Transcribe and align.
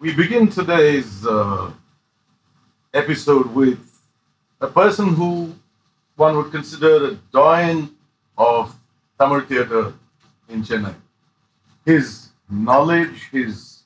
we 0.00 0.14
begin 0.14 0.48
today's 0.48 1.26
uh, 1.26 1.72
episode 2.94 3.52
with 3.52 3.80
a 4.60 4.68
person 4.68 5.08
who 5.14 5.52
one 6.14 6.36
would 6.36 6.52
consider 6.52 7.06
a 7.06 7.14
doyen 7.32 7.90
of 8.36 8.76
Tamil 9.18 9.40
theatre 9.40 9.92
in 10.48 10.62
Chennai. 10.62 10.94
His 11.84 12.28
knowledge, 12.48 13.28
his 13.32 13.82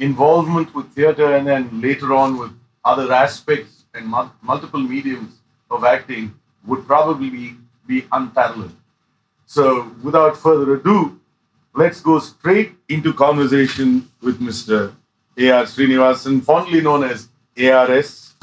involvement 0.00 0.74
with 0.74 0.92
theatre, 0.92 1.36
and 1.36 1.46
then 1.46 1.80
later 1.80 2.14
on 2.14 2.36
with 2.36 2.50
other 2.84 3.12
aspects 3.12 3.84
and 3.94 4.06
mul- 4.06 4.32
multiple 4.42 4.80
mediums 4.80 5.34
of 5.70 5.84
acting 5.84 6.34
would 6.66 6.84
probably 6.84 7.54
be 7.86 8.06
unparalleled. 8.10 8.74
So, 9.46 9.92
without 10.02 10.36
further 10.36 10.74
ado, 10.74 11.20
let's 11.74 12.00
go 12.00 12.18
straight 12.18 12.72
into 12.88 13.12
conversation 13.12 14.08
with 14.20 14.40
Mr. 14.40 14.92
A.R. 15.38 15.64
Srinivasan, 15.64 16.42
fondly 16.42 16.80
known 16.80 17.04
as 17.04 17.28
ARS, 17.58 18.34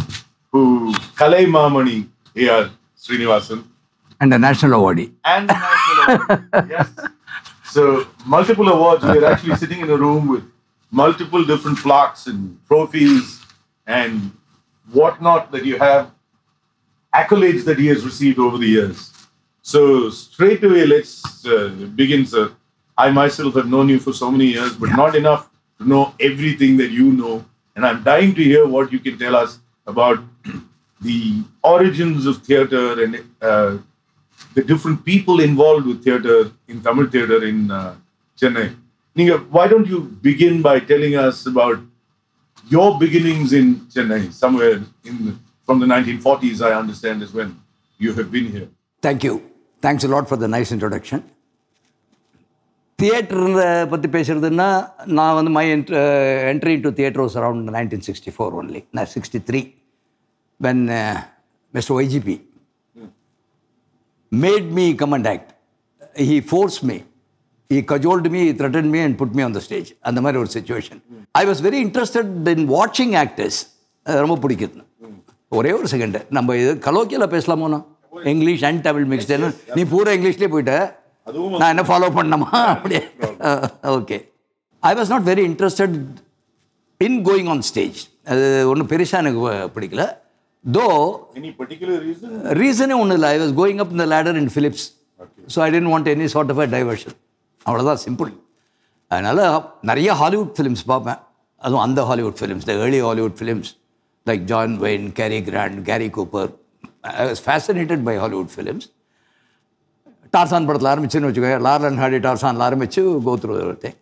who 0.51 0.91
Kalai 1.15 1.45
Mamani 1.45 2.07
A.R. 2.35 2.69
Srinivasan, 2.97 3.63
and 4.19 4.33
a 4.33 4.39
national 4.39 4.81
awardee. 4.81 5.11
and 5.25 5.49
the 5.49 5.53
national 5.53 6.25
award. 6.25 6.69
yes. 6.69 6.89
So 7.71 8.07
multiple 8.25 8.67
awards. 8.67 9.03
We're 9.03 9.25
actually 9.25 9.55
sitting 9.55 9.81
in 9.81 9.91
a 9.91 9.95
room 9.95 10.27
with 10.27 10.43
multiple 10.89 11.45
different 11.45 11.77
plaques 11.77 12.25
and 12.25 12.57
trophies 12.67 13.45
and 13.85 14.31
whatnot 14.91 15.51
that 15.51 15.63
you 15.65 15.77
have, 15.77 16.09
accolades 17.13 17.63
that 17.65 17.77
he 17.77 17.85
has 17.85 18.03
received 18.03 18.39
over 18.39 18.57
the 18.57 18.65
years. 18.65 19.13
So 19.61 20.09
straight 20.09 20.63
away, 20.63 20.87
let's 20.87 21.45
uh, 21.45 21.67
begin, 21.93 22.25
sir. 22.25 22.51
I 22.97 23.11
myself 23.11 23.53
have 23.53 23.67
known 23.67 23.87
you 23.87 23.99
for 23.99 24.13
so 24.13 24.31
many 24.31 24.47
years, 24.47 24.73
but 24.73 24.89
not 24.89 25.15
enough 25.15 25.48
to 25.79 25.87
know 25.87 26.13
everything 26.19 26.77
that 26.77 26.91
you 26.91 27.11
know. 27.11 27.45
And 27.75 27.85
I'm 27.85 28.03
dying 28.03 28.35
to 28.35 28.43
hear 28.43 28.67
what 28.67 28.91
you 28.91 28.99
can 28.99 29.17
tell 29.17 29.35
us 29.35 29.59
about 29.87 30.19
the 31.01 31.43
origins 31.63 32.25
of 32.25 32.43
theatre 32.43 33.03
and 33.03 33.23
uh, 33.41 33.77
the 34.53 34.63
different 34.63 35.05
people 35.05 35.39
involved 35.39 35.85
with 35.85 36.03
theatre 36.03 36.51
in 36.67 36.81
Tamil 36.81 37.09
theatre 37.09 37.43
in 37.43 37.71
uh, 37.71 37.95
Chennai. 38.37 38.75
Ninga, 39.15 39.49
why 39.49 39.67
don't 39.67 39.87
you 39.87 40.01
begin 40.21 40.61
by 40.61 40.79
telling 40.79 41.15
us 41.15 41.45
about 41.45 41.79
your 42.67 42.99
beginnings 42.99 43.53
in 43.53 43.75
Chennai, 43.93 44.31
somewhere 44.31 44.81
in 45.03 45.39
from 45.65 45.79
the 45.79 45.85
1940s, 45.85 46.65
I 46.65 46.73
understand, 46.73 47.21
is 47.21 47.31
when 47.31 47.61
you 47.99 48.13
have 48.13 48.31
been 48.31 48.51
here. 48.51 48.69
Thank 49.03 49.23
you. 49.23 49.43
Thanks 49.81 50.03
a 50.03 50.07
lot 50.07 50.27
for 50.27 50.35
the 50.35 50.47
nice 50.47 50.71
introduction. 50.71 51.23
Theatre 53.01 53.43
பற்றி 53.91 54.07
பேசுகிறதுன்னா 54.15 54.67
நான் 55.17 55.35
வந்து 55.37 55.51
my 55.57 55.65
entry 56.51 56.73
to 56.85 56.89
theatre 56.99 57.23
was 57.23 57.37
around 57.41 57.71
nineteen 57.77 58.05
sixty 58.07 58.31
four 58.35 58.55
only 58.59 58.81
நான் 58.97 59.09
sixty 59.15 59.39
three 59.49 59.61
when 60.59 60.83
mister 61.73 61.95
YGP 61.99 62.35
made 64.31 64.69
me 64.79 64.85
come 65.01 65.15
and 65.17 65.29
act 65.33 65.51
he 66.31 66.37
force 66.51 66.79
me 66.89 66.97
he 67.69 67.79
cajoled 67.93 68.31
me 68.35 68.43
threaten 68.61 68.91
me 68.95 69.01
and 69.07 69.17
put 69.21 69.35
me 69.39 69.43
on 69.47 69.57
the 69.57 69.63
stage 69.67 69.89
அந்த 70.09 70.19
மாதிரி 70.25 70.41
ஒரு 70.43 70.51
situation 70.57 71.01
I 71.41 71.43
was 71.51 71.63
very 71.67 71.81
interested 71.87 72.49
in 72.55 72.67
வாட்சிங் 72.75 73.15
actors 73.23 73.59
ரொம்ப 74.23 74.35
பிடிக்குது. 74.43 74.83
ஒரே 75.57 75.71
ஒரு 75.79 75.87
second 75.91 76.19
நம்ம 76.37 76.55
இது 76.61 76.71
கலோக்கியில் 76.87 77.31
பேசலாமோண்ணா? 77.33 77.79
இங்கிலீஷ் 78.31 78.63
அண்ட் 78.67 78.81
தமிழ் 78.87 79.05
மிக்ஸ்டுன்னு 79.11 79.49
நீ 79.77 79.81
பூரா 79.91 80.11
இங்கிலீஷ்லேயே 80.17 80.51
போயிட்ட. 80.53 80.75
நான் 81.61 81.71
என்ன 81.73 81.83
ஃபாலோ 81.89 82.09
பண்ணணுமா? 82.17 82.49
அப்படியே. 82.73 83.01
Okay 83.97 84.17
I 84.83 84.93
was 84.93 85.11
not 85.13 85.27
very 85.27 85.43
interested 85.49 85.95
in 87.01 87.19
going 87.25 87.49
on 87.49 87.63
stage 87.69 87.99
அது 88.31 88.43
ஒன்றும் 88.71 88.89
பெருசாக 88.89 89.21
எனக்கு 89.23 89.41
பிடிக்கல. 89.75 90.03
தோ 90.65 90.85
Any 91.39 91.51
particular 91.59 91.97
reason? 92.07 92.29
ரீசனே 92.59 92.95
ஒன்றும் 93.01 93.17
இல்லை. 93.17 93.29
ஐ 93.35 93.39
வாஸ் 93.43 93.55
கோயிங் 93.59 93.81
அப் 93.83 93.93
இந்த 93.95 94.05
ladder 94.13 94.39
in 94.41 94.51
Philips 94.55 94.85
so 95.53 95.59
I 95.65 95.69
didn't 95.75 95.91
want 95.93 96.09
any 96.13 96.27
sort 96.35 96.51
of 96.53 96.61
a 96.65 96.69
diversion 96.75 97.15
அவ்வளோதான் 97.65 98.01
சிம்பிள் 98.05 98.31
அதனால் 99.11 99.41
நிறைய 99.81 100.09
ஹாலிவுட் 100.21 100.53
ஃபிலிம்ஸ் 100.57 100.83
பார்ப்பேன். 100.91 101.19
அதுவும் 101.61 101.83
அந்த 101.85 102.01
Hollywood 102.09 102.37
films 102.39 102.67
the 102.67 102.75
early 102.83 102.99
Hollywood 103.07 103.37
films 103.39 103.69
like 104.25 104.43
John 104.51 104.73
Wayne 104.83 105.07
Cary 105.19 105.39
Grant 105.47 105.79
Gary 105.89 106.09
Cooper 106.17 106.49
I 107.13 107.25
was 107.29 107.41
fascinated 107.47 108.03
by 108.07 108.15
Hollywood 108.23 108.51
films 108.55 108.87
Tarzan 110.33 110.67
படத்தில் 110.67 110.91
ஆரம்பிச்சுன்னு 110.91 111.27
வச்சுக்கோங்க. 111.29 111.59
லார்லன் 111.67 111.99
Hardy 112.01 112.19
டார்சானில் 112.25 112.65
ஆரம்பித்து 112.67 113.01
கோத்ரூ 113.27 113.53
ஒருத்தன் 113.61 113.97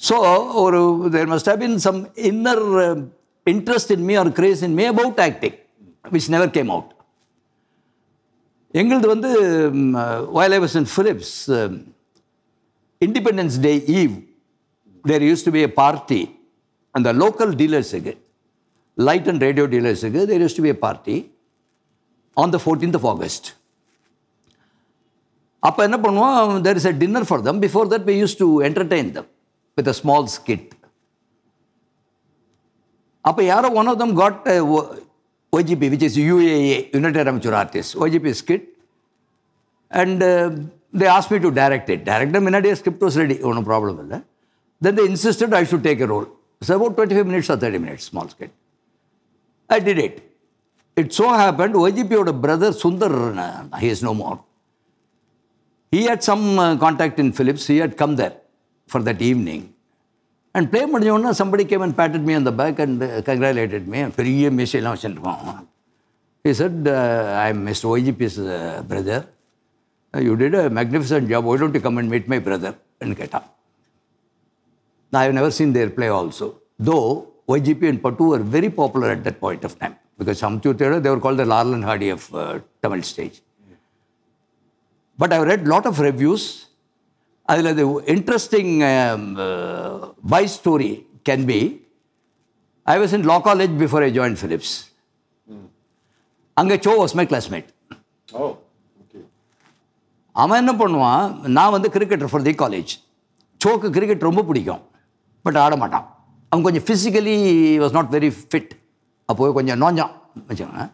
ஸோ 0.00 0.16
ஒரு 0.62 0.78
there 1.14 1.30
must 1.32 1.50
have 1.50 1.60
been 1.60 1.78
some 1.86 1.98
inner 2.30 2.64
interest 3.46 3.92
in 3.96 4.04
me 4.08 4.14
or 4.16 4.30
craze 4.38 4.62
in 4.68 4.76
me 4.80 4.84
about 4.86 5.20
acting 5.26 5.56
which 6.12 6.30
never 6.34 6.52
came 6.56 6.70
out 6.70 6.92
எங்களது 8.74 9.08
வந்து 9.14 9.30
while 10.32 10.54
I 10.56 10.60
Philips 10.94 11.34
Independence 13.00 13.56
Day 13.60 13.72
eve 14.00 14.14
there 15.04 15.24
used 15.28 15.44
to 15.46 15.52
be 15.56 15.62
a 15.66 15.70
party 15.82 16.20
அந்த 16.94 17.08
local 17.22 17.54
டீலர்ஸுக்கு 17.62 18.14
light 18.98 19.28
and 19.28 19.42
radio 19.42 19.66
டீலர்ஸுக்கு 19.74 20.20
there 20.30 20.42
used 20.44 20.58
to 20.58 20.64
be 20.66 20.68
a 20.68 20.78
party 20.86 21.16
on 22.36 22.52
the 22.56 22.60
fourteenth 22.64 22.98
of 23.00 23.08
August 23.14 23.48
அப்போ 25.62 25.80
என்ன 25.84 25.98
பண்ணுவோம் 26.04 26.34
there 26.66 26.78
is 26.80 26.88
a 26.90 26.94
dinner 27.02 27.26
for 27.28 27.42
them 27.42 27.60
before 27.64 27.88
that 27.92 28.06
we 28.10 28.16
used 28.22 28.36
to 28.42 28.48
entertain 28.68 29.10
them 29.16 29.28
with 29.78 29.88
a 29.88 29.96
small 30.00 30.28
skit 30.36 30.68
அப்போ 33.24 33.42
யாரோ 33.44 33.68
one 33.80 33.88
of 33.92 34.00
them 34.02 34.14
got 34.20 34.40
YGP 35.52 35.88
which 35.92 36.06
is 36.08 36.18
UAA 36.26 36.56
United 36.96 37.28
Amateur 37.32 37.56
artist 37.60 37.94
YGP 38.04 38.32
skit 38.40 38.66
and 39.90 40.22
they 41.00 41.08
ask 41.16 41.32
me 41.34 41.40
to 41.46 41.52
direct 41.60 41.90
it 41.94 42.04
director 42.10 42.44
முன்னாடியே 42.46 42.74
script 42.80 43.04
was 43.06 43.18
ready 43.22 43.36
ஒன்றும் 43.48 43.68
problem 43.70 43.98
இல்லை. 44.04 44.18
Then 44.82 44.98
the 44.98 45.04
insisted 45.10 45.54
I 45.54 45.62
should 45.72 45.86
take 45.88 46.02
a 46.06 46.10
role 46.14 46.26
it's 46.62 46.74
about 46.76 46.94
twenty 46.96 47.16
five 47.16 47.28
minutes 47.30 47.50
or 47.54 47.60
thirty 47.64 47.82
minutes 47.84 48.06
small 48.10 48.30
skit 48.34 48.54
I 49.70 49.78
did 49.88 50.02
it 50.06 50.18
it 50.96 51.12
so 51.18 51.26
happen 51.40 51.76
ஒய்ஜிபியோட 51.82 52.32
brother 52.44 52.76
Sundar 52.84 53.16
he 53.82 53.90
is 53.94 54.04
no 54.08 54.14
more 54.22 54.38
he 55.95 56.01
had 56.09 56.23
some 56.23 56.43
uh, 56.59 56.77
contact 56.77 57.19
in 57.19 57.31
Philips. 57.31 57.67
He 57.67 57.77
had 57.77 57.97
come 58.01 58.15
there 58.15 58.35
for 58.87 59.01
that 59.07 59.21
evening. 59.21 59.61
And 60.55 60.65
play 60.71 60.83
முடிஞ்சோன்னா 60.93 61.31
somebody 61.41 61.63
came 61.71 61.83
and 61.85 61.93
patted 61.99 62.23
me 62.29 62.33
on 62.39 62.43
the 62.43 62.55
back 62.61 62.79
and 62.85 63.03
uh, 63.03 63.21
congratulated 63.29 63.83
me. 63.93 63.99
பெரிய 64.19 64.51
மீசையெல்லாம் 64.59 64.95
வச்சுருப்பான் 64.97 65.67
He 66.45 66.51
said, 66.59 66.75
uh, 66.87 67.39
I'm 67.43 67.57
Mr. 67.67 67.85
OGP's 67.91 68.35
uh, 68.39 68.81
brother. 68.91 69.19
Uh, 70.13 70.21
you 70.27 70.35
did 70.35 70.53
a 70.61 70.71
magnificent 70.77 71.29
job. 71.31 71.43
Why 71.47 71.57
don't 71.61 71.75
you 71.77 71.81
come 71.87 71.99
and 72.01 72.09
meet 72.13 72.27
my 72.33 72.39
brother? 72.47 72.71
ன்னு 73.03 73.15
கேட்டான் 73.21 73.47
I 75.19 75.23
have 75.25 75.35
never 75.39 75.51
seen 75.57 75.71
their 75.77 75.89
play 75.97 76.09
also. 76.19 76.45
Though 76.87 77.07
YGP 77.55 77.89
and 77.91 78.01
Patu 78.03 78.25
were 78.33 78.43
very 78.57 78.69
popular 78.69 79.09
at 79.15 79.23
that 79.27 79.39
point 79.45 79.63
of 79.67 79.77
time. 79.81 79.95
Because 80.17 80.41
Samchu 80.41 80.69
Theatre, 80.79 80.99
they 80.99 81.09
were 81.09 81.19
called 81.25 81.39
the 81.43 81.47
Larlan 81.53 81.83
Hardy 81.83 82.09
of 82.09 82.23
uh, 82.33 82.59
Tamil 82.81 83.01
stage. 83.03 83.41
But 85.18 85.32
I've 85.34 85.46
read 85.50 85.62
lot 85.74 85.84
of 85.90 85.96
reviews. 86.08 86.44
அதில் 87.50 87.68
um, 88.90 89.22
uh, 89.46 90.08
by 90.32 90.42
story 90.58 90.92
can 91.28 91.40
be, 91.50 91.60
I 92.94 92.98
was 93.02 93.12
in 93.16 93.22
law 93.30 93.40
college 93.48 93.74
before 93.84 94.02
I 94.08 94.10
joined 94.18 94.38
Phillips. 94.42 94.70
அங்கே 96.60 96.76
Cho 96.86 96.92
was 97.00 97.14
my 97.20 97.24
classmate 97.30 97.68
Oh, 98.40 98.50
okay. 99.02 99.22
அவன் 100.42 100.60
என்ன 100.62 100.72
பண்ணுவான்? 100.82 101.24
நான் 101.56 101.74
வந்து 101.74 101.88
cricketer 101.96 102.30
for 102.32 102.44
the 102.48 102.54
college 102.62 102.92
சோக்கு 103.64 103.88
cricket 103.96 104.28
ரொம்ப 104.28 104.42
பிடிக்கும். 104.48 104.82
பட் 105.46 105.58
ஆட 105.64 105.76
மாட்டான். 105.82 106.06
அவன் 106.50 106.64
கொஞ்சம் 106.66 106.86
physically 106.88 107.36
was 107.82 107.96
not 107.98 108.10
very 108.16 108.30
fit 108.50 108.72
அப்போது 109.30 109.56
கொஞ்சம் 109.58 109.80
நோஞ்சான். 109.82 110.12
வச்சுக்கோங்க. 110.48 110.86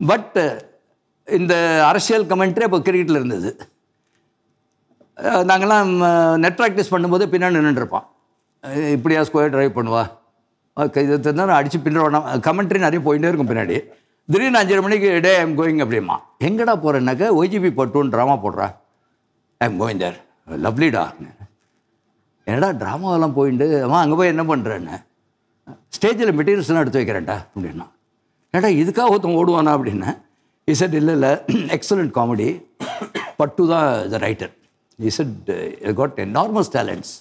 பட் 0.00 0.36
இந்த 1.28 1.54
அரசியல் 1.86 2.24
கமெண்ட்ரி 2.24 2.62
அப்போ 2.62 2.78
கிரிக்கெட்டில் 2.78 3.20
இருந்தது. 3.20 3.50
நாங்கள்லாம் 5.50 5.90
நெட் 6.36 6.58
ப்ராக்டிஸ் 6.58 6.90
பண்ணும்போது 6.90 7.24
பின்னாடி 7.26 7.62
நின்றுருப்பான் 7.64 8.06
இப்படியா 8.92 9.20
ஸ்கொயர் 9.22 9.54
ட்ரைவ் 9.54 9.76
பண்ணுவா? 9.78 10.02
அஹ் 10.76 11.02
இது 11.02 11.20
தெரிஞ்சா 11.20 11.54
அடித்து 11.54 11.78
பின்னாடி 11.78 12.18
கமெண்ட்ரி 12.40 12.78
நிறைய 12.78 13.00
போயிட்டே 13.04 13.30
இருக்கும் 13.30 13.50
பின்னாடி. 13.50 13.76
திடீர்னு 14.28 14.60
அஞ்சரை 14.60 14.82
மணிக்கு 14.82 15.20
டே 15.20 15.36
ஐம் 15.36 15.58
கோயிங் 15.58 15.82
அப்படிமா. 15.84 16.16
எங்கடா 16.38 16.74
போகிறேன்னாக்க 16.84 17.28
ஒய்ஜிபி 17.40 17.70
பட்டுன்னு 17.78 18.12
ட்ராமா 18.14 18.36
போடுறா? 18.44 18.66
ஐம் 19.60 19.80
கோயிங் 19.80 19.96
தேர் 19.96 20.18
லவ்லிடா 20.66 21.04
என்னடா 22.46 22.68
ட்ராமாவெல்லாம் 22.82 23.32
போயிட்டு 23.32 23.82
அம்மா 23.82 24.00
அங்கே 24.00 24.16
போய் 24.16 24.32
என்ன 24.34 24.42
பண்ணுறேன்னு 24.42 24.96
ஸ்டேஜில் 25.96 26.36
மெட்டீரியல்ஸ்லாம் 26.38 26.82
எடுத்து 26.82 27.00
வைக்கிறேன்டா 27.00 27.36
அப்படின்னா. 27.54 27.86
ஏடா 28.54 28.68
இதுக்காக 28.82 29.10
ஒருத்தன் 29.12 29.38
ஓடுவானா? 29.40 29.72
அப்படின்னு. 29.76 30.10
இசட் 30.72 30.94
இல்லை 31.00 31.14
இல்லை 31.18 31.32
எக்ஸலண்ட் 31.76 32.12
காமெடி 32.18 32.48
பட்டு 33.40 33.62
தான் 33.72 33.90
the 34.14 34.18
writer 34.26 34.52
is 34.98 35.50
got 36.00 36.16
enormous 36.26 36.70
talents 36.76 37.12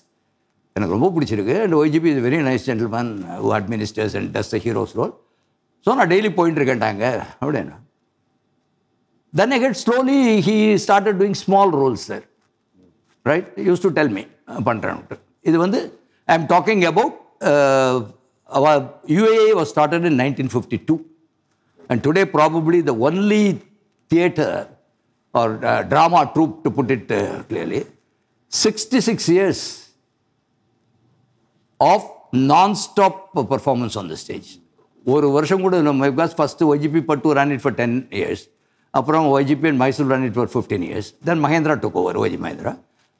எனக்கு 0.76 0.96
ரொம்ப 0.96 1.10
பிடிச்சிருக்கு. 1.16 1.56
And 1.66 1.76
YGP 1.82 2.10
is 2.14 2.24
very 2.28 2.40
nice 2.48 2.66
gentleman 2.70 3.12
who 3.44 3.52
administers 3.60 4.16
and 4.20 4.30
does 4.38 4.52
the 4.54 4.60
hero's 4.66 4.94
role 5.00 5.14
so 5.86 5.96
நான் 6.00 6.12
டெய்லி 6.14 6.30
போயிட்டு 6.40 6.60
இருக்கேன்ட்டாங்க 6.62 7.06
அப்படின்னு. 7.44 7.76
Then 9.34 9.54
I 9.56 9.60
get 9.64 9.78
slowly 9.84 10.20
he 10.48 10.56
started 10.86 11.18
doing 11.22 11.38
small 11.44 11.72
roles 11.82 12.06
sir 12.12 12.26
right 13.26 13.50
used 13.70 13.84
to 13.86 13.92
tell 14.00 14.14
me 14.18 14.24
பண்ணுறேன்ட்டு 14.70 15.18
இது 15.50 15.58
வந்து 15.66 15.80
I 16.28 16.36
am 16.40 16.48
talking 16.56 16.84
about 16.92 17.16
UAA 19.18 19.50
was 19.60 19.72
started 19.74 20.08
in 20.12 20.20
nineteen 20.24 20.52
fifty 20.56 20.80
two 20.90 20.96
and 21.90 22.04
today 22.04 22.26
probably 22.28 22.82
the 22.82 22.96
only 23.02 23.44
theatre 24.12 24.56
or 25.34 25.48
uh, 25.64 25.84
drama 25.84 26.32
troupe 26.34 26.64
to 26.64 26.72
put 26.72 26.90
it 26.92 27.12
uh, 27.12 27.22
clearly 27.44 27.82
66 28.54 29.30
years 29.30 29.60
of 31.80 32.00
non-stop 32.34 33.16
performance 33.46 33.96
on 33.96 34.08
the 34.08 34.18
stage. 34.18 34.50
ஒரு 35.06 35.28
வருஷம் 35.36 35.62
கூட 35.66 35.76
நம்ம 35.88 36.08
because 36.12 36.34
first 36.38 36.66
YGP 36.72 37.02
but 37.10 37.34
run 37.38 37.52
it 37.56 37.62
for 37.64 37.76
ten 37.78 37.94
years 38.18 38.42
அப்புறம் 38.94 39.26
YGP 39.34 39.68
and 39.70 39.80
Mysore 39.84 40.10
run 40.14 40.26
it 40.28 40.38
for 40.38 40.50
fifteen 40.54 40.84
years 40.88 41.10
then 41.28 41.42
Mahendra 41.46 41.76
took 41.84 41.96
over 42.02 42.18
YG 42.24 42.40
Mahendra 42.46 42.74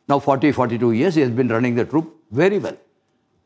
now 0.10 0.22
forty 0.26 0.50
forty 0.58 0.78
two 0.84 0.90
years 0.98 1.18
is 1.22 1.32
been 1.40 1.52
running 1.56 1.78
the 1.80 1.86
troupe 1.92 2.10
very 2.40 2.60
well 2.66 2.80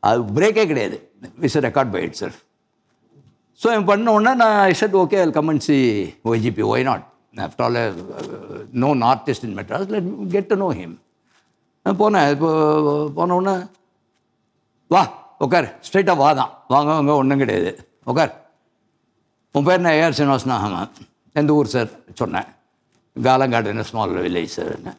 அது 0.02 0.24
பிரேக்கே 0.38 0.64
கிடையாது 0.72 0.98
it's 1.46 1.58
record 1.68 1.92
by 1.94 2.02
itself 2.22 2.40
so 3.60 3.66
இவன் 3.74 3.88
பண்ண 3.90 4.12
உடனே 4.16 4.32
நான் 4.42 4.58
I 4.70 4.72
said 4.80 4.96
okay 5.02 5.18
I 5.22 5.26
come 5.38 5.50
and 5.52 5.64
see 5.68 5.78
YGP 6.30 6.64
why 6.72 6.86
not 6.90 7.04
after 7.46 7.64
all 7.66 7.80
known 8.84 9.02
artist 9.12 9.44
in 9.48 9.56
Madras 9.58 9.90
let 9.94 10.08
get 10.34 10.50
to 10.52 10.58
know 10.64 10.68
him 10.80 10.96
நான் 11.86 11.98
போனேன். 12.02 12.28
இப்போ 12.34 12.50
போன 13.18 13.34
உடனே 13.38 13.54
வா 14.94 15.02
உட்கார் 15.44 15.68
ஸ்ட்ரைட்டாக 15.86 16.16
வா 16.22 16.28
தான். 16.40 16.50
வாங்க 16.72 16.90
வாங்க 16.96 17.12
ஒன்றும் 17.20 17.42
கிடையாது. 17.42 17.70
உட்கார் 18.10 18.32
உன் 19.54 19.66
பேர் 19.68 19.82
நான் 19.84 19.96
ஏஆர் 20.00 20.18
சீனிவாசன் 20.18 20.54
ஆமாம் 20.56 20.92
எந்த 21.40 21.50
ஊர் 21.58 21.72
சார் 21.74 21.90
சொன்னேன். 22.20 22.48
காலங்காடுன்னு 23.16 23.88
ஸ்மால் 23.88 24.14
வில்லேஜ் 24.26 24.54
சார் 24.58 24.70
என்ன? 24.76 24.90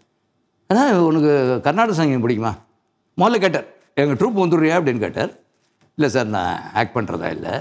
அதான் 0.69 0.91
உனக்கு 1.09 1.31
கர்நாடக 1.67 1.95
சங்கீதம் 1.99 2.25
பிடிக்குமா? 2.25 2.51
முதல்ல 3.17 3.39
கேட்டார். 3.45 3.67
எங்கள் 4.01 4.17
ட்ரூப் 4.19 4.41
வந்துடுறியா? 4.41 4.75
அப்படின்னு 4.79 5.03
கேட்டார். 5.05 5.31
இல்லை 5.97 6.09
சார் 6.15 6.29
நான் 6.35 6.53
ஆக்ட் 6.81 6.95
பண்ணுறதா 6.97 7.29
இல்லை. 7.37 7.53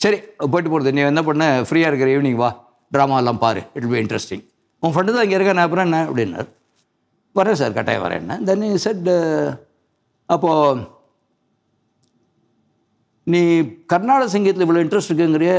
சரி 0.00 0.18
போயிட்டு 0.52 0.70
போகிறது 0.72 0.92
நீ 0.96 1.00
என்ன 1.10 1.22
பண்ண? 1.28 1.46
ஃப்ரீயாக 1.68 1.90
இருக்கிற 1.90 2.10
ஈவினிங் 2.16 2.40
வா. 2.42 2.50
ட்ராமாலாம் 2.94 3.42
பாரு. 3.44 3.62
இட் 3.78 3.88
பி 3.92 3.98
இன்ட்ரெஸ்டிங் 4.02 4.44
உன் 4.82 4.92
ஃப்ரெண்டு 4.94 5.14
தான் 5.14 5.24
இங்கே 5.26 5.36
இருக்கா 5.38 5.54
நான் 5.56 5.68
அப்புறம் 5.68 5.86
என்ன? 5.88 5.98
அப்படின்னார். 6.08 6.48
வரேன் 7.38 7.58
சார் 7.60 7.76
கட்டாயம் 7.78 8.04
வரேன் 8.06 8.22
என்ன? 8.22 8.38
தென் 8.48 8.64
செட் 8.84 9.10
அப்போது 10.34 10.86
நீ 13.26 13.40
கர்நாடக 13.92 14.30
சங்கீதத்தில் 14.34 14.66
இவ்வளோ 14.66 14.82
இன்ட்ரெஸ்ட் 14.84 15.10
இருக்குங்கிறிய 15.10 15.52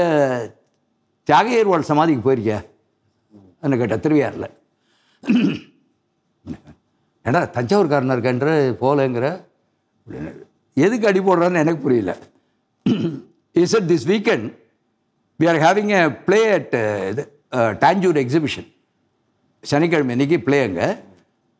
தியாகையர்வாள் 1.28 1.90
சமாதிக்கு 1.90 2.26
போயிருக்கியா? 2.26 2.58
என்ன 3.64 3.76
கேட்டால் 3.80 4.04
திருவியாரில் 4.04 4.48
ஏன்னா 7.24 7.40
தஞ்சாவூர்காரனாக 7.56 8.16
இருக்கன்ற 8.16 8.48
போகலங்கிற 8.80 9.26
அப்படின்னு 10.06 10.30
எதுக்கு 10.76 11.08
அடி 11.10 11.20
போடுறான்னு 11.26 11.62
எனக்கு 11.64 11.84
புரியல. 11.84 12.12
Is 13.60 13.74
at 13.78 13.88
this 13.92 14.06
weekend 14.12 14.46
we 15.40 15.46
are 15.52 15.60
having 15.66 15.90
a 16.00 16.02
play 16.28 16.40
at 16.58 16.74
இது 17.12 17.24
டாஞ்சூர் 17.84 18.20
எக்ஸிபிஷன் 18.24 18.68
சனிக்கிழமை 19.64 20.12
இன்னைக்கு 20.16 20.38
ப்ளே 20.46 20.58
அங்கே. 20.68 20.86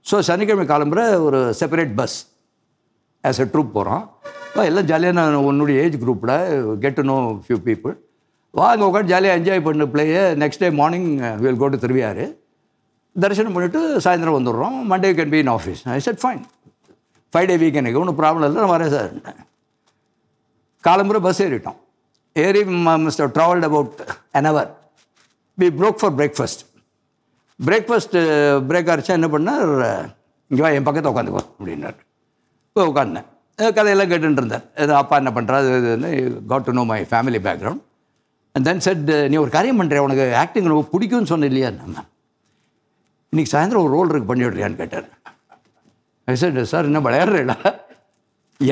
ஸோ 0.07 0.17
சனிக்கிழமை 0.29 0.65
கிளம்புற 0.71 1.01
ஒரு 1.27 1.41
separate 1.61 1.93
bus 2.01 2.17
as 3.25 3.41
a 3.45 3.47
troupe 3.53 3.75
போகிறோம் 3.77 4.05
எல்லாம் 4.71 4.89
ஜாலியாக 4.91 5.17
நான் 5.19 5.37
உன்னுடைய 5.49 5.83
ஏஜ் 5.85 5.99
குரூப்பில் 6.05 6.35
get 6.85 6.97
to 7.01 7.05
know 7.11 7.17
few 7.45 7.59
people 7.69 7.95
வா 8.59 8.65
அங்கே 8.73 8.85
உட்காந்து 8.89 9.13
ஜாலியாக 9.13 9.39
என்ஜாய் 9.41 9.63
பண்ணு 9.67 9.85
பிள்ளையை 9.93 10.23
next 10.43 10.63
day 10.65 10.69
morning 10.81 11.07
will 11.45 11.61
go 11.63 11.69
to 11.75 11.79
Thiruvaiyar 11.85 12.25
தரிசனம் 13.17 13.55
பண்ணிவிட்டு 13.55 13.81
சாயந்தரம் 14.05 14.37
வந்துடுறோம். 14.39 14.77
Monday 14.91 15.09
can 15.19 15.33
be 15.35 15.41
in 15.45 15.53
office 15.55 15.81
I 15.95 15.97
said 16.07 16.21
fine 16.25 16.43
five 17.33 17.47
day 17.51 17.57
week 17.63 17.81
எனக்கு 17.83 18.01
ஒன்றும் 18.03 18.19
ப்ராப்ளம் 18.21 18.45
இல்லை. 18.49 18.61
நான் 18.65 18.75
வரேன் 18.75 18.93
சார். 18.97 19.11
காலம்புரை 20.85 21.21
பஸ் 21.29 21.43
ஏறிட்டோம். 21.47 21.79
ஏறி 22.37 22.63
mister 23.07 23.31
travelled 23.37 23.67
about 23.69 23.99
an 24.39 24.49
hour 24.51 24.71
we 25.59 25.69
broke 25.81 25.99
for 26.03 26.15
breakfast 26.21 26.63
breakfast 27.61 28.21
break 28.69 28.91
ஆகிடுச்சா 28.93 29.17
என்ன 29.19 29.29
பண்ணார் 29.35 29.69
இங்கே 30.51 30.63
வா 30.65 30.71
என் 30.77 30.87
பக்கத்தில் 30.87 31.13
உட்காந்துக்கோ 31.13 31.43
அப்படின்னார். 31.45 31.99
இப்போ 32.69 32.83
உட்காந்தேன். 32.91 33.27
கதையெல்லாம் 33.77 34.11
கேட்டுட்டு 34.11 34.41
இருந்தார். 34.41 34.65
ஏதோ 34.83 34.93
அப்பா 35.01 35.15
என்ன 35.21 35.31
பண்ணுறாரு 35.37 35.69
இது 35.79 36.39
got 36.51 36.67
to 36.69 36.73
know 36.79 36.85
my 36.91 36.99
family 37.11 37.41
background 37.47 37.83
and 38.55 38.67
then 38.69 38.83
said 38.87 39.05
நீ 39.33 39.37
ஒரு 39.45 39.53
காரியம் 39.57 39.81
பண்ணுறேன் 39.81 40.05
உனக்கு 40.07 40.25
ஆக்டிங் 40.43 40.71
ரொம்ப 40.73 40.85
பிடிக்கும்னு 40.95 41.31
சொன்ன 41.33 41.49
இல்லையா 41.53 41.71
நம்ம 41.81 42.05
இன்னைக்கு 43.33 43.53
சாயந்தரம் 43.55 43.85
ஒரு 43.85 43.93
ரோல் 43.97 44.11
இருக்குது 44.11 44.31
பண்ணி 44.31 44.45
விடுறியான்னு 44.47 44.81
கேட்டார். 44.81 45.07
ஐ 46.29 46.35
செட் 46.43 46.59
சார் 46.73 46.89
என்ன 46.91 47.03
விளையாடுறீங்களா 47.07 47.57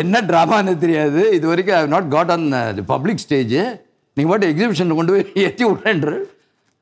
என்ன 0.03 0.21
ட்ராமான்னு 0.31 0.73
தெரியாது. 0.85 1.21
இது 1.37 1.47
வரைக்கும் 1.51 1.77
I 1.79 1.83
not 1.95 2.09
got 2.17 2.33
on 2.35 2.47
the 2.79 2.85
public 2.95 3.23
stage 3.25 3.55
நீங்கள் 4.17 4.33
பாட்டு 4.33 4.51
எக்ஸிபிஷனில் 4.53 4.99
கொண்டு 4.99 5.15
போய் 5.15 5.45
ஏற்றி 5.47 5.65
விட்றேன்ற 5.71 6.13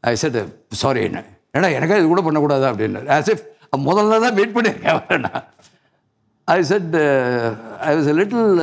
ஐ 0.05 0.13
செட் 0.23 0.39
சாரி 0.83 1.01
என்ன? 1.09 1.23
ஏன்னா 1.57 1.69
எனக்கே 1.77 1.99
இது 2.01 2.09
கூட 2.15 2.23
பண்ணக்கூடாது? 2.27 2.67
அப்படின்னு 2.71 3.05
ஆஸ் 3.19 3.31
இஃப் 3.35 3.45
முதல்ல 3.89 4.21
தான் 4.25 4.37
வெயிட் 4.39 4.57
பண்ணியிருக்கேன் 4.57 5.29
I 6.49 6.59
said 6.73 6.93
I 7.89 7.93
was 7.97 8.11
little 8.21 8.61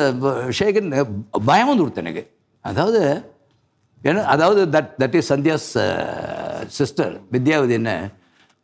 shaken 0.60 0.90
பயம் 1.50 1.70
வந்து 1.72 1.84
கொடுத்தேன் 1.84 2.06
எனக்கு. 2.08 2.24
அதாவது 2.66 3.02
ஏன்னா 4.10 4.22
அதாவது 4.36 4.62
that 4.76 4.92
that 5.02 5.16
is 5.20 5.30
Sandhya's 5.34 5.68
sister 6.80 7.14
Vidyavathi 7.36 7.76
என்ன? 7.80 7.92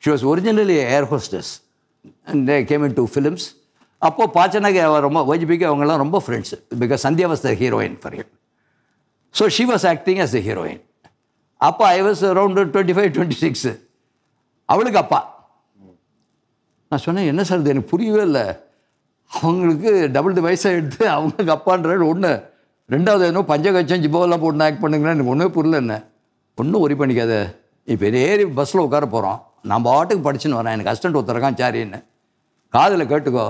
She 0.03 0.09
was 0.13 0.25
originally 0.31 0.77
air 0.95 1.07
hostess 1.13 1.51
and 2.29 2.43
they 2.49 2.57
came 2.71 2.85
into 2.99 3.05
films 3.15 3.45
அப்போது 4.01 4.31
பாச்சனாக்கு 4.37 4.81
அவ 4.87 4.99
ரொம்ப 5.07 5.19
வைஜிபிக்கு 5.31 5.65
அவங்கெல்லாம் 5.69 6.01
ரொம்ப 6.03 6.19
friends 6.25 6.57
because 6.83 7.05
Sandhya 7.07 7.27
was 7.31 7.45
the 7.47 7.53
heroine 7.61 7.97
for 8.03 8.15
him 8.19 8.31
so 9.35 9.45
she 9.57 9.65
was 9.71 9.85
acting 9.93 10.21
as 10.25 10.35
the 10.37 10.41
heroine 10.47 10.81
அப்போ 11.61 11.83
I 11.95 11.99
was 12.07 12.23
around 12.31 12.61
twenty 12.73 12.95
five 12.97 13.09
twenty 13.15 13.37
six 13.43 13.71
அவளுக்கு 14.69 14.99
அப்பா. 15.03 15.19
நான் 16.91 17.03
சொன்னேன் 17.05 17.27
என்ன 17.31 17.43
சார் 17.47 17.59
இது? 17.61 17.71
எனக்கு 17.73 17.91
புரியவே 17.91 18.21
இல்லை. 18.27 18.43
அவங்களுக்கு 19.31 19.91
டபுள் 20.15 20.35
தி 20.37 20.43
வயசாக 20.45 20.77
எடுத்து 20.79 21.03
அவங்களுக்கு 21.15 21.53
அப்பான்றது 21.55 22.07
ஒன்று 22.13 22.31
ரெண்டாவது 22.93 23.23
என்ன 23.31 23.43
பஞ்சகச்சம் 23.51 24.01
ஜிபோலாம் 24.03 24.43
போட்டு 24.43 24.65
ஆக்ட் 24.67 24.81
பண்ணுங்கன்னா 24.83 25.13
எனக்கு 25.15 25.33
ஒன்றுமே 25.33 25.51
புரியல 25.57 25.81
என்ன. 25.83 25.95
ஒன்றும் 26.57 26.83
ஒரி 26.85 26.95
பண்ணிக்காத. 27.01 27.33
இப்போ 27.93 28.07
ஏறி 28.29 28.45
பஸ்ஸில் 28.59 28.85
உட்கார 28.85 29.05
போகிறோம் 29.15 29.39
நான் 29.69 29.85
பாட்டுக்கு 29.87 30.25
படிச்சுன்னு 30.27 30.59
வரேன். 30.59 30.75
எனக்கு 30.75 30.91
அசிஸ்டன்ட் 30.91 31.17
ஒருத்தருக்கான் 31.19 31.59
சாரின்னு. 31.61 31.99
காதில் 32.75 33.09
கேட்டுக்கோ. 33.11 33.45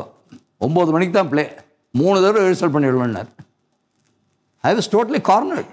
ஒம்பது 0.62 0.94
மணிக்கு 0.96 1.14
தான் 1.20 1.32
ப்ளே 1.34 1.46
மூணு 1.94 2.18
தடவை 2.26 2.50
result 2.54 2.76
பண்ணிவிடுவேன்னார் 2.76 3.30
I 4.64 4.72
was 4.80 4.92
totally 4.96 5.22
cornered 5.32 5.72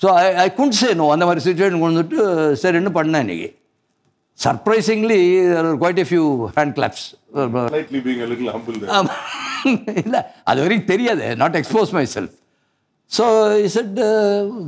so 0.00 0.08
I 0.20 0.26
I 0.44 0.46
couldn't 0.58 0.78
say 0.82 0.88
no 1.00 1.06
அந்த 1.14 1.24
மாதிரி 1.28 1.44
சுச்சுவேஷன் 1.46 1.84
வந்துட்டு 1.86 2.16
சரின்னு 2.62 2.92
பண்ணேன் 2.98 3.24
இன்னைக்கு? 3.24 3.48
Surprisingly 4.38 5.18
quite 5.80 6.00
a 6.04 6.06
few 6.12 6.26
hand 6.58 6.76
claps 6.78 7.04
Slightly 7.72 8.00
being 8.06 8.18
a 8.24 8.28
little 8.30 8.48
humble 8.54 8.76
there. 8.80 8.90
இல்லை 10.02 10.20
அது 10.50 10.58
வரைக்கும் 10.62 10.90
தெரியாது. 10.90 11.26
Not 11.42 11.56
expose 11.60 11.92
myself 12.14 12.34
so 13.10 13.24
is 13.66 13.76
it 13.82 13.94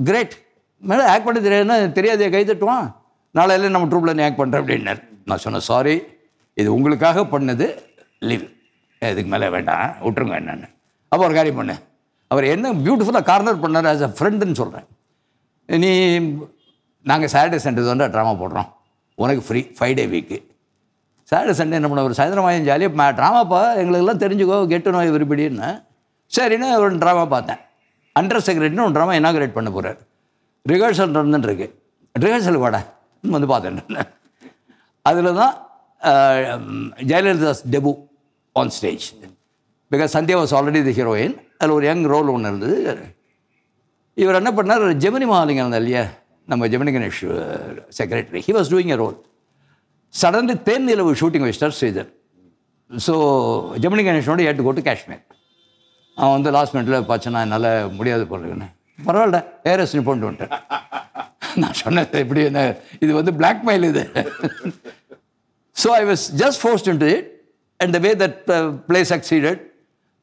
great 0.09 0.35
madam 0.83 1.09
act 1.15 1.27
பண்ண 1.27 1.41
தெரியாதுன்னா 1.47 1.77
தெரியாதே 1.99 2.29
கை 2.35 2.43
தட்டுவான். 2.51 2.87
நாளையில 3.35 3.71
நம்ம 3.75 3.89
ட்ரூப்பில் 3.93 4.17
நீ 4.19 4.25
ஆக்ட் 4.27 4.41
பண்ணுறேன் 4.41 4.63
அப்படின்னார். 4.63 5.01
நான் 5.29 5.43
சொன்னேன் 5.45 5.67
சாரி 5.71 5.97
இது 6.57 6.69
உங்களுக்காக 6.77 7.25
பண்ணது. 7.35 7.67
லீவ் 8.31 8.45
இதுக்கு 9.13 9.31
மேலே 9.35 9.47
வேண்டாம் 9.57 9.87
விட்டுருங்க 10.07 10.35
என்னென்னு. 10.41 10.69
அப்போ 11.13 11.23
ஒரு 11.29 11.35
காரியம் 11.39 11.59
பண்ணு. 11.61 11.77
அவர் 12.33 12.47
என்ன 12.55 12.73
பியூட்டிஃபுல்லாக 12.85 13.27
கார்னர் 13.31 13.63
பண்ணார் 13.65 13.89
ஆஸ் 13.93 14.05
அ 14.09 14.11
ஃப்ரெண்டுன்னு 14.19 14.59
சொல்கிறேன் 14.63 14.87
நீ 15.85 15.91
நாங்கள் 17.11 17.33
சாட்டர்டே 17.35 17.61
சண்டே 17.67 17.85
தான் 17.89 18.13
ட்ராமா 18.15 18.33
போடுறோம். 18.43 18.69
உனக்கு 19.23 19.43
free 19.47 19.61
five 19.79 19.95
day 19.99 20.05
week 20.15 20.39
Saturday 21.31 21.55
Sunday 21.59 21.77
என்ன 21.79 21.89
பண்ண 21.91 22.03
ஒரு 22.09 22.17
சாயந்தரம் 22.19 22.49
ஆயும் 22.49 22.67
ஜாலியாக 22.71 23.11
ட்ராமாப்பா 23.21 23.61
எங்களுக்கெல்லாம் 23.83 24.23
தெரிஞ்சுக்கோ 24.25 24.57
கெட்டு 24.73 24.95
நோய் 24.97 25.15
விரும்பிடின்னு 25.17 25.69
சரின்னு 26.37 26.69
ஒரு 26.85 26.97
ட்ராமா 27.03 27.25
பார்த்தேன். 27.35 27.61
அண்டர் 28.17 28.45
செக்ரட்டரின்னு 28.47 28.87
ஒரு 28.87 28.95
ட்ராமா 28.97 29.15
இனாகிரேட் 29.21 29.57
பண்ண 29.59 29.71
போகிறார் 29.77 30.01
ரிஹர்சல் 30.71 31.15
நடந்துட்டுருக்கு. 31.17 31.67
ரிஹர்சல் 32.25 32.63
வாடா 32.65 32.81
வந்து 33.37 33.49
பார்த்தேன் 33.53 34.09
அதில் 35.09 35.39
தான் 35.41 35.55
Jayalalithaa's 37.11 37.63
debut 37.75 37.93
on 38.61 38.73
stage 38.77 39.05
because 39.91 40.15
Sandhya 40.17 40.37
was 40.41 40.55
already 40.59 40.81
the 40.89 40.95
heroine 40.99 41.35
அதில் 41.59 41.75
ஒரு 41.77 41.87
யங் 41.91 42.05
ரோல் 42.15 42.33
ஒன்று 42.35 42.51
இருந்தது 42.53 42.79
இவர் 44.23 44.39
என்ன 44.41 44.51
பண்ணார்? 44.59 44.85
ஜெமினி 45.05 45.27
மகாலிங்கம் 45.31 45.65
இருந்தார் 45.65 45.83
இல்லையா? 45.85 46.03
நம்ம 46.51 46.67
Gemini 46.73 46.93
Ganesh 46.97 47.23
secretary 47.99 48.41
he 48.49 48.53
was 48.57 48.71
doing 48.73 48.93
a 48.95 48.99
role 49.03 49.17
suddenly 50.15 50.57
Then 50.69 50.87
Nilavu 50.91 51.13
shooting 51.21 51.47
வச்சிட்டார் 51.47 51.75
Sridhar 51.79 52.11
so 53.07 53.15
Gemini 53.83 54.03
கணேஷனோட 54.09 54.43
ஏட்டு 54.49 54.65
கோட்டு 54.67 54.83
காஷ்மீர். 54.89 55.23
அவன் 56.17 56.35
வந்து 56.37 56.51
லாஸ்ட் 56.57 56.75
மினிட்டில் 56.75 57.09
பார்த்து 57.11 57.35
நான் 57.37 57.47
என்னால் 57.47 57.71
முடியாது 57.99 58.25
போடுறேன்னு 58.33 58.69
பரவாயில்ல 59.07 59.39
ஏரஸ் 59.71 59.97
போட்டு 60.09 60.29
வந்துட்டேன். 60.29 60.53
நான் 61.63 61.79
சொன்னேன் 61.83 62.07
இப்படி 62.25 62.43
என்ன? 62.51 62.61
இது 63.05 63.13
வந்து 63.19 63.33
பிளாக்மெயில் 63.41 63.85
இது. 63.91 64.03
So 65.77 65.89
I 66.01 66.03
was 66.11 66.25
just 66.43 66.61
forced 66.65 66.91
into 66.93 67.11
it 67.17 67.29
and 67.85 67.95
the 67.99 68.01
way 68.07 68.13
that 68.25 68.41
play 68.91 69.03
succeeded 69.15 69.63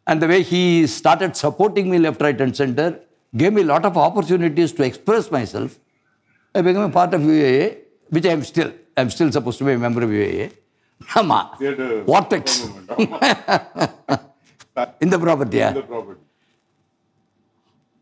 and 0.08 0.22
the 0.26 0.30
way 0.34 0.40
he 0.52 0.64
started 0.98 1.38
supporting 1.46 1.90
me 1.94 2.00
left 2.08 2.26
right 2.28 2.44
and 2.48 2.58
centre 2.64 2.94
came 3.34 3.56
me 3.60 3.64
lot 3.72 3.88
of 3.92 4.00
opportunities 4.08 4.76
to 4.80 4.86
express 4.90 5.30
myself 5.56 5.76
I 6.56 6.62
become 6.68 6.88
a 6.90 6.94
part 7.00 7.12
of 7.18 7.22
UAA, 7.34 7.60
which 8.16 8.26
I 8.32 8.34
am 8.38 8.42
still. 8.50 8.72
I 8.98 9.02
am 9.04 9.10
still 9.16 9.30
supposed 9.36 9.60
to 9.62 9.66
be 9.68 9.74
a 9.78 9.82
member 9.84 10.02
of 10.08 10.12
UAA. 10.18 10.48
ஆமாம் 11.20 11.46
வார்டெக்ஸ் 12.14 12.58
இந்த 15.06 15.16
ப்ராப்பர்ட்டியா 15.24 15.68
the 15.78 15.86
property. 15.94 16.20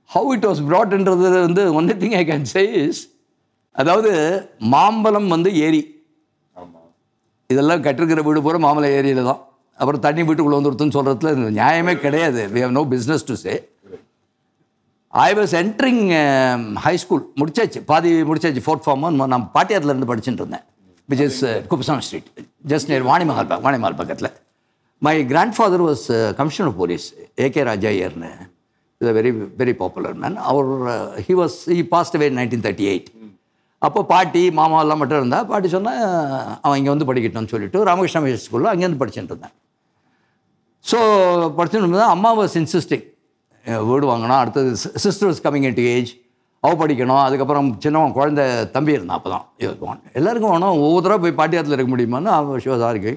How 0.09 0.29
it 0.35 0.47
was 0.49 0.61
ப்ராட்ன்றது 0.69 1.27
வந்து 1.45 1.63
only 1.79 1.95
thing 2.03 2.15
I 2.21 2.23
can 2.29 2.47
say 2.53 2.63
is 2.83 3.01
அதாவது 3.75 4.11
மாம்பழம் 4.73 5.29
வந்து 5.35 5.49
ஏரி. 5.65 5.81
இதெல்லாம் 7.49 7.83
கட்டிருக்கிற 7.85 8.23
வீடு 8.27 8.43
பூரா 8.47 8.59
மாமலை 8.65 8.89
ஏரியில் 8.99 9.29
தான். 9.29 9.41
அப்புறம் 9.79 10.01
தண்ணி 10.01 10.23
வீட்டுக்குள்ளே 10.23 10.59
வந்துருதுன்னு 10.59 10.95
சொல்கிறதுல 10.97 11.33
நியாயமே 11.57 11.95
கிடையாது. 11.95 12.49
We 12.53 12.61
have 12.61 12.71
no 12.71 12.81
business 12.89 13.25
to 13.25 13.33
say 13.33 13.53
I 15.07 15.33
was 15.33 15.55
entering 15.61 16.73
high 16.73 16.97
school 16.97 17.23
முடிச்சாச்சு. 17.35 17.81
பாதி 17.85 18.11
முடிச்சாச்சு. 18.21 18.61
ஃபோர்த் 18.65 18.85
ஃபார்ம் 18.85 19.25
நான் 19.25 19.51
பாட்டியாரத்துலேருந்து 19.53 20.09
படிச்சுட்டு 20.11 20.39
இருந்தேன். 20.39 20.63
Which 21.09 21.23
is 21.23 21.45
Kuppusamy 21.67 22.01
street 22.01 22.29
just 22.67 22.89
near 22.91 23.05
Vanimahal 23.05 23.51
பா- 23.51 23.61
வாணிமஹால் 23.61 23.99
பக்கத்தில். 24.01 24.31
My 25.01 25.25
grandfather 25.55 25.83
was 25.83 26.35
commissioner 26.35 26.75
police 26.75 27.15
AK 27.37 27.63
Raja 27.63 27.89
ஐயர்னு 27.89 28.29
is 28.97 29.09
very 29.09 29.47
very 29.57 29.73
popular 29.73 30.13
man 30.13 30.37
our 30.37 30.65
he 31.27 31.33
was 31.33 31.57
he 31.65 31.83
passed 31.83 32.17
away 32.17 32.19
nineteen 32.19 32.65
thirty 32.65 32.85
eight 32.93 33.05
அப்போ 33.77 34.03
பாட்டி 34.05 34.51
மாமா 34.51 34.81
எல்லாம் 34.81 34.97
மட்டும் 34.97 35.17
இருந்தால் 35.17 35.45
பாட்டி 35.45 35.67
சொன்னால் 35.67 36.59
அவன் 36.61 36.77
இங்கே 36.77 36.89
வந்து 36.89 37.13
படிக்கட்டும்னு 37.13 37.47
சொல்லிட்டு 37.47 37.83
ராமகிருஷ்ண 37.83 38.19
மிஷன் 38.21 38.45
ஸ்கூலில் 38.45 38.67
அங்கேருந்து 38.67 39.01
படிச்சுட்டு 39.03 39.29
இருந்தேன். 39.29 39.53
ஸோ 40.85 40.97
படிச்சுட்டு 41.57 41.97
தான் 41.97 42.09
அம்மா 42.09 42.37
வாஸ் 42.37 42.55
இன்சிஸ்டிங் 42.55 43.05
வீடு 43.85 44.07
வாங்கினா 44.07 44.37
அடுத்தது 44.37 44.75
சிஸ்டர்ஸ் 45.03 45.41
கம்மிங் 45.43 45.63
இன் 45.63 45.79
ஏஜ் 45.89 46.11
அவ 46.63 46.85
படிக்கணும் 46.85 47.23
அதுக்கப்புறம் 47.23 47.79
சின்னவன் 47.79 48.13
குழந்த 48.13 48.41
தம்பி 48.71 48.91
இருந்தான் 48.91 49.17
அப்போ 49.17 49.29
தான் 49.29 49.45
எல்லாருக்கும் 50.13 50.51
வேணும் 50.51 50.81
ஒவ்வொரு 50.81 51.03
தடவை 51.03 51.19
போய் 51.21 51.37
பாட்டியாரத்தில் 51.37 51.73
இருக்க 51.73 51.95
முடியுமான்னு 51.95 52.25
அவன் 52.25 52.59
ஷிவதா 52.59 52.89
இருக்கு. 52.89 53.13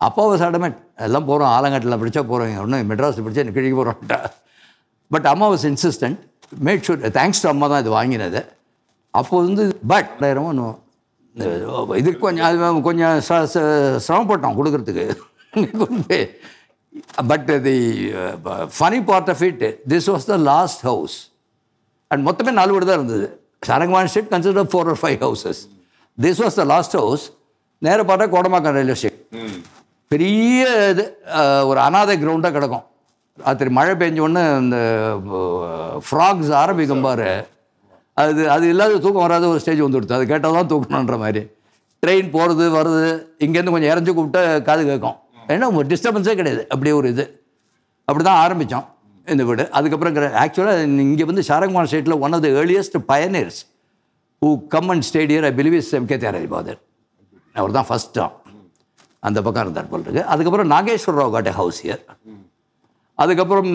அப்பா 0.00 0.22
வாஸ் 0.22 0.74
எல்லாம் 0.98 1.24
போகிறோம் 1.24 1.48
ஆலங்காட்டில் 1.48 2.00
படித்தா 2.00 2.26
போகிறோம் 2.26 2.58
ஒன்று 2.58 2.84
மெட்ராஸில் 2.84 3.24
படித்தா 3.24 3.36
எனக்கு 3.36 3.60
கிழிக்க 3.60 3.84
போகிறோம்ட்டா 3.84 4.18
பட் 5.10 5.26
அம்மா 5.26 5.48
was 5.50 5.66
insistent 5.70 6.18
made 6.64 6.84
sure 6.86 7.10
thanks 7.10 7.42
to 7.42 7.48
அம்மா 7.48 7.66
தான் 7.66 7.80
இது 7.80 7.90
வாங்கினது. 7.90 8.40
அப்போது 9.10 9.46
வந்து 9.46 9.78
பட் 9.86 10.10
இன்னும் 10.22 10.82
இதுக்கு 11.94 12.18
கொஞ்சம் 12.18 12.44
அது 12.44 12.82
கொஞ்சம் 12.82 13.20
ச- 13.28 13.48
ச- 13.54 13.64
சிரமப்பட்டோம் 14.08 14.58
கொடுக்குறதுக்கு. 14.58 15.06
But 17.30 17.50
the 17.68 17.76
funny 18.78 19.00
part 19.10 19.30
of 19.34 19.42
it 19.48 19.62
this 19.92 20.08
was 20.12 20.26
the 20.32 20.36
last 20.50 20.82
house 20.90 21.16
and 22.10 22.22
மொத்தமே 22.28 22.52
நாலு 22.60 22.72
வீடு 22.74 22.88
தான் 22.90 22.98
இருந்தது. 23.00 23.26
சரங்கவான் 23.68 24.10
street 24.12 24.32
consider 24.34 24.70
four 24.72 24.90
or 24.92 25.00
five 25.02 25.18
houses 25.26 25.62
this 26.18 26.42
was 26.44 26.58
the 26.60 26.64
last 26.74 26.96
house 27.02 27.24
நேர 27.86 28.02
பார்த்தா 28.10 28.26
கோடமாக்கம் 28.34 28.76
ரயில்வே 28.78 28.96
ஸ்டேஷன் 29.00 29.22
பெரிய 30.12 30.62
இது 30.92 31.04
ஒரு 31.70 31.78
அனாதை 31.86 32.14
கிரவுண்டாக 32.22 32.54
கிடக்கும். 32.56 32.84
ராத்திரி 33.38 33.70
மழை 33.78 33.94
பெஞ்ச 34.00 34.18
உடனே 34.24 34.42
இந்த 34.62 34.76
ஃப்ராக்ஸ் 36.08 36.50
ஆரம்பிக்கும் 36.62 37.04
பாரு. 37.06 37.30
அது 38.22 38.42
அது 38.54 38.64
இல்லாத 38.72 38.98
தூக்கம் 39.04 39.24
வராத 39.26 39.44
ஒரு 39.52 39.60
ஸ்டேஜ் 39.62 39.82
வந்துடுது 39.84 40.16
அது 40.18 40.26
கேட்டால் 40.32 40.58
தான் 40.58 40.70
தூக்கணுன்ற 40.72 41.16
மாதிரி. 41.22 41.42
ட்ரெயின் 42.02 42.28
போகிறது 42.34 42.64
வருது. 42.76 43.08
இங்கேருந்து 43.44 43.74
கொஞ்சம் 43.74 43.92
இறஞ்சி 43.92 44.12
கூப்பிட்டா 44.12 44.42
காது 44.68 44.82
கேட்கும். 44.90 45.16
ஏன்னா 45.52 45.66
ஒரு 45.78 45.86
டிஸ்டர்பன்ஸே 45.92 46.34
கிடையாது. 46.40 46.62
அப்படியே 46.72 46.94
ஒரு 47.00 47.08
இது. 47.14 47.24
அப்படி 48.08 48.24
தான் 48.28 48.40
ஆரம்பித்தோம் 48.44 48.86
இந்த 49.26 49.42
வீடு. 49.48 49.64
அதுக்கப்புறம் 49.78 50.16
ஆக்சுவலாக 50.44 50.82
இங்கே 51.08 51.26
வந்து 51.30 51.42
சாரங்குமார் 51.50 51.90
ஸ்டேட்டில் 51.92 52.16
one 52.24 52.34
of 52.36 52.42
the 52.46 52.48
earliest 52.62 52.96
pioneers 53.12 53.60
who 54.42 54.50
come 54.74 54.88
and 54.94 55.06
stayed here 55.10 55.46
I 55.50 55.52
believe 55.60 55.76
is 55.82 55.92
M 55.98 56.08
K 56.10 56.18
Thyagaraj 56.24 56.48
father 56.54 56.80
அவர் 57.60 57.76
தான் 57.78 57.88
ஃபஸ்ட்டாக 57.90 58.30
அந்த 59.28 59.38
பக்கம் 59.44 59.64
இருந்தார் 59.66 59.88
போல் 59.92 60.04
இருக்கு. 60.06 60.24
அதுக்கப்புறம் 60.32 60.68
Nageswara 60.74 61.14
Rao 61.20 61.34
got 61.36 61.50
house 61.60 61.80
here 61.86 62.02
அதுக்கப்புறம் 63.18 63.70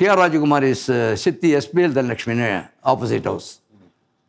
டிஆர் 0.00 0.20
ராஜகுமார் 0.22 0.66
இஸ் 0.72 0.86
சித்தி 1.24 1.48
எஸ்பிஎல் 1.58 1.94
தனலட்சுமின்னு 1.98 2.48
ஆப்போசிட் 2.92 3.28
ஹவுஸ் 3.32 3.50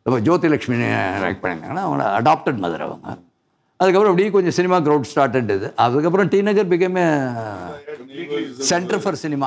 அப்போ 0.06 0.18
ஜோதி 0.28 0.48
ரைட் 0.52 0.66
பண்ணியிருந்தாங்கன்னா 0.68 1.84
அவங்க 1.86 2.04
அடாப்டட் 2.20 2.60
மதர் 2.64 2.84
அவங்க. 2.86 3.16
அதுக்கப்புறம் 3.80 4.10
அப்படியே 4.10 4.30
கொஞ்சம் 4.30 4.50
சினிமா 4.50 4.76
க்ரௌட் 4.78 5.08
ஸ்டார்டட் 5.10 5.50
இது 5.50 5.68
அதுக்கப்புறம் 5.76 6.28
T 6.28 6.42
Nagar 6.42 6.68
became 6.68 7.04
centre 8.62 9.02
for 9.02 9.14
cinema 9.16 9.46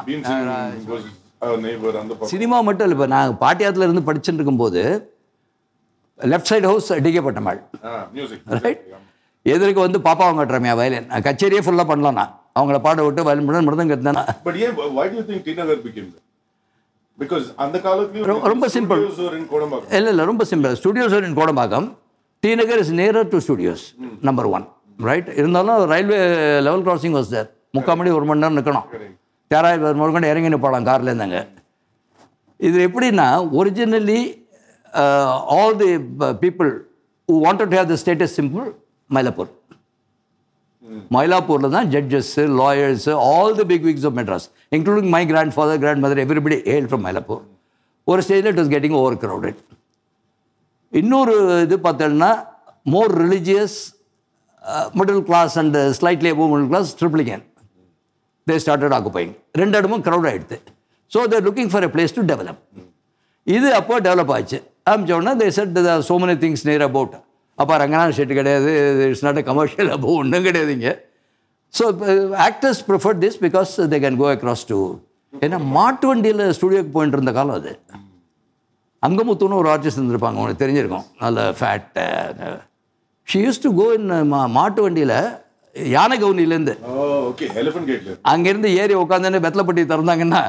cinema 2.26 2.62
மட்டும் 2.62 2.90
இல்லை 2.90 2.98
இப்போ 2.98 3.08
நான் 3.08 3.38
பாட்டியாத்துல 3.40 3.86
இருந்து 3.86 4.06
படிச்சுட்டு 4.08 4.34
இருக்கும்போது 4.34 4.82
left 6.20 6.50
side 6.50 6.64
house 6.64 6.94
DK 6.96 7.22
Pattammal. 7.22 7.60
Right 8.58 8.82
எதிர்க்கு 9.46 9.80
வந்து 9.80 10.00
பாப்பா 10.00 10.24
அவங்க 10.24 10.42
கட்டுறாமையா 10.42 10.76
வயலின் 10.76 11.08
கச்சேரியே 11.22 11.62
ஃபுல்லாக 11.62 11.88
பண்ணலாம் 11.88 12.14
நான். 12.14 12.32
அவங்கள 12.60 12.80
பாட 12.80 13.04
விட்டு 13.04 13.24
வயலின் 13.24 13.46
பண்ண 13.46 13.62
மட்டும் 13.62 13.90
கட்டினேன் 13.90 14.20
அந்த 17.58 17.78
காலத்துலயும் 17.80 18.30
ரொம்ப- 18.44 18.48
Kodambakkam. 19.52 19.90
இல்லை 19.92 20.10
இல்லை 20.10 20.26
ரொம்ப 20.26 20.44
simple 20.44 20.76
studios 20.84 21.26
in 21.26 21.38
Kodambakkam. 21.38 21.88
T 22.44 22.52
Nagar 22.60 22.82
is 22.84 22.94
nearer 23.00 23.28
to 23.34 23.38
studios 23.44 23.84
number 24.28 24.48
one 24.56 24.66
right 25.00 25.30
இருந்தாலும் 25.40 25.82
railway 25.92 26.18
level 26.68 26.86
crossing 26.88 27.16
was 27.18 27.30
there 27.34 27.48
முக்கால் 27.76 27.98
மணி 28.00 28.10
ஒரு 28.18 28.26
மணி 28.30 28.42
நேரம் 28.44 28.58
நிற்கணும். 28.60 28.88
தேராய் 29.52 29.78
முதற்கொண்டு 30.00 30.32
இறங்கி 30.32 30.50
நிற்பாளாம் 30.54 30.88
கார்லேருந்தாங்க 30.90 31.40
இது 32.60 32.78
எப்படின்னா 32.88 33.28
originally 33.60 34.20
all 35.58 35.78
the 35.82 35.90
people 36.44 36.70
who 37.30 37.36
wanted 37.46 37.72
to 37.72 37.78
have 37.80 37.92
the 37.94 37.98
status 38.04 38.36
symbol 38.40 38.66
Mylapore 39.10 39.52
மயிலாப்பூரில் 41.16 41.76
தான் 41.76 41.90
judges 41.94 42.44
lawyers 42.62 43.08
all 43.30 43.56
the 43.60 43.66
big 43.72 43.86
wigs 43.90 44.08
of 44.10 44.18
Madras 44.20 44.48
including 44.78 45.12
my 45.16 45.24
grandfather 45.56 45.82
grandmother 46.06 46.22
everybody 46.26 46.58
hail 46.72 46.90
from 46.92 47.06
Mylapore 47.08 47.42
ஒரு 48.08 48.22
ஸ்டேஜில் 48.28 48.52
it 48.52 48.62
was 48.62 48.74
getting 48.76 48.98
over 49.02 49.18
crowded 49.24 49.60
இன்னொரு 50.94 51.36
இது 51.66 51.76
பார்த்தோம்னா 51.86 52.32
more 52.94 53.14
religious 53.24 53.78
middle 55.00 55.24
class 55.30 55.56
and 55.62 55.78
slightly 55.98 56.32
above 56.36 56.50
middle 56.54 56.70
class 56.72 56.92
Triplicane 57.02 57.44
they 58.48 58.56
started 58.64 58.96
occupying 58.98 59.32
ரெண்டு 59.62 59.78
இடமும் 59.82 60.04
crowd 60.08 60.28
ஆகிடுது 60.32 60.58
so 61.12 61.22
they're 61.32 61.46
looking 61.48 61.72
for 61.74 61.86
a 61.88 61.92
place 61.96 62.16
to 62.18 62.24
develop 62.32 62.60
இது 63.48 63.70
அப்போ 63.80 63.96
டெவலப் 64.08 64.32
ஆச்சு. 64.36 64.58
ஆரம்பிச்சோடனே 64.90 65.34
they 65.42 65.48
set 65.58 65.78
so 66.10 66.16
many 66.22 66.36
things 66.44 66.66
near 66.70 66.86
about 66.90 67.16
அப்போ 67.58 67.74
ரங்கநாத் 67.82 68.16
ஷெட்டு 68.18 68.36
கிடையாது. 68.40 68.70
It's 69.08 69.26
not 69.26 69.40
a 69.42 69.44
commercial 69.50 69.90
அப்போ 69.96 70.08
ஒன்றும் 70.22 70.46
கிடையாதுங்க 70.48 70.90
so 71.74 71.84
actors 72.48 72.82
prefer 72.90 73.18
this 73.24 73.38
because 73.46 73.74
they 73.94 74.00
can 74.06 74.20
go 74.22 74.28
across 74.36 74.66
to 74.72 74.78
ஏன்னா 75.34 75.60
மாட்டு 75.76 76.08
வண்டியில் 76.12 76.44
ஸ்டுடியோக்கு 76.58 76.92
போயிட்டு 76.98 77.18
இருந்த 77.18 77.34
காலம் 77.40 77.58
அது. 77.60 77.72
அங்கமுத்துன்னு 79.06 79.60
ஒரு 79.62 79.70
ஆர்டிஸ்ட் 79.74 80.00
இருந்திருப்பாங்க 80.00 80.40
உங்களுக்கு 80.40 80.64
தெரிஞ்சிருக்கும். 80.64 81.06
நல்ல 81.24 81.40
fat 81.60 82.04
she 83.28 83.40
used 83.46 83.64
to 83.66 83.70
go 83.80 83.88
in 83.98 84.12
மாட்டு 84.58 84.82
வண்டியில் 84.86 85.18
யானை 85.96 86.16
கவுனிலேருந்து. 86.24 86.74
அங்கேருந்து 88.32 88.70
ஏறி 88.82 88.96
உட்காந்துன்னு 89.04 89.44
வெத்தலைப்பட்டி 89.46 89.84
திறந்தாங்கன்னா 89.92 90.42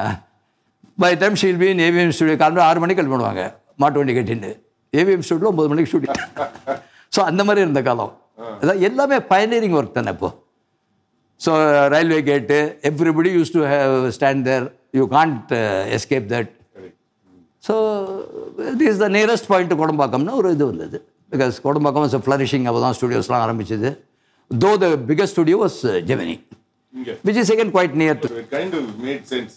by 1.03 1.11
time 1.21 1.39
she'll 1.41 1.59
be 1.61 1.69
AVM 1.87 2.13
studio 2.17 2.37
காலையில் 2.41 2.67
ஆறு 2.69 2.81
மணிக்கு 2.83 2.99
கிளம்பிடுவாங்க 3.01 3.43
மாட்டு 3.81 3.99
வண்டி 3.99 4.13
கட்டின்னு 4.17 4.51
ஏவிஎம் 4.93 5.25
ஸ்டுடியோ 5.27 5.49
ஒம்பது 5.53 5.69
மணிக்கு 5.71 5.91
ஷூட்டிங் 5.93 6.21
ஸோ 7.15 7.21
அந்த 7.29 7.41
மாதிரி 7.47 7.63
இருந்த 7.65 7.81
காலம். 7.87 8.13
அதான் 8.61 8.81
எல்லாமே 8.87 9.17
பயனரிங் 9.31 9.75
ஒர்க் 9.79 9.97
தானே 9.97 10.11
இப்போ. 10.15 10.29
So 11.41 11.51
railway 11.93 12.19
gate 12.29 12.57
everybody 12.89 13.31
used 13.37 13.53
to 13.55 13.61
have 13.73 13.95
stand 14.17 14.43
there 14.49 14.65
you 14.97 15.03
can't 15.15 15.51
escape 15.97 16.27
that 16.33 16.51
so 17.65 17.75
this 18.79 18.89
is 18.89 18.97
the 18.99 19.09
nearest 19.15 19.47
point 19.51 19.73
கோடம்பாக்கம்னு 19.79 20.33
ஒரு 20.39 20.49
இது 20.55 20.65
வந்தது 20.71 20.97
பிகாஸ் 21.31 21.55
கோடம்பாக்கம் 21.65 22.03
வாஸ் 22.05 22.17
ஃப்ளரிஷிங் 22.25 22.65
அப்போ 22.69 22.81
தான் 22.83 22.95
ஸ்டுடியோஸ்லாம் 22.97 23.43
ஆரம்பிச்சது 23.45 23.89
though 24.51 24.71
the 24.81 24.89
biggest 25.09 25.35
studio 25.35 25.57
was 25.63 25.79
Gemini. 26.09 26.35
Which 27.25 27.39
is 27.41 27.49
second 27.51 27.71
quite 27.75 27.95
near 28.01 28.19
to 28.21 28.27
So 28.29 28.37
it 28.41 28.49
kind 28.51 28.73
of 28.79 28.85
made 29.05 29.23
sense. 29.33 29.53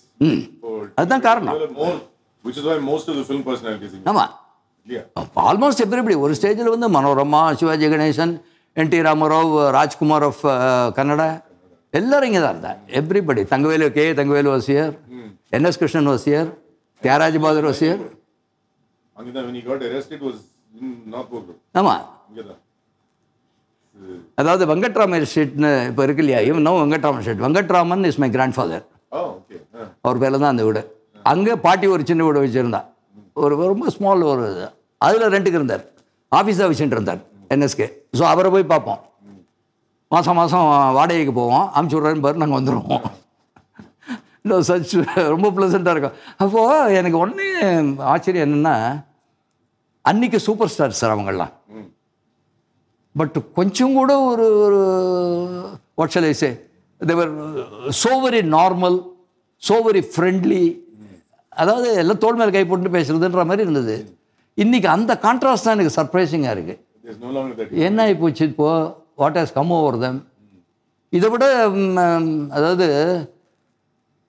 For 0.62 0.76
அதுதான் 1.00 1.24
காரணம் 1.26 1.50
ஆமாம். 4.10 4.30
ஆல்மோஸ்ட் 5.44 5.82
எவ்ரிபடி 5.84 6.14
ஒரு 6.24 6.34
ஸ்டேஜில் 6.38 6.72
வந்து 6.74 6.88
Manorama 6.94 7.42
Sivaji 7.60 7.88
Ganesan 7.92 8.32
N 8.76 8.90
T 8.92 9.00
Ramarao 9.06 9.52
Rajkumar 9.76 10.24
of 10.28 10.42
Kannada 10.98 11.28
எல்லாரும் 11.94 12.28
இங்கே 12.28 12.40
தான் 12.42 12.54
இருந்தா 12.54 12.72
everybody 13.00 13.42
Thangavelu 13.52 13.88
K 13.96 14.06
Thangavelu 14.18 14.50
was here 14.54 14.92
NS 15.56 15.80
Krishnan 15.82 16.10
was here 16.14 16.48
Thyagaraja 17.02 17.36
Bhagavathar 17.44 17.68
was here. 17.70 18.00
ஆமாம் 21.78 22.04
அதாவது 24.40 24.64
வெங்கட்ராமன் 24.70 25.26
ஸ்ட்ரீட்னு 25.30 25.70
இப்போ 25.90 26.02
இருக்கு 26.06 26.22
இல்லையா? 26.24 26.40
இவன் 26.48 26.66
no 26.66 26.72
Venkatraman 26.82 27.22
street. 27.24 27.42
Venkatraman 27.44 28.06
is 28.10 28.20
my 28.22 28.28
grandfather 28.56 28.84
அவர் 30.04 30.20
பேரில் 30.22 30.42
தான் 30.42 30.52
அந்த 30.52 30.64
வீடு. 30.68 30.82
அங்கே 31.32 31.54
பாட்டி 31.66 31.86
ஒரு 31.94 32.02
சின்ன 32.10 32.24
வீடு 32.26 32.42
வச்சுருந்தா. 32.44 32.80
ஒரு 33.44 33.54
ரொம்ப 33.72 33.90
ஸ்மால் 33.96 34.22
ஒரு 34.32 34.46
அதில் 35.06 35.32
ரெண்டுக்கு 35.36 35.58
இருந்தார். 35.60 35.84
ஆஃபீஸாக 36.32 36.68
வச்சுட்டு 36.70 36.96
இருந்தார் 36.98 37.20
என்எஸ்கே 37.54 37.88
ஸோ 38.18 38.22
அவரை 38.32 38.48
போய் 38.54 38.70
பார்ப்போம். 38.72 39.00
மாதம் 40.10 40.38
மாதம் 40.40 40.66
வாடகைக்கு 40.98 41.34
போவோம். 41.40 41.66
அமுச்சு 41.76 41.96
விட்றேன்னு 41.96 42.24
பாரு 42.26 42.42
நாங்கள் 42.42 42.58
வந்துடுவோம் 42.60 43.06
இன்னும் 44.48 44.66
சச் 44.70 44.92
ரொம்ப 45.34 45.48
ப்ளசண்ட்டாக 45.56 45.94
இருக்கும். 45.94 46.16
அப்போது 46.42 46.94
எனக்கு 47.00 47.18
ஒன்றே 47.24 47.48
ஆச்சரியம் 48.12 48.46
என்னென்னா 48.46 48.74
அன்னைக்கு 50.04 50.38
சூப்பர் 50.48 50.70
ஸ்டார் 50.72 50.98
சார் 51.00 51.14
அவங்கெல்லாம். 51.14 51.52
பட் 53.14 53.36
கொஞ்சம் 53.58 53.96
கூட 53.98 54.12
ஒரு 54.30 54.46
ஒரு 54.66 54.80
what 56.00 56.12
shall 56.14 56.28
I 56.30 56.34
say 56.42 56.50
they were 57.00 57.32
so 58.02 58.12
very 58.24 58.40
normal 58.56 58.98
so 59.62 59.76
very 59.86 60.02
friendly 60.12 60.62
அதாவது 61.62 61.88
எல்லாம் 62.02 62.22
தோல் 62.24 62.38
மேல் 62.40 62.54
கை 62.56 62.62
போட்டு 62.70 62.94
பேசுறதுன்ற 62.96 63.44
மாதிரி 63.50 63.64
இருந்தது. 63.66 63.96
இன்னைக்கு 64.58 64.88
அந்த 64.96 65.12
கான்ட்ராஸ்ட் 65.26 65.66
தான் 65.66 65.76
எனக்கு 65.76 65.96
சர்ப்ரைசிங்காக 65.98 66.54
இருக்குது 66.56 67.82
என்ன 67.88 68.02
ஆகி 68.04 68.14
போச்சு 68.22 68.44
இப்போ? 68.50 68.68
What 69.22 69.38
has 69.40 69.54
come 69.58 69.72
over 69.78 69.98
them 70.04 70.20
இதை 71.12 71.28
விட 71.32 71.44
அதாவது 72.56 72.86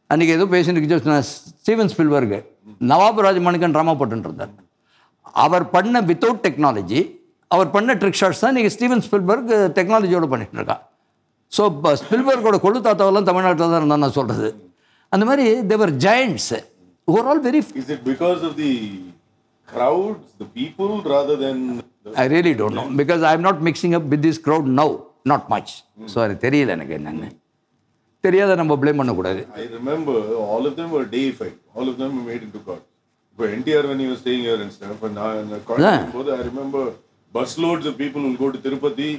அன்றைக்கி 0.09 0.33
ஏதோ 0.37 0.45
பேசிட்டு 0.53 1.17
Steven 1.59 1.91
Spielberg 1.93 2.39
Nawab 2.91 3.21
Rajamanickam 3.25 3.75
drama 3.75 3.93
போட்டுட்டு 3.99 4.27
இருந்தார். 4.29 4.53
அவர் 5.45 5.65
பண்ண 5.73 5.95
வித்தவுட் 6.09 6.43
டெக்னாலஜி 6.45 7.01
அவர் 7.51 7.69
பண்ண 7.75 7.95
ட்ரிக் 8.01 8.19
ஷாட்ஸ் 8.21 8.41
தான் 8.43 8.51
இன்றைக்கி 8.53 8.71
ஸ்டீவன் 8.75 9.03
ஸ்பில்பர்க் 9.07 9.51
டெக்னாலஜியோட 9.77 10.27
பண்ணிட்டு 10.31 10.57
இருக்கான் 10.59 10.81
ஸோ 11.51 11.61
இப்போ 11.71 11.91
ஸ்பில்பர்கோட 12.01 12.57
கொள்ளு 12.65 12.79
தாத்தாவெல்லாம் 12.87 13.27
தமிழ்நாட்டில் 13.29 13.63
தான் 13.65 13.79
இருந்தால் 13.81 14.03
நான் 14.03 14.17
சொல்கிறது 14.17 14.49
அந்த 15.11 15.23
மாதிரி 15.29 15.45
they were 15.71 15.93
giants 16.05 16.51
over 17.07 17.29
all 17.31 17.43
very 17.47 17.61
is 17.81 17.89
it 17.95 18.01
because 18.11 18.41
of 18.49 18.53
the 18.63 18.73
crowds 19.67 20.25
the 20.41 20.49
people 20.59 20.91
rather 21.13 21.37
than 21.45 21.59
really 22.33 22.53
don't 22.59 22.77
know 22.79 22.85
because 23.01 23.23
I 23.29 23.33
am 23.37 23.45
not 23.47 23.61
mixing 23.67 23.95
up 23.97 24.07
with 24.13 24.23
this 24.27 24.41
crowd 24.45 24.69
now 24.79 24.93
not 25.31 25.47
much 25.53 25.71
so 26.13 26.17
அது 26.25 26.35
தெரியல 26.45 26.75
எனக்கு 26.77 26.93
என்னென்னு. 26.99 27.29
தெரியாத 28.23 28.55
நம்ம 28.61 28.75
blame 28.81 28.99
பண்ணக்கூடாது 29.01 29.41
I 29.61 29.67
remember 29.77 30.15
all 30.45 30.63
of 30.69 30.73
them 30.79 30.89
were 30.97 31.05
deified 31.15 31.57
all 31.75 31.87
of 31.91 31.95
them 32.01 32.11
were 32.17 32.25
made 32.31 32.41
into 32.47 32.61
gods 32.69 32.85
but 33.37 33.49
NTR 33.57 33.83
when 33.89 33.99
he 34.03 34.07
was 34.07 34.19
staying 34.23 34.41
here 34.47 34.57
and 34.63 34.71
stuff 34.77 35.03
and 35.07 35.17
I, 35.19 35.35
and 35.41 35.51
Yeah. 35.83 35.99
both 36.15 36.29
I 36.37 36.43
remember 36.49 36.81
busloads 37.33 37.85
of 37.85 37.93
people 37.97 38.21
will 38.27 38.39
go 38.43 38.49
to 38.55 38.59
Tirupati 38.65 39.09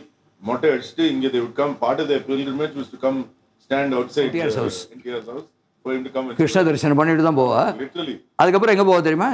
மொட்டை 0.43 0.69
அடிச்சுட்டு 0.73 1.05
இங்க 1.15 1.27
they 1.33 1.41
would 1.45 1.57
come 1.59 1.73
part 1.83 1.99
of 2.03 2.07
their 2.11 2.23
pilgrimage 2.29 2.75
was 2.81 2.89
to 2.93 2.99
come 3.05 3.19
stand 3.65 3.91
outside 3.99 4.29
NTR's 4.31 4.57
uh, 4.57 4.63
house. 4.63 4.79
NTR's 4.97 5.27
house 5.33 5.47
for 5.85 5.91
him 5.95 6.03
to 6.07 6.13
come 6.17 6.27
and 6.29 6.37
Krishna 6.41 6.63
தரிசனம் 6.69 7.01
பண்ணிட்டு 7.01 7.27
தான் 7.29 7.39
போவா 7.41 7.63
literally 7.83 8.17
அதுக்கப்புறம் 8.43 8.75
எங்கே 8.77 8.87
போவா 8.91 9.01
தெரியுமா 9.09 9.31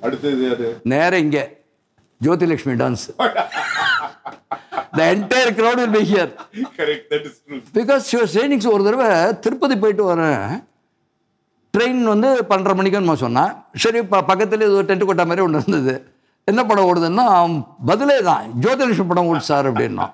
அடுத்தது 0.00 0.44
யாரு 0.48 0.68
நேரா 0.92 1.18
இங்கே 1.26 1.44
Jyothilakshmi 2.20 2.76
dance 2.82 3.04
the 4.96 5.00
entire 5.12 5.52
crowd 5.58 5.78
will 5.80 5.92
be 5.96 6.02
here. 6.10 6.28
Correct 6.78 7.04
that 7.12 7.24
is 7.28 7.34
true. 7.44 7.60
Because 7.76 8.02
she was 8.10 8.30
trainings 8.34 8.68
ஒரு 8.74 8.82
தடவை 8.86 9.08
திருப்பதி 9.44 9.76
போயிட்டு 9.82 10.04
வரேன். 10.10 10.42
ட்ரெயின் 11.74 12.02
வந்து 12.12 12.28
பன்னெண்டரை 12.50 12.74
மணிக்கு 12.78 13.00
நம்ம 13.02 13.16
சொன்னான். 13.22 13.52
சரி 13.84 13.98
இப்போ 14.04 14.18
பக்கத்தில் 14.30 14.66
ஏதோ 14.68 14.82
டென்ட் 14.90 15.06
கொட்டா 15.08 15.24
மாதிரி 15.30 15.44
ஒன்று 15.46 15.60
இருந்தது. 15.62 15.94
என்ன 16.50 16.60
படம் 16.68 16.88
ஓடுதுன்னா 16.90 17.26
பதிலே 17.90 18.18
தான். 18.28 18.44
ஜோதிலட்சுமி 18.64 19.08
படம் 19.12 19.28
ஓடு 19.30 19.40
சார் 19.50 19.68
அப்படின்னா. 19.70 20.06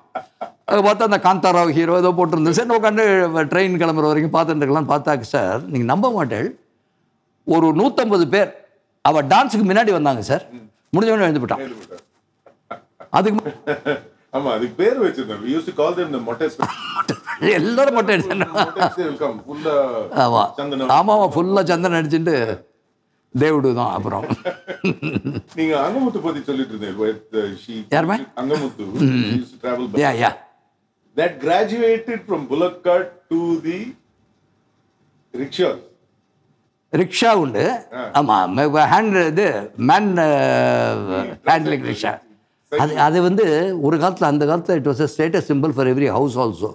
அது 0.71 0.81
பார்த்தா 0.87 1.07
அந்த 1.09 1.19
காந்தாராவ் 1.27 1.75
ஹீரோ 1.77 1.95
ஏதோ 2.01 2.11
போட்டிருந்தது 2.19 2.57
சரி 2.59 2.75
உட்காந்து 2.79 3.05
ட்ரெயின் 3.51 3.79
கிளம்புற 3.81 4.09
வரைக்கும் 4.11 4.35
பார்த்துட்டு 4.37 4.63
இருக்கலாம். 4.63 4.91
பார்த்தாக்கு 4.93 5.27
சார் 5.35 5.59
நீங்கள் 5.71 5.91
நம்ப 5.93 6.09
மாட்டேள். 6.17 6.49
ஒரு 7.55 7.67
நூற்றம்பது 7.81 8.27
பேர். 8.35 8.51
அவள் 9.09 9.27
டான்ஸுக்கு 9.33 9.67
முன்னாடி 9.71 9.93
வந்தாங்க 9.99 10.23
சார். 10.31 10.45
முடிஞ்சவொடனே 10.95 11.27
எழுந்து 11.27 11.43
போட்டான் 11.43 11.63
அதுக்கு 13.19 13.39
ஆமா 14.33 14.49
அதுக்கு 14.57 14.75
பேர் 14.81 14.99
வச்சிருந்தோம் 15.05 15.45
used 15.53 15.67
to 15.69 15.75
call 15.79 15.93
them 15.93 16.09
the 16.15 16.21
மொட்டை 16.27 16.47
எல்லாரும் 17.57 17.95
மொட்டை 17.97 18.15
will 18.99 19.17
come. 19.17 19.37
Full 19.47 19.65
ஆமா. 20.23 20.43
சந்தனம். 20.59 20.91
ஆமா 20.97 21.13
ஆமா 21.15 21.27
ஃபுல்லாக 21.35 21.69
சந்தனம் 21.71 21.99
அடிச்சுட்டு 21.99 22.35
தேவுடு 23.35 23.69
தான் 23.73 23.93
அப்புறம். 23.97 24.25
நீங்க 25.59 25.73
அங்கமுத்து 25.85 26.21
பத்தி 26.21 26.41
சொல்லிட்டு 26.43 26.73
இருந்தேன் 26.73 26.97
uh, 27.41 27.85
யாருமே? 27.95 28.17
Angamuthu. 28.41 28.83
by 29.93 30.01
yeah 30.03 30.11
yeah 30.23 30.31
graduated 31.41 32.19
from 32.27 32.41
bullock 32.47 32.75
cart 32.83 33.07
to 33.31 33.39
the 33.67 33.79
rickshaw 35.33 35.73
rickshaw 36.93 37.29
உண்டு 37.41 37.65
ஆமாம் 38.17 38.57
ஹேண்ட் 38.93 39.17
இது 39.27 39.45
மேன் 39.89 40.09
ஹேண்ட்லிங் 41.45 41.85
ரிக்ஷா 41.91 42.11
அது 42.71 42.93
அது 43.05 43.17
வந்து 43.27 43.45
ஒரு 43.87 43.95
காலத்தில் 44.01 44.31
அந்த 44.31 44.43
காலத்தில் 44.49 44.77
it 44.79 44.89
was 44.91 45.01
a 45.05 45.09
status 45.13 45.47
symbol 45.51 45.71
for 45.75 45.89
every 45.93 46.09
house 46.17 46.35
also 46.43 46.69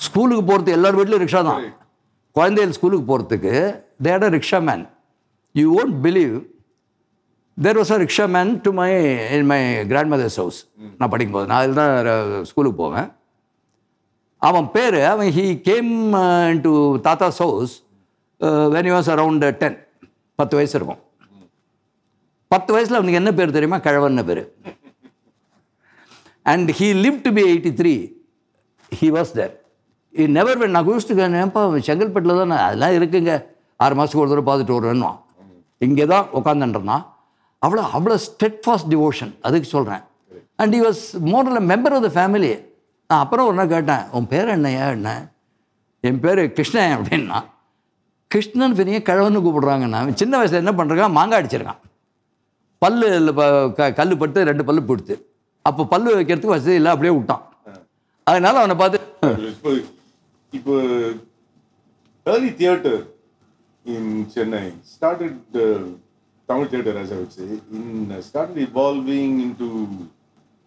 ஸ்கூலுக்கு 0.00 0.44
போகிறது 0.50 0.70
எல்லார் 0.76 0.96
வீட்லையும் 0.98 1.24
ரிக்ஷா 1.24 1.42
தான். 1.48 1.62
குழந்தைகள் 2.36 2.74
ஸ்கூலுக்கு 2.76 3.06
போகிறதுக்கு 3.10 3.52
that 4.06 4.24
a 4.28 4.30
rickshaw 4.36 4.58
man 4.68 4.84
you 5.54 5.66
won't 5.80 5.96
believe 6.06 6.34
there 7.58 7.78
was 7.80 7.92
a 7.96 7.98
rickshaw 8.04 8.26
man 8.36 8.50
to 8.66 8.72
my 8.80 8.88
in 9.36 9.48
my 9.52 9.60
grandmother's 10.14 10.38
house 10.42 10.58
நான் 10.98 11.12
படிக்கும்போது 11.14 11.48
நான் 11.50 11.60
அதில் 11.62 11.78
தான் 11.80 12.46
ஸ்கூலுக்கு 12.50 12.78
போவேன். 12.82 13.08
அவன் 14.42 14.66
பேர் 14.76 14.98
அவன் 15.12 15.30
he 15.36 15.46
came 15.68 15.92
to 16.66 16.72
thathas 17.06 17.40
house 17.44 17.74
when 18.74 18.90
was 18.96 19.10
around 19.14 19.46
ten 19.62 19.78
பத்து 20.38 20.56
வயசு 20.58 20.74
இருக்கும். 20.78 21.00
பத்து 22.50 22.70
வயசில் 22.74 22.98
அவனுக்கு 22.98 23.20
என்ன 23.20 23.30
பேர் 23.38 23.56
தெரியுமா? 23.56 23.78
கிழவன்னு 23.86 24.24
பேர். 24.28 24.42
And 26.50 26.70
he 26.78 26.88
live 27.04 27.20
to 27.20 27.30
be 27.36 27.42
eighty 27.52 27.72
three 27.80 27.94
he 28.98 29.06
was 29.16 29.32
there 29.38 29.64
E 30.14 30.28
never 30.28 30.58
when 30.60 30.74
நான் 30.74 30.86
குடிச்சிட்டு 30.88 31.24
ஏன்ப்பா 31.42 31.62
செங்கல்பட்டில் 31.88 32.38
தானே? 32.40 32.56
அதெல்லாம் 32.62 32.94
இருக்குங்க. 32.98 33.44
ஆறு 33.76 33.94
மாதத்துக்கு 33.94 34.24
ஒரு 34.24 34.42
தடவை 34.42 34.46
பார்த்துட்டு 34.48 34.76
வருவேன்னுவான். 34.76 35.18
இங்கே 35.78 36.06
தான் 36.06 36.26
உட்காந்துன்றனா 36.34 36.96
அவ்வளோ 37.66 37.82
அவ்வளோ 37.96 38.14
ஸ்டெட் 38.14 38.58
ஃபாஸ்ட் 38.66 38.90
டிவோஷன் 38.90 39.32
அதுக்கு 39.42 39.68
சொல்கிறேன் 39.68 40.00
and 40.56 40.74
he 40.74 40.78
was 40.78 41.02
more 41.20 41.62
member 41.62 41.94
of 41.96 42.06
the 42.06 42.10
family 42.16 42.64
நான் 43.06 43.20
அப்புறம் 43.20 43.46
ஒரு 43.46 43.56
நாள் 43.56 43.68
கேட்டேன் 43.68 44.02
உன் 44.10 44.26
பேர் 44.26 44.48
என்னையா 44.48 44.88
என்ன? 44.88 45.30
என் 46.00 46.20
பேர் 46.20 46.52
கிருஷ்ணன் 46.52 46.98
அப்படின்னா 46.98 47.44
கிருஷ்ணன் 48.26 48.74
பெரிய 48.74 49.02
கிழவன்னு 49.04 49.42
கூப்பிடுறாங்கண்ணா. 49.44 50.14
சின்ன 50.14 50.36
வயசில் 50.36 50.66
என்ன 50.66 50.84
பண்ணுறான் 50.84 51.10
மாங்காய் 51.10 51.42
அடிச்சிருக்கான். 51.42 51.80
பல்லு 52.78 53.34
ப- 53.34 53.72
க 53.72 53.92
கல் 53.92 54.16
பட்டு 54.16 54.44
ரெண்டு 54.44 54.64
பல்லு 54.64 54.82
பிடித்து 54.82 55.14
அப்போ 55.68 55.84
பல்லு 55.92 56.16
வைக்கிறதுக்கு 56.18 56.54
வசதி 56.56 56.76
இல்லை 56.80 56.90
அப்படியே 56.94 57.14
விட்டான் 57.18 57.44
அதனால 58.30 58.58
அவனை 58.62 58.76
பார்த்து 58.82 58.98
இப்போ 60.58 60.74
in 63.94 64.04
Chennai 64.32 64.66
started 64.94 65.36
uh, 65.54 65.84
Tamil 66.48 66.66
theater 66.72 66.94
as 67.02 67.10
I 67.14 67.18
would 67.20 67.32
say 67.38 67.48
in 67.78 68.12
uh, 68.12 68.20
started 68.30 68.56
evolving 68.68 69.32
into 69.46 69.68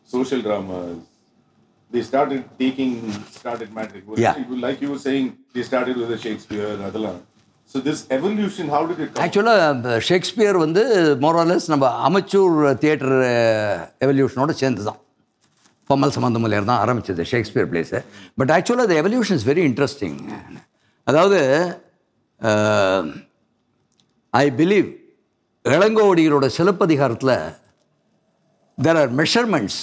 social 0.10 0.42
dramas. 0.42 1.00
They 1.92 2.02
started 2.04 2.44
taking 2.58 3.12
started 3.40 3.74
magic. 3.74 4.04
Yeah. 4.16 4.36
Like 4.50 4.82
you 4.82 4.92
were 4.92 5.00
saying, 5.00 5.38
they 5.54 5.64
started 5.64 5.98
with 5.98 6.10
the 6.10 6.18
Shakespeare, 6.18 6.78
Adalan. 6.90 7.20
So 7.71 7.79
this 7.79 7.99
evolution, 8.10 8.67
how 8.67 8.81
did 8.88 8.97
it 9.03 9.10
come? 9.12 9.21
ஆக்சுவலாக 9.23 9.99
Shakespeare 10.07 10.57
வந்து 10.63 10.81
morals 11.25 11.67
நம்ம 11.73 11.86
அமச்சூர் 12.07 12.55
theatre 12.84 13.13
எவல்யூஷனோட 14.05 14.53
சேர்ந்து 14.62 14.84
தான் 14.89 14.99
பொம்மல் 15.89 16.13
சம்பந்தமலையர் 16.17 16.67
தான் 16.71 16.81
ஆரம்பிச்சது 16.86 17.23
Shakespeare 17.31 17.69
plays 17.71 17.99
but 18.39 18.51
ஆக்சுவலாக 18.57 18.88
the 18.91 18.97
evolution 19.03 19.39
is 19.39 19.47
very 19.51 19.63
interesting 19.69 20.17
அதாவது 21.07 21.39
ஐ 24.34 24.45
பிலீவ் 24.62 24.89
இளங்கோவடிகளோட 25.65 26.49
சிலப்பதிகாரத்தில் 26.60 27.36
there 28.77 28.99
are 29.03 29.12
measurements 29.23 29.79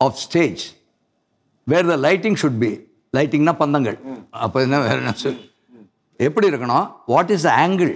of 0.00 0.18
stage 0.26 0.62
where 1.66 1.90
the 1.94 1.96
lighting 2.08 2.38
should 2.42 2.60
be 2.64 2.72
லைட்டிங்னா 3.18 3.54
பந்தங்கள். 3.64 3.98
அப்போ 4.46 4.58
என்ன 4.66 4.78
வேறு 4.86 5.00
என்ன 5.02 5.12
சொல் 5.24 5.42
எப்படி 6.20 6.46
இருக்கணும்? 6.50 6.86
What 7.12 7.32
is 7.36 7.46
the 7.48 7.52
angle 7.64 7.92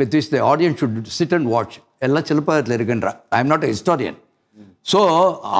with 0.00 0.14
which 0.16 0.30
the 0.34 0.40
audience 0.50 0.78
should 0.82 0.98
sit 1.18 1.34
and 1.38 1.48
watch 1.54 1.76
எல்லாம் 2.06 2.26
சிலப்பதில் 2.30 2.76
இருக்குன்ற. 2.78 3.10
I 3.36 3.40
am 3.42 3.50
not 3.52 3.66
historian 3.72 4.18
so 4.92 5.00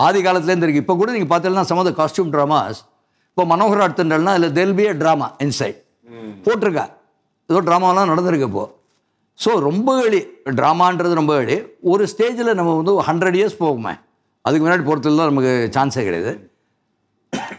ஆதி 0.04 0.20
காலத்துலேருந்து 0.26 0.66
இருக்குது 0.66 0.84
இப்போ 0.84 0.96
கூட 1.00 1.10
நீங்கள் 1.16 1.32
பார்த்தீங்கன்னா 1.32 1.66
சம் 1.70 1.96
காஸ்டியூம் 2.00 2.32
ட்ராமாஸ் 2.34 2.80
இப்போ 3.30 3.44
மனோகர் 3.52 3.84
அடுத்துட்டல்னா 3.84 4.32
அதில் 4.38 4.56
தெல் 4.58 4.74
பி 4.78 4.84
ட்ராமா 5.02 5.28
இன்சைட் 5.44 5.78
போட்டிருக்கா? 6.46 6.84
ஏதோ 7.50 7.60
ட்ராமாலாம் 7.68 8.10
நடந்திருக்கு 8.12 8.48
இப்போது 8.50 8.70
ஸோ 9.44 9.50
ரொம்ப 9.68 9.90
எளி 10.08 10.20
ட்ராமான்றது 10.58 11.14
ரொம்ப 11.20 11.34
எளி 11.44 11.56
ஒரு 11.92 12.04
ஸ்டேஜில் 12.12 12.50
நம்ம 12.58 12.74
வந்து 12.80 12.92
ஹண்ட்ரட் 13.08 13.38
இயர்ஸ் 13.38 13.56
போகுமே. 13.62 13.94
அதுக்கு 14.44 14.64
முன்னாடி 14.64 14.84
போகிறதுல 14.88 15.18
தான் 15.20 15.30
நமக்கு 15.32 15.54
சான்ஸே 15.76 16.04
கிடையாது. 16.08 16.32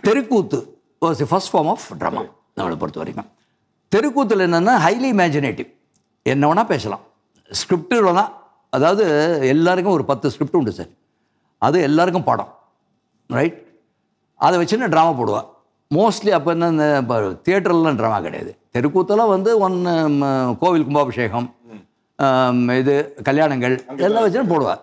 Therukoothu 0.07 0.59
was 1.05 1.19
the 1.21 1.27
first 1.31 1.51
form 1.53 1.71
of 1.73 1.85
drama 2.01 2.23
நம்மளை 2.57 2.77
பொறுத்த 2.83 3.01
வரைக்கும் 3.03 3.29
தெருக்கூத்தில் 3.95 4.45
என்னென்னா 4.47 4.75
ஹைலி 4.85 5.09
இமேஜினேட்டிவ் 5.15 5.69
என்ன 6.25 6.43
வேணால் 6.49 6.71
பேசலாம். 6.73 7.03
ஸ்கிரிப்ட் 7.51 7.97
வேணால் 8.07 8.31
அதாவது 8.75 9.03
எல்லாருக்கும் 9.53 9.95
ஒரு 9.97 10.05
பத்து 10.11 10.31
ஸ்கிரிப்ட் 10.33 10.57
உண்டு 10.59 10.71
சார். 10.77 10.89
அது 11.61 11.77
எல்லாருக்கும் 11.89 12.25
படம். 12.29 12.49
ரைட் 13.29 13.59
அதை 14.39 14.55
வச்சுன்னு 14.61 14.89
ட்ராமா 14.93 15.11
போடுவேன் 15.19 15.47
மோஸ்ட்லி 15.91 16.31
அப்போ 16.37 16.49
என்ன 16.55 16.69
இந்த 16.73 16.85
தியேட்டர்லாம் 17.45 17.99
ட்ராமா 17.99 18.17
கிடையாது. 18.25 18.51
தெருக்கூத்தெல்லாம் 18.75 19.31
வந்து 19.35 19.51
ஒன்று 19.65 19.91
கோவில் 20.61 20.85
கும்பாபிஷேகம் 20.87 21.47
இது 22.81 22.95
கல்யாணங்கள் 23.27 23.75
எல்லாம் 24.07 24.25
வச்சுன்னு 24.25 24.51
போடுவார் 24.53 24.81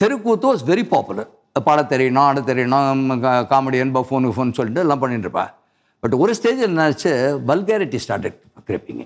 தெருக்கூத்து 0.00 0.48
வாஸ் 0.50 0.64
வெரி 0.70 0.84
பாப்புலர் 0.94 1.30
பாட 1.66 1.80
தெரியணும் 1.92 2.24
ஆட 2.28 2.40
தெரியணும் 2.50 3.14
காமெடியன் 3.52 3.94
பஃபோனு 3.96 4.34
ஃபோன் 4.36 4.56
சொல்லிட்டு 4.58 4.82
எல்லாம் 4.84 5.02
பண்ணிட்டு 5.02 5.30
பட் 6.06 6.16
ஒரு 6.22 6.32
ஸ்டேஜ் 6.38 6.60
என்னாச்சு? 6.66 7.12
வல்காரிட்டி 7.50 7.98
ஸ்டார்டட் 8.02 8.36
கிரிப்பிங் 8.68 9.00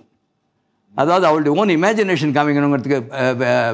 அதாவது 0.96 1.24
அவளுடைய 1.28 1.52
ஓன் 1.60 1.70
இமேஜினேஷன் 1.76 2.32
காமிக்கணுங்கிறதுக்கு 2.36 2.98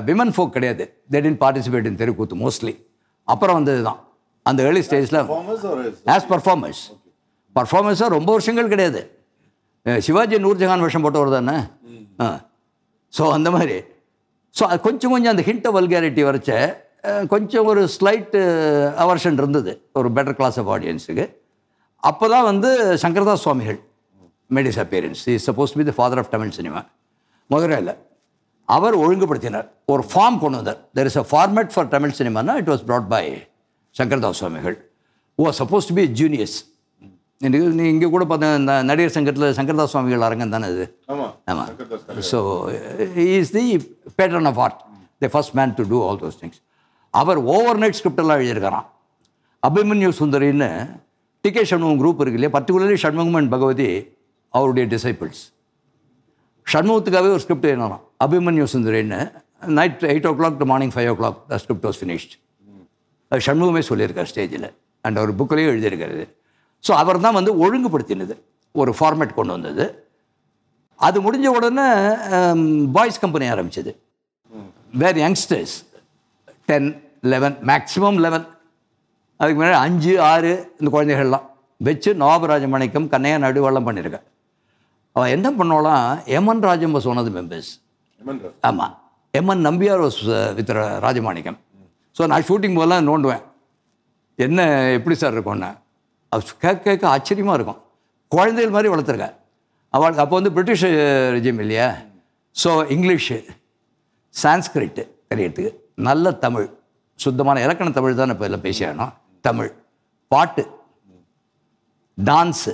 விமன் 0.09 0.33
ஃபோக் 0.35 0.53
கிடையாது. 0.57 0.85
தே 1.13 1.21
டென்ட் 1.25 1.41
பார்ட்டிசிபேட் 1.45 1.87
இன் 1.91 1.97
தெருக்கூத்து 2.01 2.37
மோஸ்ட்லி 2.43 2.75
அப்புறம் 3.29 3.57
வந்தது 3.59 3.81
தான் 3.89 4.01
அந்த 4.47 4.61
ஏர்லி 4.69 4.83
ஸ்டேஜில் 4.89 5.19
ஆஸ் 6.15 6.27
பர்ஃபார்மன்ஸ் 6.33 6.83
பர்ஃபார்மன்ஸாக 7.57 8.11
ரொம்ப 8.17 8.31
வருஷங்கள் 8.37 8.73
கிடையாது. 8.75 9.01
சிவாஜி 10.07 10.39
நூர்ஜஹான் 10.47 10.85
வேஷம் 10.85 11.05
போட்டவர் 11.07 11.37
தானே? 11.39 11.57
ஆ. 12.25 12.29
ஸோ 13.13 13.25
அந்த 13.37 13.49
மாதிரி. 13.57 13.77
ஸோ 14.55 14.65
அது 14.71 14.81
கொஞ்சம் 14.89 15.13
கொஞ்சம் 15.15 15.33
அந்த 15.35 15.45
ஹிண்ட் 15.49 15.69
வல்காரிட்டி 15.79 16.25
வரைச்ச 16.29 16.53
கொஞ்சம் 17.35 17.67
ஒரு 17.73 17.83
ஸ்லைட்டு 17.97 18.41
அவர்ஷன் 19.05 19.41
இருந்தது. 19.43 19.73
ஒரு 19.99 20.09
பெட்டர் 20.19 20.39
கிளாஸ் 20.41 20.59
ஆஃப் 20.63 20.71
ஆடியன்ஸுக்கு 20.77 21.27
அப்போ 22.11 22.27
தான் 22.35 22.47
வந்து 22.51 22.71
Sankaradas 23.05 23.45
Swamigal 23.45 23.79
made his 24.51 24.81
appearance 24.85 25.23
is 25.35 25.45
supposed 25.49 25.73
be 25.79 25.85
the 25.89 25.93
father 25.99 26.21
of 26.23 26.31
Tamil 26.35 26.53
cinema 26.59 26.81
மதுரையில் 27.51 27.93
அவர் 28.69 28.95
ஒழுங்குபடுத்தினார். 29.03 29.67
ஒரு 29.93 30.03
ஃபார்ம் 30.11 30.39
கொண்டு 30.43 30.57
வந்தார். 30.59 30.79
There 30.97 31.09
is 31.11 31.19
a 31.23 31.25
format 31.31 31.71
for 31.75 31.89
Tamil 31.95 32.15
சினிமானா 32.21 32.55
it 32.61 32.71
was 32.73 32.85
brought 32.89 33.07
by 33.15 33.25
Sankardas 33.97 34.41
Swamigal 34.41 34.77
O 35.39 35.53
suppose 35.61 35.89
to 35.91 35.95
be 35.99 36.05
juniors 36.21 36.57
எனக்கு 37.41 37.67
நீ 37.79 37.85
இங்கே 37.95 38.09
கூட 38.15 38.25
பார்த்தா 38.31 38.49
இந்த 38.61 38.75
நடிகர் 38.91 39.15
சங்கத்தில் 39.17 39.49
சங்கர்தாஸ் 39.59 39.93
சுவாமிகள் 39.95 40.27
அரங்கம் 40.29 40.55
தானே 40.55 40.69
இது 40.75 40.85
ஆமா. 41.13 41.27
ஆமாம். 41.53 41.71
So 42.31 42.39
is 43.39 43.53
the 43.57 43.65
pattern 44.19 44.49
of 44.51 44.61
art 44.67 44.79
the 45.25 45.31
first 45.35 45.55
man 45.59 45.75
to 45.81 45.85
do 45.93 45.99
all 46.07 46.21
those 46.23 46.39
things 46.43 46.61
our 47.15 47.41
over 47.57 47.81
night 47.83 47.99
ஸ்கிரிப்டெல்லாம் 48.01 48.41
எழுதியிருக்கிறான். 48.41 48.87
அபிமன்யு 49.63 50.11
சுந்தரின்னு 50.21 50.71
டி 51.47 51.51
கே 51.57 51.63
சண்முகம் 51.71 51.99
குரூப் 51.99 52.21
இருக்கு 52.23 52.39
இல்லையா? 52.39 52.53
பர்டிகுலர்லி 52.55 52.97
சண்முகம் 53.03 53.37
அண்ட் 53.39 53.51
பகவதி 53.55 53.89
அவருடைய 54.55 54.85
டிசைபிள்ஸ் 54.95 55.43
ஷண்முகத்துக்காகவே 56.67 57.35
ஒரு 57.35 57.43
ஸ்கிரிப்ட் 57.45 57.69
எழுதணும் 57.71 58.03
Abhimanyu 58.25 58.65
சுந்தரின்னு 58.73 59.21
night 59.79 60.03
eight 60.13 60.27
o'clock 60.39 60.57
to 60.63 60.67
morning 60.71 60.93
five 60.95 61.09
o'clock 61.21 61.39
the 61.53 61.59
script 61.63 61.87
was 61.89 61.99
finished 62.01 62.35
அது 63.33 63.41
சண்முகமே 63.49 63.83
சொல்லியிருக்கார் 63.91 64.29
ஸ்டேஜில் 64.33 64.67
அண்ட் 65.05 65.19
அவர் 65.21 65.33
புக்கிலையும் 65.41 65.71
எழுதியிருக்காரு 65.73 66.25
ஸோ 66.85 66.93
அவர் 67.03 67.23
தான் 67.27 67.37
வந்து 67.39 67.53
ஒழுங்குபடுத்தினது. 67.65 68.35
ஒரு 68.75 68.93
ஃபார்மேட் 68.99 69.37
கொண்டு 69.39 69.53
வந்தது. 69.57 69.85
அது 70.99 71.17
முடிஞ்ச 71.27 71.47
உடனே 71.59 71.87
um, 72.39 72.63
பாய்ஸ் 72.97 73.23
கம்பெனி 73.25 73.47
ஆரம்பிச்சது. 73.55 73.93
Where 75.03 75.19
youngsters 75.25 75.75
ten 76.69 76.91
eleven 77.35 77.57
maximum 77.71 78.19
eleven 78.27 78.47
அதுக்கு 79.41 79.59
முன்னாடி 79.59 79.79
அஞ்சு 79.87 80.13
ஆறு 80.31 80.53
இந்த 80.81 80.89
குழந்தைகள்லாம் 80.95 81.47
வச்சு 81.89 82.11
நவாபராஜ 82.23 82.65
மணிக்கம் 82.75 83.09
கண்ணையா 83.15 83.39
நடுவெல்லாம் 83.45 83.87
பண்ணியிருக்கேன் 83.89 84.27
அவன் 85.17 85.33
என்ன 85.37 85.49
பண்ணோலாம் 85.59 86.07
எமன் 86.37 86.63
ராஜம் 86.69 86.95
was 86.97 87.05
one 87.11 87.19
of 87.21 87.27
the 87.29 87.35
members 87.39 87.67
Hemendra. 88.21 88.51
ஆமாம் 88.69 88.95
MN 89.39 89.67
Nambiar 89.69 90.03
with 90.59 90.73
Rajamanickam. 91.07 91.59
So 92.17 92.23
நான் 92.33 92.47
ஷூட்டிங் 92.49 92.77
போதெல்லாம் 92.79 93.07
நோண்டுவேன். 93.11 93.43
என்ன 94.39 94.61
எப்படி 94.99 95.17
சார் 95.23 95.35
இருக்கும்னு. 95.37 95.71
அது 96.33 96.55
கேட்க 96.65 96.81
கேட்க 96.87 97.05
ஆச்சரியமாக 97.15 97.57
இருக்கும். 97.59 97.81
குழந்தைகள் 98.33 98.75
மாதிரி 98.77 98.91
வளர்த்துருக்க 98.93 99.29
அவளுக்கு 99.95 100.23
அப்போ 100.25 100.35
வந்து 100.39 100.53
பிரிட்டிஷ் 100.57 100.87
ரெஜிம் 101.37 101.61
இல்லையா? 101.65 101.89
ஸோ 102.57 102.71
இங்கிலீஷு 102.97 103.39
சான்ஸ்கிரிட்டு 104.35 105.05
தெரியறதுக்கு. 105.33 105.73
நல்ல 106.09 106.33
தமிழ். 106.45 106.67
சுத்தமான 107.25 107.61
இலக்கண 107.67 107.91
தமிழ் 107.99 108.21
தான் 108.23 108.33
இப்போ 108.35 108.47
எல்லாம் 108.49 108.67
பேசியானோம் 108.69 109.13
தமிழ் 109.49 109.71
பாட்டு 110.31 110.63
டான்ஸு 112.19 112.73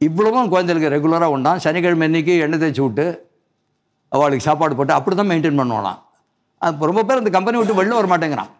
இவ்வளவும் 0.00 0.50
குழந்தைகளுக்கு 0.52 0.92
ரெகுலராக 0.94 1.34
உண்டான். 1.36 1.62
சனிக்கிழமை 1.64 2.06
அன்னைக்கு 2.08 2.34
எண்ணெய் 2.44 2.60
தேய்ச்சி 2.62 2.82
விட்டு 2.84 3.04
அவளுக்கு 4.12 4.46
சாப்பாடு 4.46 4.76
போட்டு 4.78 4.94
அப்படி 4.98 5.14
தான் 5.16 5.30
மெயின்டைன் 5.32 5.58
பண்ணுவானாம். 5.60 5.98
அப்போ 6.62 6.86
ரொம்ப 6.90 7.02
பேர் 7.08 7.20
இந்த 7.22 7.32
கம்பெனி 7.36 7.58
விட்டு 7.60 7.78
வெளில 7.80 7.98
வர 7.98 8.08
மாட்டேங்கிறான் 8.12 8.50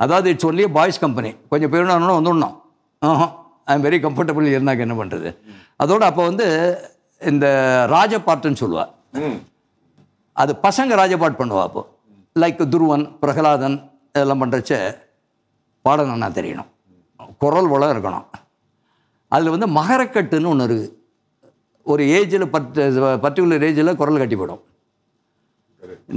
அதாவது 0.00 0.28
இட்ஸ் 0.32 0.48
ஒன்லி 0.48 0.64
பாய்ஸ் 0.76 1.02
கம்பெனி 1.04 1.30
கொஞ்சம் 1.52 1.72
பேருனாலும் 1.72 2.18
வந்துடணும். 2.18 2.54
ஆஹா 3.02 3.26
ஐ 3.68 3.74
எம் 3.76 3.84
வெரி 3.86 3.98
கம்ஃபர்டபுள் 4.06 4.52
இருந்தாக்க 4.54 4.86
என்ன 4.86 4.96
பண்ணுறது 5.00 5.28
அதோட 5.82 6.02
அப்போ 6.10 6.22
வந்து 6.30 6.46
இந்த 7.22 7.46
ராஜபாட்டுன்னு 7.94 8.60
சொல்லுவா. 8.62 8.84
ம். 9.20 9.38
அது 10.36 10.52
பசங்க 10.66 10.94
ராஜபாட் 11.00 11.40
பண்ணுவா 11.40 11.62
அப்போ. 11.68 11.82
லைக் 12.36 12.62
துருவன் 12.74 13.04
பிரகலாதன் 13.22 13.76
இதெல்லாம் 14.14 14.42
பண்ணுறச்ச 14.42 14.72
பாடம் 15.86 16.12
நல்லா 16.12 16.28
தெரியணும். 16.36 16.68
குரல் 17.42 17.70
வளம் 17.72 17.92
இருக்கணும். 17.94 18.26
அதில் 19.34 19.52
வந்து 19.54 19.66
மகரக்கட்டுன்னு 19.78 20.50
ஒன்று 20.52 20.66
இருக்குது 20.68 20.92
ஒரு 21.92 22.02
ஏஜில் 22.18 22.46
பர்ட் 22.54 22.78
பர்டிகுலர் 23.24 23.66
ஏஜில் 23.68 23.98
குரல் 24.00 24.22
கட்டி 24.22 24.36
போடும். 24.40 24.62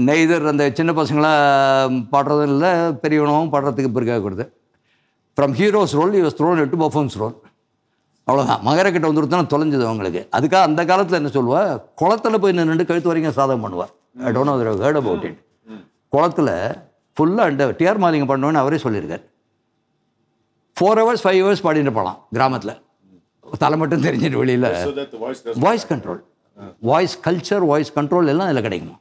நெய்தர் 0.07 0.49
அந்த 0.51 0.63
சின்ன 0.77 0.91
பசங்களாம் 0.99 1.97
பாடுறதும் 2.13 2.51
இல்லை 2.53 2.71
பெரியவனவும் 3.03 3.51
பாடுறதுக்கு 3.53 3.91
பிறகு 3.97 4.21
கொடுது 4.25 4.45
ஃப்ரம் 5.37 5.55
ஹீரோஸ் 5.59 5.95
ரோல் 5.99 6.17
யூஸ் 6.21 6.37
த்ரோன் 6.39 6.63
எட்டு 6.65 6.77
பர்ஃபார்மன்ஸ் 6.83 7.19
ரோல் 7.23 7.35
அவ்வளோதான் 8.27 8.63
மகரக்கட்டை 8.67 9.07
வந்துருத்தான் 9.09 9.51
தொலைஞ்சது 9.51 9.85
அவங்களுக்கு. 9.89 10.21
அதுக்காக 10.37 10.63
அந்த 10.69 10.81
காலத்தில் 10.89 11.19
என்ன 11.19 11.29
சொல்லுவா? 11.35 11.61
குளத்துல 12.01 12.37
போய் 12.43 12.55
நின்று 12.57 12.85
கழுத்து 12.89 13.11
வரைக்கும் 13.11 13.37
சாதகம் 13.39 13.65
பண்ணுவார். 13.65 13.91
I 14.25 14.31
don't 14.37 14.51
know 14.51 14.55
heard 14.85 15.01
about 15.01 15.25
it 15.29 15.39
குளத்துல 16.15 16.49
ஃபுல்லாக 17.17 17.51
அந்த 17.51 17.65
டிஆர் 17.79 18.01
மாலிங்க 18.03 18.27
பண்ணோன்னு 18.31 18.61
அவரே 18.63 18.79
சொல்லியிருக்கார். 18.85 19.23
ஃபோர் 20.77 20.99
ஹவர்ஸ் 21.01 21.23
ஃபைவ் 21.25 21.39
ஹவர்ஸ் 21.43 21.63
பாடிட்டு 21.65 21.93
போகலாம் 21.97 22.19
கிராமத்தில். 22.37 22.75
தலை 23.63 23.75
மட்டும் 23.81 24.05
தெரிஞ்சிட்டு 24.05 24.39
வெளியில். 24.41 24.67
Voice 25.65 25.87
control 25.91 26.21
voice 26.89 27.15
culture 27.27 27.65
voice 27.71 27.91
control 27.97 28.31
எல்லாம் 28.33 28.49
இதில் 28.51 28.65
கிடைக்குமா? 28.67 28.95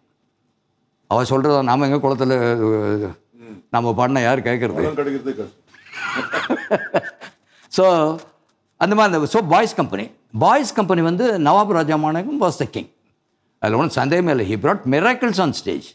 அவள் 1.10 1.30
சொல்கிறத 1.32 1.58
நாம் 1.70 1.86
எங்கே 1.86 1.98
குளத்துல 2.04 2.32
நம்ம 3.74 3.92
பாடினா 3.98 4.22
யார் 4.26 4.46
கேட்குறது. 4.48 4.82
ஸோ 7.76 7.84
அந்த 8.84 8.94
மாதிரி 8.96 9.08
அந்த 9.10 9.28
so 9.34 9.40
boys 9.52 9.74
company 9.80 10.04
boys 10.44 10.72
company 10.78 11.02
வந்து 11.08 11.26
Nawab 11.46 11.74
Raja 11.76 11.96
Manickam 12.04 12.40
was 12.44 12.58
the 12.62 12.64
king 12.74 12.90
அதில் 13.62 13.76
ஒன்றும் 13.78 13.98
சந்தேகமே 14.00 14.32
இல்லை. 14.34 14.46
He 14.50 14.56
brought 14.64 14.82
miracles 14.94 15.38
on 15.44 15.54
stage 15.60 15.86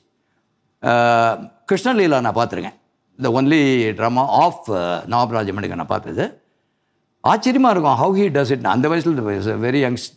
Krishnaleela 1.70 2.20
நான் 2.26 2.38
பார்த்துருக்கேன். 2.39 2.78
The 3.26 3.30
only 3.42 3.62
drama 4.00 4.24
of 4.44 4.70
Nawab 5.12 5.76
நான் 5.76 5.94
பார்த்தது. 5.94 6.26
ஆச்சரியமாக 7.24 7.74
இருக்கும் 7.76 8.00
ஹவு 8.02 8.20
ஹி 8.20 8.28
டஸ் 8.36 8.52
இட் 8.56 8.66
அந்த 8.76 8.88
வயசில் 8.92 9.22
வெரி 9.66 9.80
யங்ஸ் 9.86 10.08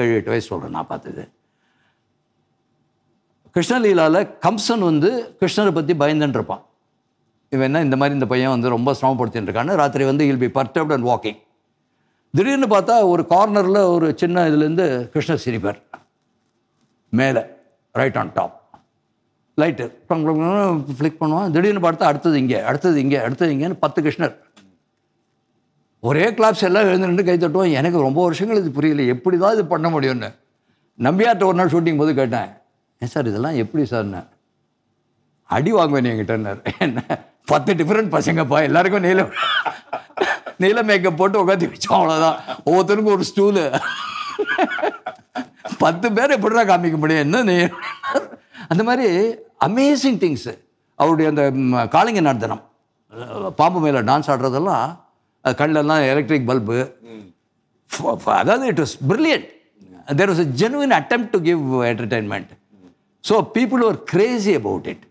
ஏழு 0.00 0.14
எட்டு 0.18 0.32
வயசு 0.32 0.46
சொல்கிறேன் 0.50 0.76
நான் 0.76 0.90
பார்த்தது. 0.92 1.22
கிருஷ்ணலீலாவில் 3.54 4.28
கம்சன் 4.46 4.84
வந்து 4.90 5.10
கிருஷ்ணரை 5.40 5.70
பற்றி 5.74 5.94
பயந்துன்னு 6.02 6.36
இருப்பான் 6.38 6.62
இவன் 7.54 7.66
என்ன 7.66 7.80
இந்த 7.86 7.96
மாதிரி 7.96 8.16
இந்த 8.18 8.28
பையன் 8.32 8.54
வந்து 8.54 8.68
ரொம்ப 8.68 8.92
சிரமப்படுத்தின்னு 9.00 9.48
இருக்கான்னு 9.50 9.78
ராத்திரி 9.80 10.04
வந்து 10.04 10.26
I'll 10.30 10.42
be 10.42 10.48
perturbed 10.60 10.92
and 10.96 11.08
walking 11.10 11.38
திடீர்னு 12.36 12.66
பார்த்தா 12.66 12.96
ஒரு 13.12 13.22
கார்னரில் 13.30 13.90
ஒரு 13.94 14.08
சின்ன 14.16 14.48
இதுலேருந்து 14.50 14.86
கிருஷ்ணர் 15.14 15.44
சிரிப்பார். 15.44 15.80
மேலே 17.10 17.42
right 17.92 18.18
on 18.22 18.32
top 18.38 18.56
light 19.60 19.84
flick 20.98 21.20
பண்ணுவோம் 21.20 21.50
திடீர்னு 21.54 21.82
பார்த்தா 21.86 22.10
அடுத்தது 22.10 22.36
இங்கே 22.42 22.58
அடுத்தது 22.70 22.96
இங்கே 23.04 23.18
அடுத்தது 23.26 23.50
இங்கேன்னு 23.54 23.82
பத்து 23.84 23.98
கிருஷ்ணர். 24.06 24.34
ஒரே 26.08 26.24
கிளாப்ஸ் 26.38 26.66
எல்லாம் 26.68 26.88
எழுந்துட்டு 26.90 27.24
கை 27.28 27.36
தட்டுவோம் 27.42 27.76
எனக்கு 27.78 28.04
ரொம்ப 28.06 28.20
வருஷங்கள் 28.26 28.60
இது 28.60 28.70
புரியல. 28.76 29.04
எப்படி 29.14 29.36
தான் 29.44 29.54
இது 29.56 29.64
பண்ண 29.72 29.88
முடியும்னு. 29.94 30.28
நம்பியார்ட்ட 31.06 31.48
ஒரு 31.50 31.58
நாள் 31.60 31.72
ஷூட்டிங் 31.72 32.00
போது 32.02 32.12
கேட்டேன். 32.20 32.50
ஏன் 33.02 33.12
சார் 33.14 33.30
இதெல்லாம் 33.30 33.58
எப்படி 33.62 33.84
சார்னு 33.92 34.20
அடி 35.56 35.72
வாங்குவேன் 35.78 36.10
என்கிட்டன்னார் 36.10 36.60
என்ன. 36.86 37.02
பத்து 37.52 37.74
டிஃப்ரெண்ட் 37.80 38.14
பசங்கப்பா. 38.14 38.60
எல்லாருக்கும் 38.68 39.06
நீளம் 39.08 39.32
நீல 40.62 40.78
மேக்கப் 40.88 41.18
போட்டு 41.18 41.42
உட்காந்து 41.42 41.72
வச்சோம். 41.72 41.98
அவ்வளோதான் 41.98 42.38
ஒவ்வொருத்தருக்கும் 42.66 43.16
ஒரு 43.16 43.26
ஸ்டூலு 43.30 43.64
பத்து 45.84 46.06
பேர் 46.16 46.34
எப்படிடா 46.36 46.62
காமிக்க 46.70 46.96
முடியும்? 47.02 47.24
என்ன 47.26 47.42
நீ? 47.50 47.56
அந்த 48.72 48.82
மாதிரி 48.88 49.08
அமேசிங் 49.60 50.18
திங்ஸு 50.22 50.54
அவருடைய 50.98 51.28
அந்த 51.32 51.42
காளிங்க 51.92 52.20
நர்த்தனம் 52.20 52.62
பாம்பு 53.56 53.80
மேலே 53.80 54.00
டான்ஸ் 54.00 54.30
ஆடுறதெல்லாம் 54.30 54.86
அது 55.44 55.54
கண்ணெல்லாம் 55.54 56.02
எலக்ட்ரிக் 56.12 56.48
பல்பு 56.48 56.78
அதாவது 58.36 58.66
it 58.66 58.80
was 58.80 58.96
brilliant 59.10 59.46
there 60.18 60.30
was 60.32 60.42
a 60.46 60.50
genuine 60.62 60.92
attempt 61.00 61.30
to 61.32 61.40
give 61.42 61.62
entertainment 61.82 62.52
so 63.24 63.36
people 63.54 63.84
are 63.84 63.98
crazy 64.04 64.54
about 64.54 64.86
it 64.86 65.04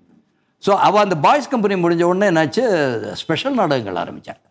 so 0.64 0.72
அவள் 0.80 1.04
அந்த 1.04 1.16
பாய்ஸ் 1.18 1.50
கம்பெனி 1.50 1.76
முடிஞ்ச 1.76 2.04
உடனே 2.04 2.28
என்னாச்சு? 2.30 2.64
ஸ்பெஷல் 3.14 3.54
நாடகங்கள் 3.54 4.00
ஆரம்பித்தாங்க 4.04 4.44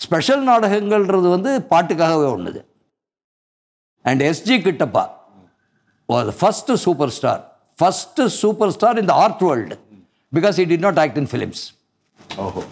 ஸ்பெஷல் 0.00 0.42
நாடகங்கள்ன்றது 0.48 1.28
வந்து 1.28 1.50
பாட்டுக்காகவே 1.70 2.26
ஒன்றுது 2.34 2.60
and 4.04 4.22
SG 4.22 4.56
Kittappa 4.62 5.04
was 6.08 6.30
first 6.40 6.76
super 6.84 7.08
star 7.10 7.42
first 7.78 8.24
super 8.42 8.72
star 8.76 8.98
in 9.02 9.08
the 9.10 9.16
art 9.24 9.42
world 9.48 9.76
because 10.32 10.56
he 10.60 10.66
did 10.72 10.82
not 10.86 10.96
act 11.04 11.16
in 11.20 11.26
films. 11.34 11.60
ஓஹோ 12.44 12.62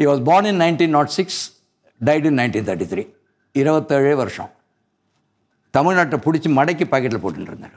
he 0.00 0.06
was 0.12 0.20
born 0.30 0.46
in 0.50 0.56
nineteen 0.64 0.94
nought 0.98 1.12
six 1.18 1.40
died 2.00 2.26
in 2.30 2.38
nineteen 2.40 2.66
thirty 2.68 2.88
three 2.92 3.04
இருபத்தேழே 3.54 4.14
வருஷம். 4.22 4.50
தமிழ்நாட்டை 5.74 6.18
பிடிச்சி 6.24 6.48
மடக்கி 6.58 6.84
பாக்கெட்டில் 6.92 7.22
போட்டுட்டு 7.24 7.50
இருந்தார். 7.52 7.76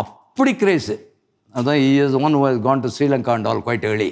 அப்படி 0.00 0.52
craze 0.62 0.96
அதான் 1.54 1.78
is 1.86 2.16
one 2.26 2.36
gone 2.66 2.82
to 2.84 2.90
Sri Lanka 2.96 3.32
and 3.38 3.48
all 3.52 3.62
quite 3.66 3.86
early 3.90 4.10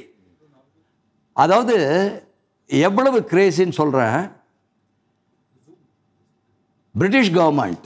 அதாவது 1.36 1.76
எவ்வளவு 2.70 3.18
கிரேஸின்னு 3.32 3.76
சொல்கிறேன் 3.80 4.18
British 6.94 7.32
government 7.38 7.84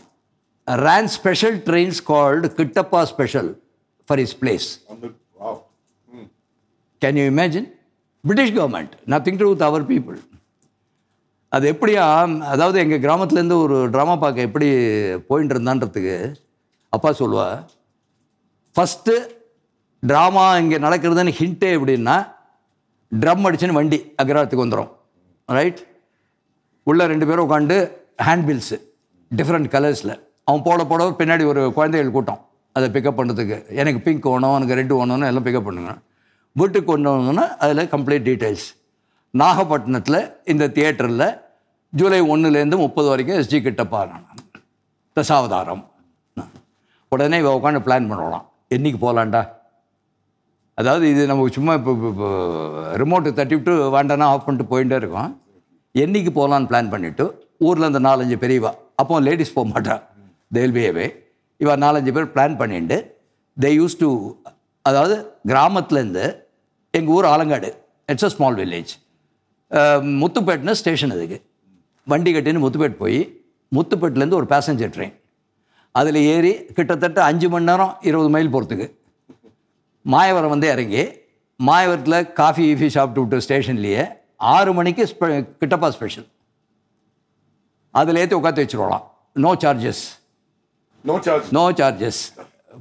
ran 0.69 1.07
special 1.19 1.57
trains 1.69 2.01
called 2.11 2.49
Kittappa 2.59 3.01
special 3.13 3.51
for 4.09 4.21
his 4.23 4.33
place. 4.43 4.67
அந்த 4.93 5.05
wow. 5.41 5.55
Can 7.03 7.19
you 7.21 7.27
imagine 7.33 7.69
British 8.25 8.55
government 8.57 8.93
nothing 9.13 9.41
to 9.41 9.49
with 9.51 9.65
our 9.69 9.85
people 9.87 10.19
அது 11.53 11.65
எப்படியா 11.73 12.05
அதாவது 12.53 12.77
எங்கள் 12.81 13.01
கிராமத்துலேருந்து 13.01 13.57
ஒரு 13.65 13.79
ட்ராமா 13.91 14.15
பார்க்க 14.19 14.49
எப்படி 14.49 14.69
போயிட்டு 15.31 15.55
இருந்தான்றதுக்கு 15.55 16.15
அப்பா 16.93 17.11
சொல்லுவா 17.21 17.49
ஃபஸ்ட்டு 18.75 19.15
ட்ராமா 20.03 20.45
இங்கே 20.61 20.79
நடக்கிறதுன்னு 20.79 21.35
ஹிண்ட்டே 21.41 21.71
எப்படின்னா 21.77 22.17
ட்ரம் 23.13 23.47
அடிச்சுன்னு 23.49 23.79
வண்டி 23.79 23.99
அக்ரஹத்துக்கு 24.23 24.65
வந்துடும் 24.65 24.91
ரைட் 25.49 25.81
உள்ள 26.87 27.07
ரெண்டு 27.07 27.27
பேரும் 27.27 27.47
உட்காந்து 27.49 27.77
ஹேண்ட்பில்ஸு 28.27 28.77
டிஃப்ரெண்ட் 29.31 29.69
கலர்ஸில் 29.75 30.15
அவன் 30.49 30.63
போட 30.63 30.85
போட 30.85 31.11
பின்னாடி 31.21 31.45
ஒரு 31.45 31.73
குழந்தைகள் 31.73 32.17
கூட்டம். 32.17 32.41
அதை 32.77 32.87
பிக்கப் 32.95 33.19
பண்ணுறதுக்கு 33.19 33.57
எனக்கு 33.81 34.01
பிங்க் 34.07 34.29
வேணும் 34.33 34.57
எனக்கு 34.59 34.77
ரெட் 34.81 34.95
வேணும்னு 34.99 35.29
எல்லாம் 35.31 35.47
பிக்கப் 35.47 35.69
பண்ணுங்க. 35.69 35.93
வீட்டுக்கு 36.61 36.89
கொண்டு 36.91 37.09
வந்தோன்னா 37.13 37.45
அதில் 37.65 37.91
கம்ப்ளீட் 37.95 38.27
டீட்டெயில்ஸ் 38.29 38.69
நாகப்பட்டினத்தில் 39.41 40.21
இந்த 40.53 40.65
தியேட்டரில் 40.77 41.27
ஜூலை 41.93 42.21
ஒன்றுலேருந்து 42.33 42.79
முப்பது 42.85 43.09
வரைக்கும் 43.13 43.39
எஸ்ஜி 43.41 43.59
கிட்டப்பா 43.67 44.01
நான். 44.11 44.27
தசாவதாரம். 45.17 45.83
உடனே 47.13 47.39
இவ 47.43 47.51
உட்காந்து 47.59 47.85
பிளான் 47.87 48.09
பண்ணலாம் 48.11 48.45
என்னைக்கு 48.77 48.99
போகலான்டா 49.05 49.43
அதாவது 50.81 51.05
இது 51.13 51.23
நம்ம 51.31 51.49
சும்மா 51.57 51.73
இப்போ 51.79 51.93
இப்போ 52.11 52.29
ரிமோட்டு 53.01 53.31
தட்டி 53.39 53.55
விட்டு 53.57 53.73
வேண்டானா 53.97 54.29
ஆஃப் 54.35 54.47
பண்ணிட்டு 54.47 54.71
போயிட்டே 54.71 54.97
இருக்கோம். 55.01 55.31
என்னைக்கு 55.95 56.31
போகலான்னு 56.39 56.71
பிளான் 56.71 56.93
பண்ணிவிட்டு 56.95 57.25
ஊரில் 57.67 57.89
இந்த 57.91 58.01
நாலஞ்சு 58.09 58.37
பெரியவா 58.45 58.73
அப்போ 59.01 59.21
லேடிஸ் 59.27 59.55
போக 59.57 59.67
மாட்டா. 59.73 59.97
தேல்வியவே 60.57 61.07
இவ 61.63 61.75
நாலஞ்சு 61.77 62.13
பேர் 62.13 62.33
பிளான் 62.35 62.57
பண்ணிட்டு 62.57 62.97
தே 63.57 63.71
யூஸ் 63.73 63.97
டு 63.99 64.09
அதாவது 64.85 65.17
கிராமத்துலேருந்து 65.47 66.25
எங்கள் 66.95 67.15
ஊர் 67.15 67.27
Alangadu 67.27 67.71
it's 68.09 68.25
a 68.25 68.33
small 68.35 68.57
village 68.57 68.93
முத்துப்பேட்னு 70.21 70.73
station 70.73 71.13
அதுக்கு. 71.13 71.39
வண்டி 72.07 72.31
கட்டின்னு 72.33 72.63
முத்துப்பேட் 72.65 72.97
போய் 72.97 73.21
முத்துப்பேட்டிலேருந்து 73.73 74.39
ஒரு 74.39 74.49
பேசஞ்சர் 74.51 74.93
ட்ரெயின் 74.95 75.15
அதில் 75.95 76.19
ஏறி 76.27 76.53
கிட்டத்தட்ட 76.73 77.19
அஞ்சு 77.25 77.49
மணி 77.49 77.69
நேரம் 77.71 77.93
இருபது 78.03 78.29
மைல் 78.29 78.53
போகிறதுக்கு 78.55 78.87
மாயவரம் 80.07 80.51
வந்து 80.51 80.69
இறங்கி 80.71 81.03
மாயவரத்தில் 81.61 82.29
காஃபி 82.33 82.63
ஈஃபி 82.71 82.89
சாப்பிட்டு 82.89 83.23
விட்டு 83.23 83.45
ஸ்டேஷன்லேயே 83.47 84.05
ஆறு 84.51 84.71
மணிக்கு 84.75 85.03
ஸ்பெ 85.07 85.27
கிட்டப்பா 85.61 85.89
ஸ்பெஷல் 85.91 86.27
அதில் 87.95 88.21
ஏற்றி 88.21 88.37
உட்காந்து 88.37 88.65
வச்சுருவோம் 88.65 89.03
no 89.37 89.51
charges 89.63 90.03
no 91.09 91.15
charge 91.27 91.47
no 91.57 91.63
charges 91.79 92.21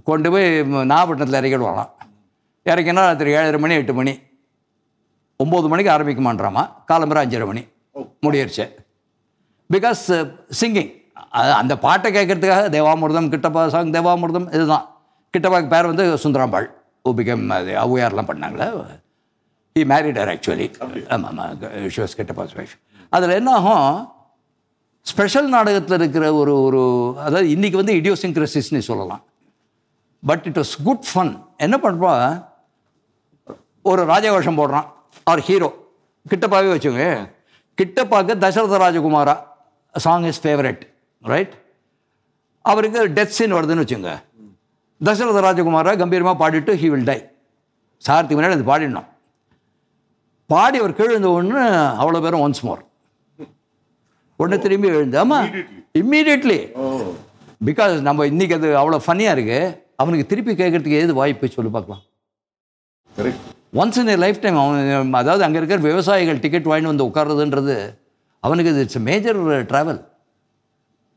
கொண்டு 0.03 0.31
போய் 0.33 0.47
நாகப்பட்டினத்தில் 0.91 1.39
இறக்கிடுவாங்களாம் 1.39 1.91
இறக்கினா 2.69 2.93
ராத்திரி 2.93 3.31
ஏழரை 3.37 3.59
மணி 3.59 3.73
எட்டு 3.73 3.93
மணி. 3.93 4.13
ஒம்பது 5.43 5.67
மணிக்கு 5.71 5.91
ஆரம்பிக்குமான்றாமா. 5.91 6.63
காலம்பரம் 6.91 7.23
அஞ்சரை 7.23 7.45
மணி. 7.51 7.63
முடியிருச்சு. 8.25 8.65
பிகாஸ் 9.73 10.03
சிங்கிங் 10.61 10.91
அந்த 11.61 11.73
பாட்டை 11.85 12.09
கேட்கறதுக்காக 12.13 12.69
தேவாமிர்தம் 12.77 13.31
கிட்டப்பா 13.33 13.61
சாங் 13.73 13.91
தேவாமிர்தம் 13.97 14.47
இதுதான். 14.53 14.85
கிட்டப்பாக்கு 15.33 15.71
பேர் 15.73 15.89
வந்து 15.91 16.05
சுந்தராம்பாள். 16.23 16.67
உபிகம் 17.09 17.45
அது 17.57 17.71
ஔவையார்லாம் 17.83 18.29
பண்ணாங்களே. 18.31 18.67
ஹி 19.75 19.83
மேரிடர் 19.91 20.29
ஆக்சுவலி 20.33 20.67
ஆமாம் 21.13 21.29
ஆமாம். 21.31 21.61
ஷோஸ் 21.95 22.17
கிட்டப்பாஸ் 22.17 22.55
ஒய்ஃப் 22.61 22.75
அதில் 23.09 23.37
என்ன 23.39 23.51
ஆகும்? 23.59 24.11
ஸ்பெஷல் 25.09 25.49
நாடகத்தில் 25.55 25.97
இருக்கிற 25.99 26.25
ஒரு 26.39 26.53
ஒரு 26.65 26.81
அதாவது 27.25 27.47
இன்றைக்கி 27.55 27.77
வந்து 27.81 27.93
இடியோசிங்க்ரசிஸ்னு 27.99 28.81
சொல்லலாம். 28.89 29.21
But 30.23 30.43
it 30.49 30.59
was 30.61 30.73
good 30.87 31.05
fun 31.09 31.31
என்ன 31.65 31.75
பண்ணுறான் 31.85 32.25
ஒரு 33.91 34.01
ராஜகோஷம் 34.11 34.59
போடுறான். 34.59 34.87
அவர் 35.29 35.41
ஹீரோ 35.47 35.69
கிட்டப்பாவே 36.25 36.69
வச்சுங்க 36.73 37.05
கிட்டப்பாக்கு 37.77 38.33
Dasaratha 38.43 38.77
Rajakumara. 38.83 39.35
Song 39.95 40.27
is 40.31 40.41
favourite 40.43 40.83
right 41.31 41.55
அவருக்கு 42.65 43.01
டெத் 43.17 43.37
சீன் 43.37 43.55
வருதுன்னு 43.57 43.83
வச்சுங்க 43.85 44.11
தசரத 45.01 45.41
ராஜகுமாரா 45.47 45.93
கம்பீரமாக 46.01 46.39
பாடிட்டு 46.43 46.73
ஹி 46.81 46.89
வில் 46.93 47.09
டை 47.11 47.19
சாரத்துக்கு 48.03 48.37
முன்னாடி 48.39 48.57
அது 48.57 48.69
பாடிடணும். 48.71 49.09
பாடி 50.49 50.77
அவர் 50.81 50.97
கீழே 50.99 51.11
இருந்த 51.13 51.29
ஒன்று 51.39 51.61
அவ்வளோ 52.01 52.21
பேரும் 52.23 52.43
ஒன்ஸ் 52.45 52.63
மோர் 52.67 52.81
உடனே 54.41 54.57
திரும்பி 54.65 54.87
எழுந்து 54.97 55.17
ஆமாம் 55.23 55.47
இம்மீடியட்லி 55.99 56.59
பிகாஸ் 57.67 57.95
நம்ம 58.07 58.25
இன்னைக்கு 58.31 58.55
அது 58.59 58.69
அவ்வளோ 58.81 58.99
ஃபன்னியாக 59.05 59.35
இருக்கு. 59.35 59.59
அவனுக்கு 60.01 60.25
திருப்பி 60.29 60.53
கேட்கறதுக்கு 60.61 60.99
ஏது 61.01 61.13
வாய்ப்பு 61.19 61.49
சொல்லி 61.55 61.71
பார்க்கலாம். 61.73 62.03
Once 63.81 63.99
in 64.01 64.11
a 64.13 64.15
life 64.23 64.39
time 64.43 64.57
அவன் 64.61 65.19
அதாவது 65.21 65.43
அங்கே 65.47 65.59
இருக்கிற 65.59 65.81
விவசாயிகள் 65.89 66.39
டிக்கெட் 66.45 66.69
வாங்கிட்டு 66.69 66.91
வந்து 66.93 67.07
உட்கார்றதுன்றது 67.09 67.75
அவனுக்கு 68.43 68.71
இது 68.73 68.83
இட்ஸ் 68.85 69.01
மேஜர் 69.09 69.39
ட்ராவல் 69.71 69.99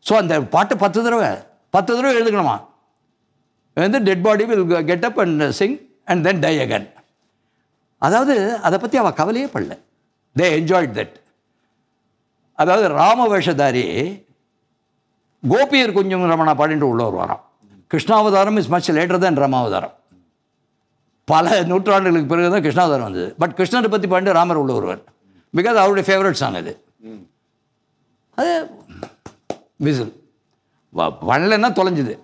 ஸோ 0.06 0.14
அந்த 0.22 0.34
பாட்டு 0.54 0.74
பத்து 0.84 0.98
தடவை 1.06 1.30
பத்து 1.74 1.90
தடவை 1.96 2.12
எழுதுக்கணுமா? 2.18 2.56
வந்து 3.76 4.00
dead 4.08 4.24
body 4.26 4.44
will 4.50 4.62
get 4.90 5.06
up 5.08 5.20
and 5.24 5.44
sing 5.60 5.76
and 6.10 6.22
then 6.26 6.42
die 6.46 6.54
again 6.64 6.86
அதாவது 8.02 8.34
அதை 8.66 8.76
பற்றி 8.82 8.96
அவள் 9.02 9.18
கவலையே 9.20 9.48
படல. 9.54 9.74
தே 10.36 10.46
என்ஜாய்ட் 10.58 10.94
தட் 10.98 11.14
அதாவது 12.58 12.86
ராம 13.00 13.26
வேஷதாரி 13.32 13.84
கோபியர் 15.52 15.96
கொஞ்சம் 15.98 16.24
ரமணா 16.32 16.52
பாடிட்டு 16.60 16.86
உள்ளவர் 16.92 17.20
வரான் 17.22 17.42
கிருஷ்ணாவதாரம் 17.92 18.58
இஸ் 18.60 18.70
மச் 18.74 18.90
லேட்டர் 18.96 19.22
தான் 19.24 19.40
ராமாவதாரம். 19.44 19.94
பல 21.28 21.60
நூற்றாண்டுகளுக்கு 21.70 22.30
பிறகு 22.32 22.48
தான் 22.54 22.64
கிருஷ்ணாவதாரம் 22.66 23.08
வந்தது. 23.08 23.28
பட் 23.40 23.54
கிருஷ்ணரை 23.58 23.88
பற்றி 23.92 24.08
பாண்டு 24.12 24.36
ராமர் 24.38 24.60
உள்ள 24.62 24.72
வருவார். 24.76 25.02
பிகாஸ் 25.56 25.80
அவருடைய 25.82 26.04
ஃபேவரட் 26.08 26.40
சாங் 26.40 26.58
அது. 26.60 26.72
அது 28.38 28.52
விசில். 29.86 30.12
பண்ணலன்னா 31.30 31.70
தொலைஞ்சுது. 31.78 32.14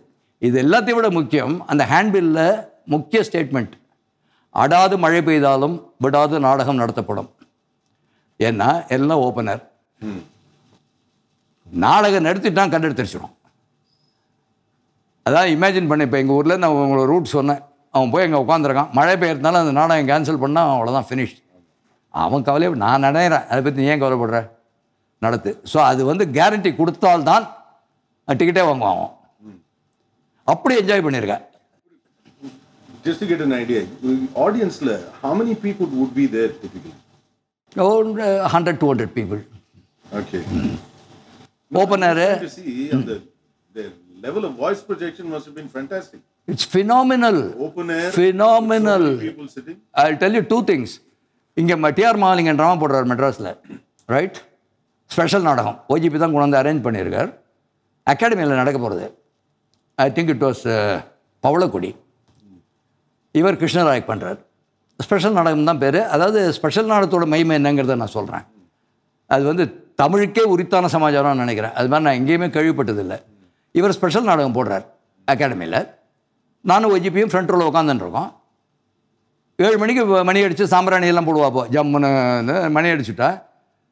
இது 0.46 0.56
எல்லாத்தையும் 0.64 0.98
விட 0.98 1.10
முக்கியம் 1.18 1.54
அந்த 1.70 1.82
ஹேண்ட்பில்ல 1.92 2.40
முக்கிய 2.94 3.20
ஸ்டேட்மெண்ட் 3.28 3.74
அடாது 4.54 4.94
மழை 5.04 5.22
பெய்தாலும் 5.26 5.76
விடாது 6.04 6.36
நாடகம் 6.46 6.80
நடத்தப்படும். 6.82 7.30
ஏன்னா 8.40 8.70
எல்லாம் 8.96 9.22
ஓப்பனர் 9.26 9.62
நாடகம் 11.84 12.26
நடத்திட்டான் 12.28 12.72
கண்டெடுத்துருச்சிடும் 12.72 13.34
அதான் 15.26 15.50
இமேஜின் 15.54 15.90
பண்ண 15.90 16.06
இப்போ 16.06 16.18
எங்கள் 16.22 16.36
ஊரில் 16.38 16.60
நான் 16.62 16.76
உங்களை 16.84 17.02
ரூட் 17.10 17.34
சொன்னேன். 17.34 17.60
அவன் 17.94 18.12
போய் 18.12 18.24
அங்கே 18.26 18.38
உட்காந்துருக்கான் 18.44 18.90
மழை 18.98 19.14
பெய்யறதுனால 19.20 19.60
அந்த 19.62 19.74
நாடகம் 19.78 20.08
கேன்சல் 20.10 20.42
பண்ணால் 20.44 20.70
அவ்வளோதான் 20.76 21.06
ஃபினிஷ் 21.08 21.36
அவன் 22.22 22.46
கவலையே 22.48 22.70
நான் 22.84 23.04
நினைக்கிறேன். 23.06 23.44
அதை 23.50 23.60
பற்றி 23.66 23.88
ஏன் 23.92 24.02
கவலைப்படுற? 24.02 24.38
நடத்து. 25.24 25.50
ஸோ 25.72 25.78
அது 25.90 26.02
வந்து 26.10 26.24
கேரண்டி 26.36 26.70
கொடுத்தால்தான் 26.80 27.46
டிக்கெட்டே 28.40 28.64
வாங்குவான் 28.68 28.96
அவன். 28.96 29.14
அப்படி 30.54 30.74
என்ஜாய் 30.82 31.06
பண்ணியிருக்கேன். 31.06 31.44
Just 33.04 33.20
to 33.22 33.26
get 33.30 33.40
an 33.44 33.52
idea 33.60 33.80
audience 34.44 34.76
how 35.22 35.30
many 35.40 35.54
people 35.66 35.88
would 36.00 36.12
be 36.18 36.26
there 36.34 36.50
typically? 36.62 36.92
The, 43.10 43.16
the 43.74 43.84
level 44.24 44.42
of 44.48 44.52
voice 44.64 44.80
projection 44.88 45.24
must 45.34 45.46
have 45.48 45.56
been 45.60 45.70
fantastic. 45.78 46.20
It's 46.52 46.68
phenomenal 46.72 47.40
Open 47.66 47.88
air, 47.96 48.08
phenomenal 48.16 49.06
people 49.24 49.48
sitting. 49.56 49.76
இங்கே 51.56 51.76
TR 51.98 52.18
drama 52.60 52.76
போடுறார் 52.82 53.08
மெட்ராஸில். 53.12 53.50
Right 54.14 54.38
special 55.10 55.46
நாடகம். 55.48 55.76
ஓஜிபி 55.94 56.18
தான் 56.22 56.32
கொண்டு 56.34 56.46
வந்து 56.46 56.60
arrange 56.62 56.84
பண்ணியிருக்கார் 56.86 57.30
அகாடமியில் 58.06 58.60
நடக்க 58.62 58.78
போகிறது 58.84 59.06
I 59.98 60.08
think 60.16 60.32
it 60.34 60.44
was 60.46 60.62
Pavalakkodi. 61.44 61.90
இவர் 63.40 63.60
கிருஷ்ணராய் 63.62 64.08
பண்ணுறார் 64.10 64.40
ஸ்பெஷல் 65.00 65.36
நாடகம் 65.38 65.68
தான் 65.70 65.82
பேர். 65.84 66.00
அதாவது 66.14 66.40
ஸ்பெஷல் 66.58 66.90
நாடகத்தோட 66.92 67.26
மகிமை 67.34 67.54
என்னங்கிறத 67.60 67.96
நான் 68.02 68.16
சொல்கிறேன் 68.18 68.46
அது 69.30 69.44
வந்து 69.50 69.64
தமிழுக்கே 70.00 70.42
உரித்தான 70.42 70.86
சமாச்சாரம்னு 70.86 71.42
நினைக்கிறேன். 71.44 71.72
அது 71.72 71.88
மாதிரி 71.88 72.06
நான் 72.06 72.18
எங்கேயுமே 72.18 72.52
கேள்விப்பட்டதில்லை. 72.52 73.22
இவர் 73.72 73.92
ஸ்பெஷல் 73.92 74.22
நாடகம் 74.22 74.54
போடுறார் 74.54 74.84
அகாடமியில் 75.32 75.88
நானும் 76.60 76.92
ஒஜிபியும் 76.94 77.30
ஃப்ரண்ட் 77.30 77.46
ரோவில் 77.46 77.72
உட்காந்துட்டுருக்கோம் 77.72 78.30
ஏழு 79.56 79.78
மணிக்கு 79.78 80.04
மணி 80.24 80.42
அடித்து 80.42 80.66
சாம்பிராணி 80.66 81.06
எல்லாம் 81.06 81.26
போடுவா 81.26 81.50
போ 81.50 81.66
ஜம்முன்னு 81.70 82.70
மணி 82.70 82.88
அடிச்சுட்டா. 82.88 83.42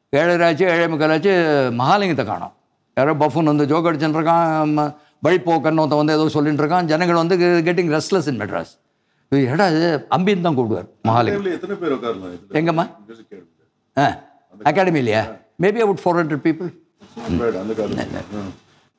ஏழரை 0.09 0.47
ஆச்சு 0.47 0.65
ஏழே 0.67 0.87
முக்கால் 0.87 1.11
ஆச்சு 1.11 1.33
மகாலிங்கத்தை 1.71 2.25
காணோம். 2.25 2.53
யாரோ 2.95 3.13
பஃபுன் 3.13 3.43
வந்து 3.43 3.65
ஜோக் 3.65 3.87
அடிச்சுட்டு 3.89 4.19
இருக்கான் 4.19 4.73
ம- 4.77 4.95
வழிப்போக்கன்னு 5.23 5.79
ஒருத்தன் 5.79 6.01
வந்து 6.01 6.13
ஏதோ 6.13 6.29
சொல்லிட்டு 6.29 6.63
இருக்கான். 6.63 6.83
ஜனங்கள் 6.83 7.15
வந்து 7.15 7.35
கெட்டிங் 7.65 7.91
ரெஸ்ட்லெஸ் 7.95 8.27
இன் 8.27 8.39
மெட்ராஸ் 8.39 8.73
ஏடா 9.29 9.67
இது 9.67 10.05
அம்பின்னு 10.17 10.41
தான் 10.41 10.57
கூப்பிடுவார் 10.57 10.87
மகாலிங்கம்? 11.07 11.43
எங்கம்மா. 12.59 12.85
ஆ 13.97 14.05
அகாடமி 14.63 14.97
இல்லையா 14.97 15.23
maybe 15.59 15.81
about 15.85 16.03
four 16.03 16.19
hundred 16.21 16.45
people 16.47 16.69
Not 17.21 17.37
bad, 17.41 17.55
அந்த 17.59 17.73
காலத்துல. 17.77 18.19
ம். 18.37 18.51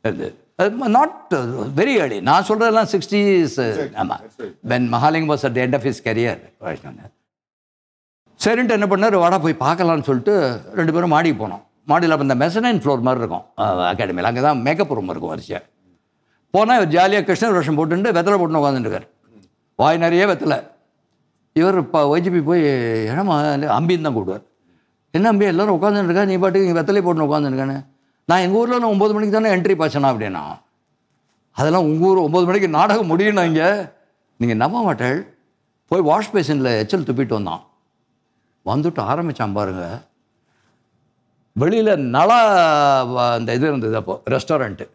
அது 0.04 0.26
நாட் 0.94 1.34
வெரி 1.78 1.92
ஏர்லி 2.02 2.18
நான் 2.28 2.46
சொல்கிறதெல்லாம் 2.48 2.88
சிக்ஸ்டீஸ் 2.92 3.54
ஆமாம். 4.02 4.22
When 4.70 4.86
Mahaling 4.94 5.28
was 5.30 5.44
at 5.48 5.58
end 5.64 5.76
of 5.78 5.86
his 5.88 6.00
career 6.06 6.40
சரின்ட்டு 8.40 8.76
என்ன 8.76 8.86
பண்ணார்? 8.90 9.16
வாடா 9.22 9.38
போய் 9.44 9.56
பார்க்கலான்னு 9.62 10.06
சொல்லிட்டு 10.08 10.34
ரெண்டு 10.78 10.94
பேரும் 10.94 11.12
மாடிக்கு 11.14 11.38
போனோம். 11.42 11.62
மாடியில் 11.90 12.14
அப்போ 12.14 12.26
இந்த 12.26 12.36
மெசனைன் 12.42 12.80
ஃப்ளோர் 12.82 13.06
மாதிரி 13.06 13.22
இருக்கும். 13.22 13.44
அகாடமியில் 13.90 14.28
அங்கே 14.30 14.42
தான் 14.46 14.60
மேக்கப் 14.66 14.94
ரூம் 14.96 15.10
இருக்கும் 15.12 15.32
வரிசையாக 15.32 15.62
போனால் 16.54 16.78
இவர் 16.80 16.92
ஜாலியாக 16.94 17.24
கிருஷ்ண 17.26 17.50
ரோஷம் 17.56 17.78
போட்டுட்டு 17.78 18.14
வெத்தலை 18.16 18.38
போட்டுன்னு 18.38 18.62
உட்காந்துருக்கார் 18.62 19.06
வாய் 19.78 20.02
நிறைய 20.04 20.22
வெத்தலை. 20.30 20.58
இவர் 21.56 21.78
இப்போ 21.84 22.00
ஒய்ஜிபி 22.12 22.40
போய் 22.48 22.62
இடமா 23.10 23.36
அம்பின்னு 23.78 24.06
தான் 24.08 24.16
கூடுவார் 24.18 24.44
என்ன 25.16 25.28
அம்பி 25.32 25.50
எல்லாரும் 25.52 25.76
உட்காந்துருக்கா 25.78 26.24
நீ 26.30 26.34
பாட்டுக்கு 26.42 26.66
இங்கே 26.66 26.78
வெத்தலை 26.78 27.00
போட்டுன்னு 27.04 27.28
உட்காந்துருக்கானே 27.28 27.78
நான் 28.28 28.42
எங்கள் 28.44 28.60
ஊரில் 28.60 28.80
நான் 28.82 28.92
ஒம்பது 28.94 29.14
மணிக்கு 29.14 29.34
தானே 29.36 29.52
என்ட்ரி 29.54 29.74
பாய்ச்சனா 29.78 30.10
அப்படின்னா. 30.12 30.42
அதெல்லாம் 31.56 31.86
உங்கள் 31.88 32.08
ஊர் 32.08 32.20
ஒம்பது 32.26 32.44
மணிக்கு 32.48 32.68
நாடகம் 32.76 33.10
முடியணும் 33.12 33.48
இங்கே. 33.50 33.70
நீங்கள் 34.40 34.60
நம்ப 34.62 34.76
மாட்டேள். 34.86 35.18
போய் 35.90 36.04
வாஷ் 36.10 36.30
பேஷனில் 36.34 36.78
எச்சல் 36.82 37.06
துப்பிட்டு 37.08 37.36
வந்தான். 37.38 37.62
வந்துட்டு 38.70 39.00
ஆரம்பித்தான் 39.10 39.56
பாருங்க. 39.58 39.84
வெளியில் 41.56 41.92
நலா 42.16 42.38
அந்த 43.36 43.56
இது 43.58 43.66
இருந்தது 43.70 43.96
அப்போ 44.00 44.14
ரெஸ்டாரண்ட்டு 44.34 44.86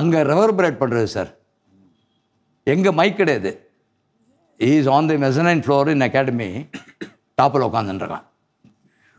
அங்கே 0.00 0.20
ரெவர்பரேட் 0.32 0.80
பண்ணுறது 0.82 1.08
சார். 1.16 1.30
எங்கே 2.74 2.90
மைக் 3.00 3.20
கிடையாது. 3.20 3.50
Is 4.60 4.90
on 4.96 5.08
the 5.12 5.16
mezzanine 5.26 5.62
floor 5.66 5.90
in 5.94 6.06
academy 6.08 6.50
டாப்பில் 7.40 7.68
உட்காந்துருக்கான் 7.70 8.26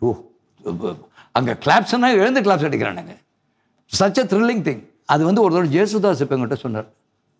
ஓ 0.05 0.09
அங்கே 1.37 1.53
கிளாப்ஸ்னா 1.65 2.09
எழுந்து 2.21 2.41
கிளாப்ஸ் 2.47 2.67
அடிக்கிறானுங்க 2.69 3.13
சச் 3.99 4.19
அ 4.23 4.25
த்ரில்லிங் 4.33 4.65
திங் 4.67 4.83
அது 5.13 5.21
வந்து 5.29 5.41
ஒரு 5.45 5.51
தடவை 5.55 5.69
ஜேசுதாஸ் 5.75 6.21
இப்போ 6.23 6.35
எங்கிட்ட 6.35 6.57
சொன்னார். 6.65 6.87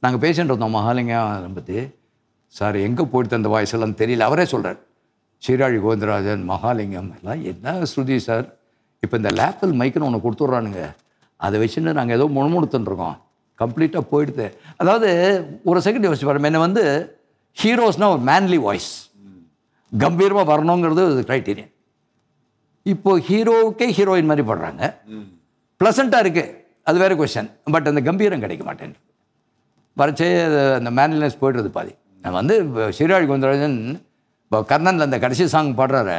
நாங்கள் 0.04 0.22
பேசிட்டு 0.24 0.52
இருந்தோம் 0.52 0.76
மகாலிங்கம் 0.78 1.58
பற்றி 1.60 1.78
சார் 2.58 2.76
எங்கே 2.88 3.04
போயிட்டு 3.12 3.38
அந்த 3.40 3.50
வாய்ஸ் 3.54 3.74
எல்லாம் 3.76 3.96
தெரியல. 4.02 4.26
அவரே 4.30 4.46
சொல்கிறார் 4.54 4.80
சீராழி 5.44 5.78
கோவிந்தராஜன் 5.86 6.44
மகாலிங்கம் 6.52 7.10
எல்லாம் 7.18 7.42
என்ன 7.52 7.74
ஸ்ருதி 7.92 8.18
சார் 8.28 8.46
இப்போ 9.04 9.16
இந்த 9.22 9.32
லேப்பிள் 9.40 9.74
மைக்குன்னு 9.80 10.08
ஒன்று 10.10 10.24
கொடுத்துட்றானுங்க. 10.26 10.82
அதை 11.40 11.56
வச்சுட்டு 11.62 11.98
நாங்கள் 12.00 12.18
ஏதோ 12.18 12.28
முணுமுணுத்துன்னு 12.38 13.10
கம்ப்ளீட்டாக 13.62 14.04
போயிடுது. 14.12 14.46
அதாவது 14.82 15.10
ஒரு 15.70 15.80
செகண்ட் 15.86 16.08
யோசிச்சு 16.08 16.28
பாருங்க. 16.30 16.50
என்னை 16.52 16.62
வந்து 16.68 16.84
ஹீரோஸ்னால் 17.58 18.14
ஒரு 18.16 18.24
மேன்லி 18.30 18.60
வாய்ஸ் 18.68 18.92
கம்பீரமாக 19.92 20.46
வரணுங்கிறது 20.52 21.04
க்ரைட்டீரியன் 21.30 21.73
இப்போ 22.92 23.12
ஹீரோவுக்கே 23.28 23.88
ஹீரோயின் 23.98 24.30
மாதிரி 24.30 24.44
படுறாங்க. 24.50 24.84
ப்ளசண்ட்டாக 25.82 26.24
இருக்குது 26.26 26.52
அது 26.90 26.98
வேறு 27.04 27.18
கொஸ்டின் 27.20 27.52
பட் 27.74 27.88
அந்த 27.92 28.02
கம்பீரம் 28.08 28.44
கிடைக்க 28.46 28.64
மாட்டேன் 28.70 28.96
வரைச்சே 29.98 30.28
அந்த 30.80 30.90
மேன்லினஸ் 31.00 31.40
போய்டுறது 31.42 31.70
பாதி. 31.78 31.94
நான் 32.24 32.38
வந்து 32.40 32.56
சீராழி 32.98 33.26
கோந்தராஜன் 33.30 33.78
இப்போ 34.46 34.60
கர்ணனில் 34.72 35.08
அந்த 35.08 35.18
கடைசி 35.24 35.46
சாங் 35.54 35.72
பாடுறாரு. 35.80 36.18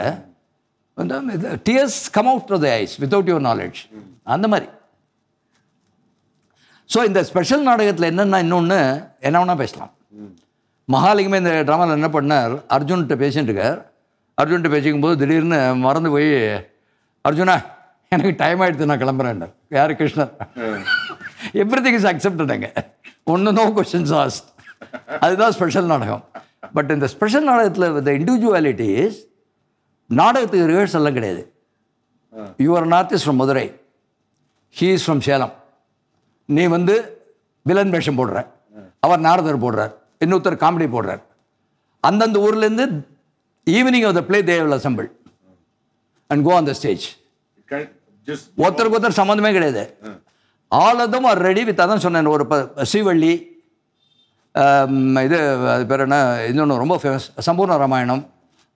வந்து 0.99 1.51
tears 1.69 2.01
come 2.17 2.31
out 2.33 2.49
to 2.53 2.59
the 2.65 2.69
eyes 2.81 2.95
without 3.03 3.31
your 3.31 3.47
knowledge 3.51 3.79
அந்த 4.35 4.47
மாதிரி. 4.53 4.69
ஸோ 6.93 6.99
இந்த 7.09 7.21
ஸ்பெஷல் 7.31 7.65
நாடகத்தில் 7.69 8.11
என்னென்னா 8.13 8.39
இன்னொன்று 8.45 8.79
என்ன 9.27 9.37
வேணால் 9.41 9.61
பேசலாம். 9.63 9.93
மகாலிங்கமே 10.89 11.41
இந்த 11.43 11.53
ட்ராமாவில் 11.69 11.99
என்ன 11.99 12.11
பண்ணார்? 12.17 12.55
அர்ஜுன்கிட்ட 12.77 13.17
பேசிட்டு 13.23 13.51
இருக்கார். 13.51 13.79
அர்ஜுன்கிட்ட 14.41 14.71
பேசிக்கும் 14.75 15.05
போது 15.05 15.15
திடீர்னு 15.21 15.59
மறந்து 15.85 16.11
போய் 16.15 16.31
அர்ஜுனா 17.29 17.57
எனக்கு 18.15 18.33
டைம் 18.43 18.61
ஆகிடுது 18.65 18.89
நான் 18.91 19.03
கிளம்புறேன் 19.03 19.45
யார்? 19.77 19.93
கிருஷ்ணர். 20.01 20.33
எவ்ரி 21.63 21.81
திங் 21.85 21.99
இஸ் 21.99 22.09
அக்செப்டடுங்க 22.11 22.69
ஒன்று 23.33 23.53
நோ 23.59 23.65
கொஷின்ஸ் 23.77 24.13
ஆஸ்ட் 24.23 24.49
அதுதான் 25.25 25.55
ஸ்பெஷல் 25.59 25.91
நாடகம். 25.93 26.25
பட் 26.77 26.91
இந்த 26.97 27.07
ஸ்பெஷல் 27.15 27.49
நாடகத்தில் 27.51 27.89
இந்த 28.01 28.13
இண்டிவிஜுவாலிட்டிஸ் 28.19 29.19
நாடகத்துக்கு 30.21 30.71
ரிஹர்சல் 30.73 31.01
எல்லாம் 31.01 31.17
கிடையாது. 31.19 31.43
Your 32.65 32.87
north 32.95 33.15
is 33.17 33.25
from 33.27 33.41
Madurai 33.43 33.67
he 34.77 34.89
is 34.97 35.07
from 35.07 35.25
Salem 35.29 35.55
நீ 36.57 36.63
வந்து 36.77 36.95
வில்லன் 37.69 37.95
வேஷம் 37.95 38.19
போடுற. 38.19 38.39
அவர் 39.05 39.21
நாரதர் 39.27 39.65
போடுறார். 39.65 39.93
இன்னொருத்தர் 40.25 40.63
காமெடி 40.63 40.87
போடுறார். 40.95 41.23
அந்தந்த 42.09 42.39
ஊர்லேருந்து 42.47 42.87
evening 43.67 44.07
of 44.09 44.17
the 44.19 44.23
play 44.29 44.39
they'll 44.53 44.77
assemble 44.79 45.09
and 46.31 46.45
go 46.49 46.53
on 46.59 46.69
the 46.71 46.75
stage 46.81 47.07
ஒருத்தருக்கு 48.65 48.97
ஒருத்தர் 48.97 49.21
சம்மந்தமே 49.21 49.51
கிடையாது. 49.57 49.83
All 50.73 51.01
of 51.05 51.13
them 51.15 51.27
are 51.31 51.41
ready 51.49 51.63
with 51.69 51.83
அதான் 51.85 52.05
சொன்னேன் 52.07 52.31
ஒரு 52.35 52.45
ஸ்ரீவள்ளி 52.93 53.33
இது 55.27 55.39
அது 55.75 55.85
பேர் 55.91 56.05
என்ன 56.07 56.19
இன்னொன்று 56.51 56.83
ரொம்ப 56.83 56.97
ஃபேமஸ் 57.03 57.27
சம்பூர்ண 57.47 57.77
ராமாயணம் 57.85 58.23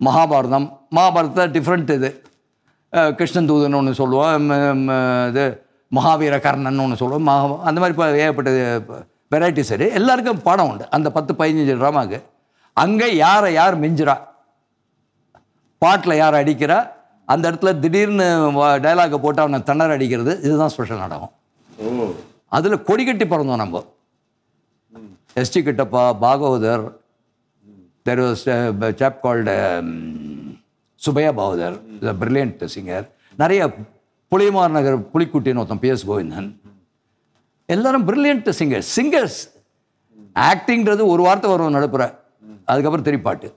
மகாபாரதம் 0.01 0.67
மகாபாரதத்தில் 0.97 1.53
டிஃப்ரெண்ட் 1.57 1.91
இது. 1.99 2.11
கிருஷ்ணன் 3.19 3.49
தூதன் 3.51 3.77
ஒன்று 3.79 3.93
சொல்லுவோம் 4.01 4.49
இது 5.31 5.45
மகாவீர 5.93 6.35
கர்ணன் 6.47 6.83
ஒன்று 6.85 7.01
சொல்லுவோம் 7.03 7.27
மகா 7.31 7.47
அந்த 7.69 7.79
மாதிரி 7.83 7.95
இப்போ 7.95 8.07
ஏகப்பட்ட 8.25 8.51
வெரைட்டி 9.35 9.63
சரி 9.71 9.87
எல்லாருக்கும் 9.99 10.43
பாடம் 10.49 10.69
உண்டு. 10.71 10.85
அந்த 10.97 11.09
பத்து 11.17 11.33
பதினஞ்சு 11.41 11.75
ட்ராமாக்கு 11.81 12.19
அங்கே 12.77 13.09
யாரை 13.25 13.51
யார் 13.61 13.77
மிஞ்சுறா? 13.85 14.15
பாட்டில் 15.79 16.21
யார் 16.23 16.35
அடிக்கிறா 16.35 16.79
அந்த 17.33 17.51
இடத்துல 17.51 17.79
திடீர்னு 17.79 18.27
டைலாகை 18.85 19.19
போட்டு 19.25 19.41
அவனை 19.43 19.63
திணற 19.63 19.93
அடிக்கிறது 19.93 20.33
இதுதான் 20.39 20.73
ஸ்பெஷல் 20.75 21.03
நாடகம். 21.05 21.33
அதில் 22.57 22.83
கொடி 22.89 23.05
கட்டி 23.05 23.25
பிறந்தோம் 23.25 23.63
நம்ம. 23.63 23.83
SD 25.41 25.61
Kittappa 25.67 26.03
Bhagavathar 26.23 26.85
there 28.09 28.23
was 28.25 28.95
chap 29.01 29.21
called 29.25 29.55
Subbaiah 31.07 31.31
Bhagavathar 31.41 31.77
brilliant 32.21 32.69
singer 32.75 33.07
நிறைய 33.43 33.63
புளியமார் 34.33 34.75
நகர் 34.77 34.97
புலிக்குட்டின்னு 35.15 35.63
ஒருத்தன் 35.63 35.83
பிஎஸ் 35.85 36.07
கோவிந்தன். 36.09 36.49
எல்லாரும் 37.67 38.07
பிரில்லியன்ட் 38.09 38.51
சிங்கர் 38.61 38.87
சிங்கர்ஸ் 38.97 39.41
ஆக்டிங்கிறது 40.49 41.05
ஒரு 41.13 41.23
வார்த்தை 41.23 41.51
வரும் 41.51 41.75
நடுப்புற. 41.75 42.05
அதுக்கப்புறம் 42.65 43.07
திரிப்பாட்டு. 43.09 43.49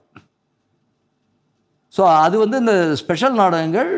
ஸோ 1.94 2.04
அது 2.22 2.36
வந்து 2.40 2.58
இந்த 2.58 2.74
ஸ்பெஷல் 2.96 3.36
நாடகங்கள் 3.36 3.92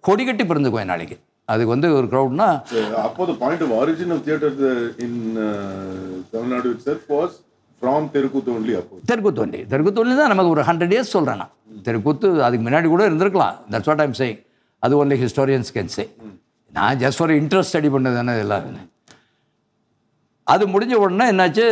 கொடி 0.00 0.24
கட்டி 0.24 0.44
பிறந்துக்குவேன் 0.44 0.90
நாளைக்கு. 0.92 1.16
அதுக்கு 1.48 1.72
வந்து 1.74 1.88
ஒரு 1.94 2.06
க்ரௌட்னா 2.06 2.48
So, 2.70 2.80
அப்போ 3.00 3.22
the 3.26 3.36
point 3.36 3.60
of 3.60 3.70
origin 3.78 4.10
of 4.10 4.20
theatre 4.26 4.50
the- 4.56 4.74
in 4.98 5.14
uh, 5.38 5.48
Tamil 6.32 6.50
Nadu 6.52 6.70
itself 6.76 7.02
was 7.10 7.30
from 7.82 8.02
Terukuthu 8.14 8.50
only 8.56 8.74
அப்போ. 8.80 8.94
தெருக்கூத்து 9.10 9.62
தெருக்கூத்து 9.72 10.16
தான் 10.20 10.32
நமக்கு 10.34 10.52
ஒரு 10.54 10.64
ஹண்ட்ரட் 10.68 10.94
இயர்ஸ் 10.96 11.14
சொல்கிறேன் 11.16 11.40
நான் 11.42 11.54
தெருக்கூத்து 11.82 12.28
அதுக்கு 12.46 12.64
முன்னாடி 12.66 12.88
கூட 12.88 13.02
இருந்திருக்கலாம். 13.08 13.56
தட்ஸ் 13.72 13.90
வாட் 13.90 14.04
ஐம் 14.06 14.16
சேயிங் 14.20 14.38
அது 14.82 14.94
ஒன்லி 15.02 15.18
ஹிஸ்டோரியன்ஸ் 15.24 15.72
கேன் 15.76 15.92
சே 15.96 16.04
நான் 16.72 16.98
ஜஸ்ட் 17.02 17.20
ஃபார் 17.20 17.34
இன்ட்ரெஸ்ட் 17.40 17.72
ஸ்டடி 17.72 17.90
பண்ணது 17.94 18.18
தானே 18.20 18.34
இதெல்லாம் 18.38 18.66
அது 20.46 20.64
முடிஞ்ச 20.74 20.94
உடனே 21.02 21.26
என்னாச்சு 21.32 21.64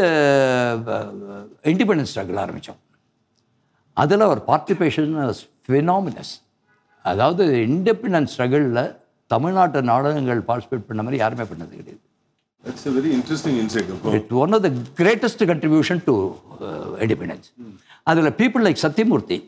இண்டிபெண்டன்ஸ் 1.72 2.10
ஸ்ட்ரகிள் 2.12 2.42
ஆரம்பித்தோம் 2.44 2.80
அதில் 3.98 4.30
ஒரு 4.32 4.40
பார்ட்டிசிபேஷன் 4.50 5.12
ஃபினாமினஸ் 5.66 6.32
அதாவது 7.04 7.44
இண்டிபெண்டன்ஸ் 7.68 8.32
ஸ்ட்ரகிளில் 8.34 8.82
தமிழ்நாட்டு 9.30 9.80
நாடகங்கள் 9.90 10.40
பார்ட்டிசிபேட் 10.48 10.88
பண்ண 10.88 11.02
மாதிரி 11.06 11.18
யாருமே 11.24 11.46
பண்ணது 11.50 11.72
கிடையாது. 11.78 12.02
That's 12.64 12.84
a 12.90 12.92
very 12.96 13.10
interesting 13.16 13.54
insight. 13.62 13.88
It 14.18 14.32
one 14.42 14.54
of 14.56 14.64
the 14.66 14.70
greatest 15.00 15.44
contribution 15.50 16.00
to 16.08 16.14
independence 17.04 17.48
அதில் 18.06 18.30
பீப்புள் 18.40 18.64
லைக் 18.66 18.80
சத்யமூர்த்தி 18.86 19.38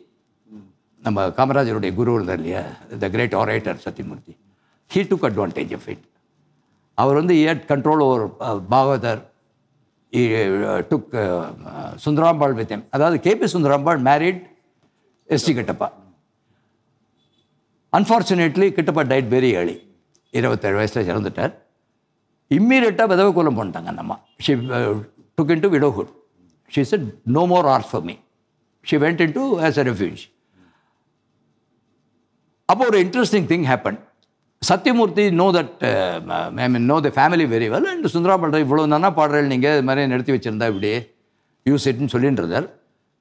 நம்ம 1.03 1.25
காமராஜருடைய 1.39 1.91
குரு 1.99 2.11
இருந்தார் 2.17 2.39
இல்லையா? 2.41 2.61
The 3.03 3.09
great 3.15 3.35
orator 3.41 3.79
Sathyamurthy 3.85 4.33
he 4.91 5.01
took 5.11 5.25
advantage 5.29 5.73
of 5.77 5.87
it 5.93 6.05
அவர் 6.97 7.19
வந்து 7.21 7.35
had 7.49 7.63
control 7.71 8.03
over 8.07 8.25
Bhagavathar 8.73 9.21
took 10.91 11.13
Sundarambal 12.05 12.55
with 12.59 12.71
him. 12.73 12.81
அதாவது 12.95 13.17
KB 13.25 13.47
Sundarambal 13.53 13.99
married 14.07 14.41
SD 15.29 15.53
Kittappa 15.59 15.87
unfortunately 17.93 18.67
Kittappa 18.77 19.03
died 19.11 19.29
very 19.35 19.51
early 19.59 19.75
இருபத்தேழு 20.33 20.77
வயசில் 20.79 21.09
இறந்துட்டார். 21.11 21.53
இம்மீடியட்டாக 22.57 23.07
விதவை 23.11 23.31
கோலம் 23.37 23.57
பண்ணிட்டாங்க 23.59 23.89
அந்த 23.93 24.03
அம்மா. 24.05 24.17
She 24.45 24.53
took 25.37 25.51
in 25.55 25.63
to 25.65 25.69
widowhood 25.75 26.11
she 26.71 26.81
is 26.85 26.93
no 27.37 27.43
more 27.53 27.67
or 27.73 27.87
for 27.89 28.05
me 28.09 28.15
she 28.85 28.97
went 29.05 29.21
in 29.25 29.35
to 29.39 29.43
as 29.67 29.79
a 29.83 29.85
refuge 29.89 30.21
அப்போ 32.69 32.83
ஒரு 32.91 32.99
interesting 33.05 33.47
thing 33.51 33.65
happen 33.71 33.99
Sathyamurthy 34.69 35.23
know 35.41 35.45
that 35.55 35.71
I 36.63 36.67
mean 36.73 36.85
know 36.91 36.97
the 37.05 37.09
family 37.15 37.45
very 37.53 37.67
well 37.73 37.87
and 37.91 38.07
Sundara 38.15 38.35
பண்ற 38.41 38.57
இவ்வளோ 38.65 38.83
தானே 38.93 39.09
பாடுறேன் 39.19 39.49
நீங்கள் 39.53 39.73
இது 39.75 39.85
மாதிரி 39.87 40.09
நிறுத்தி 40.11 40.33
வச்சிருந்தா 40.35 40.67
இப்படி 40.71 40.91
யூஸ் 41.65 41.87
இட்னு 41.91 42.11
சொல்லிட்டு 42.13 42.41
இருந்தார். 42.43 42.67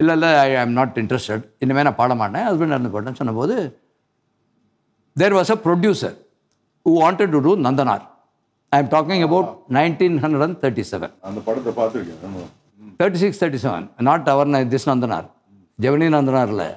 இல்லை 0.01 0.15
இல்லை 0.19 0.31
ஐ 0.43 0.51
ஆம் 0.63 0.75
நாட் 0.79 0.99
இன்ட்ரெஸ்டட் 1.03 1.45
இனிமேல் 1.65 1.87
நான் 1.89 1.99
பாட 2.03 2.13
மாட்டேன். 2.21 2.45
ஹஸ்பண்ட் 2.49 2.75
இறந்து 2.75 2.93
போட்டேன்னு 2.95 3.21
சொன்னபோது 3.23 3.57
there 5.17 5.37
was 5.39 5.53
a 5.57 5.59
producer 5.67 6.17
who 6.87 6.93
wanted 7.03 7.29
to 7.35 7.41
do 7.47 7.53
Nandanar 7.67 8.05
I 8.73 8.79
am 8.83 8.93
talking 8.95 9.25
about 9.29 9.51
nineteen 9.79 10.17
hundred 10.23 10.45
and 10.47 10.59
thirty 10.63 10.85
seven 10.93 11.15
அந்த 11.29 11.41
படத்தை 11.49 11.73
பார்த்துருக்கேன். 11.81 12.49
Thirty 13.01 13.21
six 13.25 13.41
thirty 13.43 13.61
seven 13.67 13.87
not 14.09 14.31
our 14.35 14.51
this 14.75 14.89
Nandanar 14.93 15.29
ஜெவனி 15.79 16.09
Nandanar 16.17 16.53
இல்லை 16.55 16.71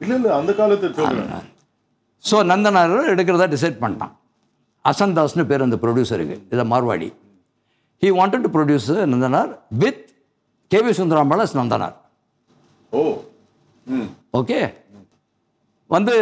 இல்ல 0.00 0.12
இல்ல 0.20 0.28
அந்த 0.40 0.52
காலத்தை 0.60 0.88
சொல்றேன். 0.98 1.46
ஸோ 2.28 2.36
நந்தனார் 2.50 2.94
எடுக்கிறதா 3.12 3.46
டிசைட் 3.54 3.82
பண்ணிட்டான். 3.82 4.14
அசன் 4.84 5.14
தாஸ்னு 5.18 5.44
பேர் 5.50 5.64
அந்த 5.66 5.76
ப்ரொடியூசருக்கு 5.84 6.36
இதை 6.54 6.64
Marwari. 6.72 7.08
He 8.02 8.08
wanted 8.18 8.42
to 8.46 8.50
produce 8.56 8.90
Nandanar 9.12 9.52
with 9.82 10.02
KV 10.70 10.92
Sundarambal 10.98 11.42
as 11.44 11.52
Nandanar. 11.60 11.96
O. 12.92 13.00
Okay 14.40 14.58
வந்து 15.90 16.14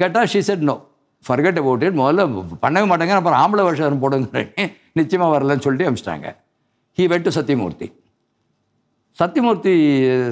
கேட்டால் 0.00 0.28
she 0.32 0.40
said 0.48 0.64
no 0.70 0.76
forget 1.24 1.58
about 1.62 1.84
it 1.86 1.98
முதல்ல 2.00 2.22
பண்ணவே 2.64 2.86
மாட்டேங்க 2.90 3.16
அப்புறம் 3.20 3.40
ஆம்பளை 3.42 3.64
வருஷம் 3.68 4.02
போடுங்கிறேன். 4.04 4.70
நிச்சயமாக 4.98 5.32
வரலன்னு 5.34 5.64
சொல்லிட்டு 5.66 5.88
அமிச்சிட்டாங்க. 5.88 6.28
He 6.98 7.04
went 7.12 7.26
to 7.26 7.32
Sathyamurthy 7.38 7.88
Sathyamurthy 9.18 9.74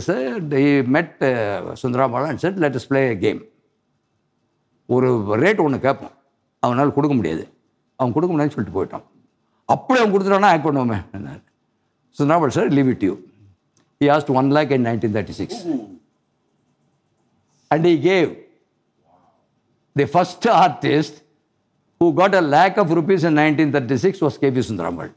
sir 0.06 0.40
he 0.62 0.66
met 0.96 1.16
Sundarambal 1.82 2.28
and 2.30 2.42
said 2.44 2.60
let 2.64 2.78
us 2.80 2.88
play 2.90 3.02
game 3.24 3.40
ஒரு 4.94 5.08
ரேட் 5.42 5.62
ஒன்று 5.64 5.78
கேட்போம் 5.86 6.14
அவனால் 6.62 6.96
கொடுக்க 6.96 7.14
முடியாது. 7.18 7.42
அவன் 7.98 8.14
கொடுக்க 8.16 8.30
முடியாதுன்னு 8.32 8.56
சொல்லிட்டு 8.56 8.76
போயிட்டான். 8.78 9.04
அப்படி 9.74 9.98
அவன் 10.00 10.12
கொடுத்துட்டானா 10.12 10.50
act 10.52 10.66
பண்ணுவோமே 10.66 10.98
so 12.16 12.22
novel 12.30 12.54
sir 12.56 12.70
leave 12.78 12.90
it 12.94 13.04
you 13.08 13.14
he 14.00 14.06
asked 14.14 14.30
one 14.40 14.48
lakh 14.56 14.72
in 14.76 14.86
nineteen 14.88 15.14
thirty 15.16 15.36
six 15.40 15.60
and 17.70 17.86
he 17.90 17.94
gave 18.08 18.30
the 19.96 20.06
first 20.14 20.48
artist 20.64 21.18
who 22.00 22.08
got 22.20 22.36
a 22.42 22.44
lakh 22.56 22.78
of 22.82 22.92
rupees 23.00 23.26
in 23.30 23.38
nineteen 23.42 23.72
thirty 23.76 23.98
six 24.06 24.22
was 24.26 24.38
K 24.44 24.50
B 24.58 24.64
Sundarambal 24.70 25.12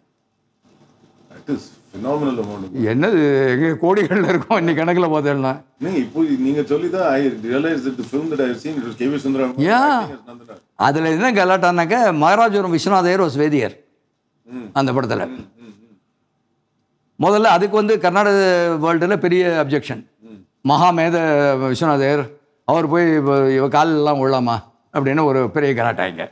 என்னது 1.94 3.20
எங்கே 3.52 3.70
கோடிகளில் 3.82 4.28
இருக்கும் 4.28 4.58
இன்னைக்கு 4.58 4.82
கணக்கில் 4.82 5.08
பார்த்தேன்னா. 5.08 5.52
நீங்க 5.80 5.98
இப்போ 6.00 6.20
நீங்க 6.40 6.62
சொல்லி 6.64 6.88
தான் 6.90 7.08
I 7.12 7.20
realise 7.46 7.84
that 7.86 7.98
the 8.00 8.06
film 8.08 8.30
that 8.32 8.44
I 8.46 8.54
seen 8.56 8.78
it 8.78 8.88
was 8.88 9.00
KV 9.00 9.18
Sundaram 9.18 9.54
Yeah. 9.64 9.86
Nandanar 10.22 10.62
அதில் 10.80 11.10
என்ன 11.12 11.32
கலாட்டானாக்க 11.32 11.96
மகாராஜபுரம் 12.22 12.76
விஸ்வநாதையர் 12.76 13.24
வாஸ் 13.24 13.38
வேதியர். 13.38 13.76
அந்த 14.74 14.90
படத்தில். 14.94 15.26
முதல்ல 17.20 17.52
அதுக்கு 17.54 17.76
வந்து 17.76 18.00
கர்நாடக 18.00 18.38
வேர்ல்டில் 18.84 19.20
பெரிய 19.20 19.44
அப்ஜெக்ஷன் 19.62 20.02
மகாமேத 20.66 21.18
விஸ்வநாதர் 21.64 22.24
அவர் 22.68 22.88
போய் 22.88 23.08
இவ 23.56 23.68
காலெல்லாம் 23.70 24.22
விழலாமா 24.22 24.56
அப்படின்னு 24.94 25.24
ஒரு 25.26 25.50
பெரிய 25.50 25.72
கலாட்டாங்க 25.74 26.26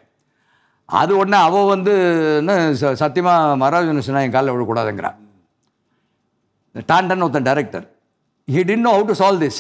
அது 0.90 1.12
உடனே 1.18 1.38
அவள் 1.42 1.68
வந்து 1.68 1.94
என்ன 2.38 2.54
ச- 2.80 2.96
சத்தியமா 3.00 3.34
மகாராஜன் 3.56 4.00
என் 4.20 4.32
காலில் 4.32 4.54
விழக்கூடாதுங்கிறா. 4.54 5.12
டாண்டன் 6.92 7.24
ஒருத்தன் 7.26 7.48
director 7.50 7.86
he 8.48 8.62
didn't 8.70 8.86
know 8.88 8.92
how 8.96 9.06
to 9.10 9.16
solve 9.22 9.44
this 9.46 9.60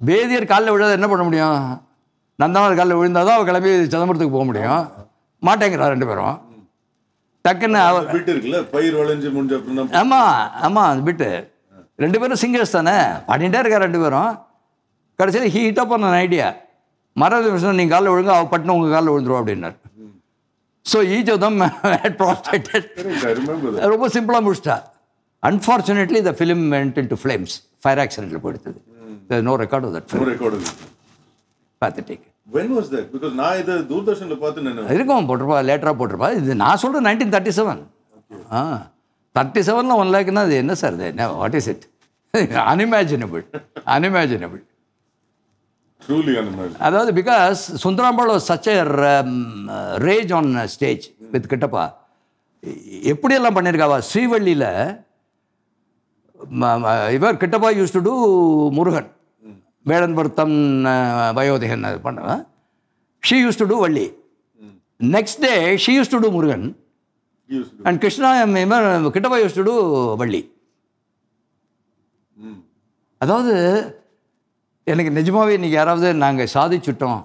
வேதியர் 0.00 0.50
காலில் 0.52 0.72
விழாத 0.74 0.92
என்ன 0.98 1.08
பண்ண 1.12 1.22
முடியும்? 1.28 1.62
நந்தனார் 2.38 2.78
காலில் 2.78 2.98
விழுந்தால் 2.98 3.26
தான் 3.28 3.36
அவள் 3.38 3.48
கிளம்பி 3.48 3.70
சிதம்பரத்துக்கு 3.92 4.36
போக 4.36 4.44
முடியும். 4.50 4.82
மாட்டேங்கிறா 5.48 5.90
ரெண்டு 5.94 6.06
பேரும். 6.10 6.36
டக்குன்னு 7.44 7.80
அவ 7.88 7.98
பிட் 8.14 8.30
இருக்குல்ல? 8.32 8.58
பயிர் 8.74 8.96
விளைஞ்சு 9.00 9.28
முடிஞ்ச 9.36 9.92
ஆமாம் 10.00 10.32
ஆமாம் 10.66 11.04
பிட்டு. 11.08 11.28
ரெண்டு 12.04 12.18
பேரும் 12.20 12.40
சிங்கர்ஸ் 12.42 12.76
தானே? 12.76 12.96
பாடிட்டே 13.28 13.60
இருக்கா 13.62 13.80
ரெண்டு 13.86 14.00
பேரும். 14.02 14.32
கடைசியில் 15.18 15.52
ஹீட் 15.54 15.80
அப் 15.82 15.92
பண்ண 15.92 16.12
ஐடியா 16.24 16.48
மರದ 17.16 17.48
விஷயம் 17.54 17.78
நீங்கள் 17.80 17.94
காலில் 17.96 18.12
விழுங்க 18.12 18.32
அவள் 18.36 18.50
பட்டுன்னு 18.52 18.76
உங்கள் 18.76 18.94
காலில் 18.96 19.12
விழுந்துரும் 19.12 19.40
அப்படின்னார். 19.40 19.76
ஸோ 20.86 20.98
ஈச் 21.16 21.30
ஆஃப் 21.32 21.42
தம் 21.44 21.58
ரொம்ப 23.94 24.08
சிம்பிளாக 24.16 24.42
முடிச்சிட்டா. 24.46 24.76
Unfortunately 25.42 26.20
the 26.22 26.32
film 26.38 26.64
went 26.74 26.98
in 26.98 27.10
to 27.10 27.18
flames 27.20 27.54
fire 27.82 28.00
ஆக்சிடென்ட்டில் 28.04 28.42
போயிடுது 28.44 28.80
no 29.42 29.54
record 29.62 29.86
of 29.88 29.94
that 29.96 30.14
record 30.30 30.66
pathetic 31.82 32.24
when 32.48 32.72
was 32.76 32.88
that 32.94 33.08
because 33.14 33.34
நான் 33.40 33.58
இதை 33.60 33.74
தூர்தர்ஷன்ல 33.90 34.36
பார்த்து 34.38 34.64
நான் 34.66 34.80
இருக்கும் 34.94 35.28
போட்டிருப்பா 35.28 35.58
லேட்டராக 35.68 35.96
போட்டிருப்பா. 36.00 36.30
இது 36.38 36.54
நான் 36.62 36.80
சொல்கிறேன் 36.82 37.06
நைன்டீன் 37.08 37.32
தேர்ட்டி 37.34 37.52
செவன் 37.58 37.82
ஆ. 38.52 38.62
தேர்ட்டி 39.34 39.60
செவனில் 39.68 39.98
ஒன் 40.00 40.12
லேக்னா 40.14 40.42
அது 40.46 40.56
என்ன 40.56 40.74
சார்? 40.74 40.96
இது 40.98 41.28
what 41.36 41.56
is 41.60 41.68
it 41.68 41.84
unimaginable 42.66 43.42
unimaginable 43.94 44.62
truly 46.02 46.32
அதாவது 46.80 47.10
because 47.18 47.62
Sundarambal 47.82 48.30
such 48.46 48.68
a 48.68 48.76
rage 50.04 50.32
on 50.34 50.50
stage 50.68 51.04
with 51.32 51.48
Kittappa. 51.52 51.84
எப்படியெல்லாம் 53.12 53.56
பண்ணியிருக்காவா 53.56 53.98
ஸ்ரீவள்ளியில் 54.08 54.68
இவர் 57.16 57.40
Kittappa 57.42 57.70
used 57.78 57.94
to 57.96 58.00
do 58.08 58.14
Murugan. 58.78 59.08
வேடன் 59.90 60.16
பொருத்தம் 60.18 60.56
வயோதிகன் 61.38 61.86
அது 61.88 61.98
பண்ணுவேன் 62.06 62.42
she 63.22 63.36
used 63.44 63.60
to 63.60 63.66
do 63.72 63.78
Valli. 63.84 64.06
Next 65.16 65.42
day 65.46 65.52
she 65.84 65.92
used 65.98 66.12
to 66.14 66.20
do 66.24 66.30
Murugan. 66.36 66.66
And 67.88 68.00
Krishna 68.04 68.30
Kittappa 69.16 69.38
used 69.42 69.58
to 69.58 69.64
do 69.68 69.76
Valli. 70.22 70.42
அதாவது 73.24 73.54
எனக்கு 74.92 75.10
நிஜமாவே 75.16 75.54
இன்னைக்கு 75.56 75.78
யாராவது 75.78 76.08
நாங்கள் 76.24 76.52
சாதிச்சுட்டோம் 76.54 77.20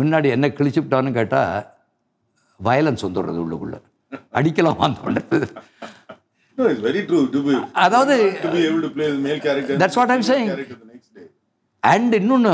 முன்னாடி 0.00 0.28
என்ன 0.36 0.46
கிழிச்சுவிட்டான்னு 0.58 1.10
கேட்டால் 1.18 1.54
வயலன்ஸ் 2.60 3.04
வந்துடுறது 3.06 3.38
உள்ளுக்குள்ளே. 3.44 3.78
அடிக்கலாம் 4.38 4.80
தோன்றது 4.80 5.38
No, 6.62 6.68
it's 6.68 6.82
very 6.82 7.02
true. 7.06 7.22
To 7.28 7.40
be, 7.44 7.54
அதாவது 7.84 8.16
to 8.42 8.50
be 8.52 8.60
able 8.66 8.82
to 8.82 8.90
play 8.90 9.08
the 9.12 9.20
male 9.24 9.40
character. 9.40 9.76
That's 9.82 9.96
what 10.00 10.10
I'm 10.14 10.24
saying. 10.24 10.48
Character 10.50 10.76
the 10.76 10.88
next 10.92 11.08
day. 11.16 11.26
And 11.82 12.12
இன்னொன்று 12.18 12.52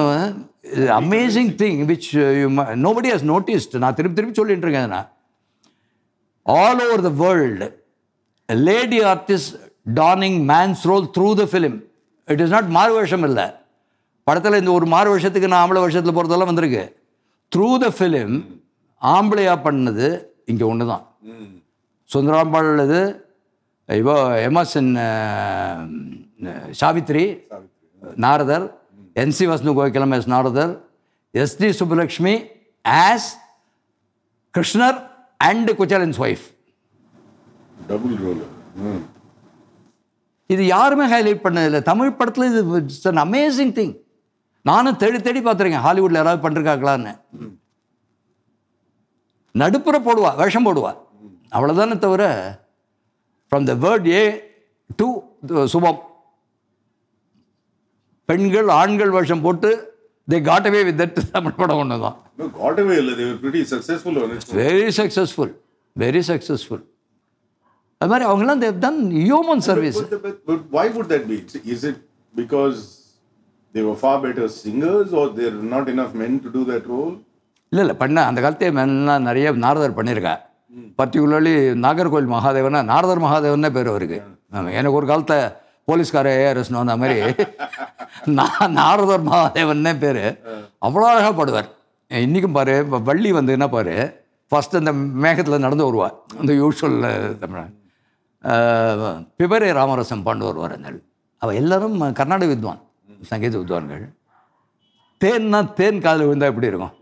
amazing 1.01 1.51
thing 1.63 1.81
which 1.91 2.07
you 2.39 2.47
nobody 2.87 3.09
has 3.15 3.27
noticed 3.31 3.75
நான் 3.83 3.97
திருப்பி 3.99 4.17
திருப்பி 4.19 4.39
சொல்லிட்டு 4.39 4.67
இருக்கேன் 4.67 4.93
நான் 4.95 5.09
all 6.47 6.81
over 6.87 7.03
the 7.07 7.13
world 7.23 7.69
lady 8.49 9.01
artist 9.13 9.55
donning 10.01 10.39
man's 10.53 10.85
role 10.91 11.07
through 11.17 11.29
the 11.41 11.47
film 11.53 11.77
it 12.29 12.43
is 12.45 12.55
not 12.57 12.71
மாறு 12.79 12.95
வருஷம் 12.99 13.27
இல்லை 13.29 13.47
படத்தில் 14.27 14.61
இந்த 14.63 14.73
ஒரு 14.79 14.89
மாறு 14.95 15.09
வருஷத்துக்கு 15.15 15.53
நான் 15.53 15.63
ஆம்பளை 15.63 15.83
வருஷத்தில் 15.87 16.17
போகிறதெல்லாம் 16.17 16.53
வந்திருக்கு 16.53 16.85
த்ரூ 17.53 17.69
த 17.85 17.91
ஃபிலிம் 17.99 18.35
ஆம்பளையா 19.03 19.55
பண்ணது 19.67 20.07
இங்கே 20.53 20.65
ஒன்று 20.73 20.85
தான். 20.93 21.05
சுந்தராம்பாள் 22.11 22.69
இது 22.87 23.01
இவோ 23.89 24.15
Emerson 24.49 24.91
Savitri 26.81 27.25
Narada 28.25 28.67
NC 29.23 29.45
Vasanthakokilam 29.79 30.15
as 30.17 30.29
Narada 30.33 30.73
SD 31.43 31.69
Subbulakshmi 31.79 32.35
as 32.85 33.29
Krishna 34.55 34.99
and 35.49 35.71
குச்சலன்ஸ் 35.81 36.21
wife. 36.27 36.45
Mm. 38.83 38.99
இது 40.47 40.63
யாருமே 40.67 41.07
ஹைலைட் 41.13 41.45
பண்ணதில்லை. 41.47 41.81
தமிழ் 41.83 42.17
படத்தில் 42.19 42.49
இது 42.51 42.61
இட்ஸ் 42.81 43.09
அன் 43.11 43.23
அமேசிங் 43.27 43.73
திங். 43.79 43.95
நானும் 44.63 44.97
தேடி 44.97 45.19
தேடி 45.21 45.41
பார்த்துருக்கேன். 45.41 45.85
ஹாலிவுட்டில் 45.87 46.21
யாராவது 46.21 46.43
பண்ணிருக்காங்களான்னு. 46.45 47.13
நடுப்புற 49.63 49.97
போடுவா 50.07 50.31
வேஷம் 50.37 50.67
போடுவா. 50.67 50.93
அவ்வளோதானே 51.57 51.99
தவிர 51.99 52.25
from 53.53 53.67
the 53.71 53.75
word 53.85 54.07
A 54.15 54.23
to 55.01 55.07
சுபம் 55.75 56.01
பெண்கள் 58.29 58.71
ஆண்கள் 58.81 59.13
வேஷம் 59.17 59.45
போட்டு 59.47 59.71
தே 60.29 60.39
காட்டவே 60.49 60.81
வித் 60.89 60.99
தட் 61.03 61.19
தமிழ் 61.35 61.59
படம் 61.61 61.81
ஒன்று 61.85 61.99
தான் 62.07 62.19
No, 62.39 62.47
got 62.51 62.79
away. 62.79 62.97
They 63.11 63.25
were 63.25 63.39
pretty 63.39 63.63
successful 63.65 64.17
on 64.23 64.31
it. 64.35 64.43
Very 64.59 64.91
successful 64.99 65.53
very 65.97 66.21
successful 66.29 66.83
அது 68.01 68.11
மாதிரி 68.11 68.27
அவங்களாம் 68.29 68.61
they 68.65 68.77
done 68.85 69.01
human 69.23 69.63
service 69.69 69.99
would 70.97 71.09
that 71.09 71.25
be? 71.31 71.39
Is 71.75 71.83
it 71.91 71.97
because 72.35 72.77
they 73.75 73.83
were 73.83 73.97
far 74.05 74.17
better 74.23 74.47
singers 74.59 75.09
or 75.13 75.25
there 75.31 75.53
are 75.53 75.69
not 75.75 75.89
enough 75.89 76.13
men 76.23 76.35
to 76.45 76.51
do 76.59 76.63
that 76.71 76.85
role? 76.95 77.15
இல்லை 77.73 77.83
இல்லை 77.85 77.97
பண்ண 78.03 78.19
அந்த 78.29 78.39
காலத்தே 78.45 78.69
மெல்லாம் 78.77 79.27
நிறைய 79.29 79.49
நாரதர் 79.65 79.97
பண்ணியிருக்கா 79.99 80.35
பர்டிகுலர்லி 80.99 81.55
நாகர்கோவில் 81.85 82.33
மகாதேவனா 82.35 82.81
நாரதர் 82.91 83.25
மகாதேவன்னே 83.25 83.71
பேர் 83.77 83.91
அவருக்கு. 83.93 84.19
எனக்கு 84.79 84.99
ஒரு 85.01 85.07
காலத்தை 85.11 85.39
போலீஸ்கார 85.89 86.29
ஏஆர்எஸ்னு 86.43 86.81
வந்த 86.81 86.97
மாதிரி 87.03 87.19
நான் 88.39 88.75
நாரதர் 88.81 89.27
மகாதேவன்னே 89.29 89.93
பேர். 90.05 90.25
அவ்வளோ 90.87 91.07
அழகாக 91.11 91.33
பாடுவார். 91.39 91.69
இன்றைக்கும் 92.11 92.57
பாரு 92.57 92.75
இப்போ 92.85 92.99
வள்ளி 93.09 93.31
வந்ததுன்னா 93.39 93.69
பாரு 93.77 93.95
ஃபஸ்ட்டு 94.51 94.81
அந்த 94.81 94.93
மேகத்தில் 95.25 95.65
நடந்து 95.65 95.87
வருவா 95.89 96.09
அந்த 96.41 96.53
யூஷுவல் 96.63 96.99
தமிழ் 97.41 97.73
பிபரே 99.39 99.71
ராமரசம் 99.79 100.27
பாண்டு 100.27 100.49
வருவார் 100.49 100.77
அந்த 100.77 100.91
அவள் 101.43 101.59
எல்லாரும் 101.63 101.97
கர்நாடக 102.21 102.51
வித்வான் 102.53 102.81
சங்கீத 103.31 103.55
வித்வான்கள். 103.61 104.05
தேன்னா 105.21 105.61
தேன் 105.79 106.03
காதில் 106.05 106.27
விழுந்தா 106.29 106.51
எப்படி 106.51 106.71
இருக்கும்? 106.71 106.95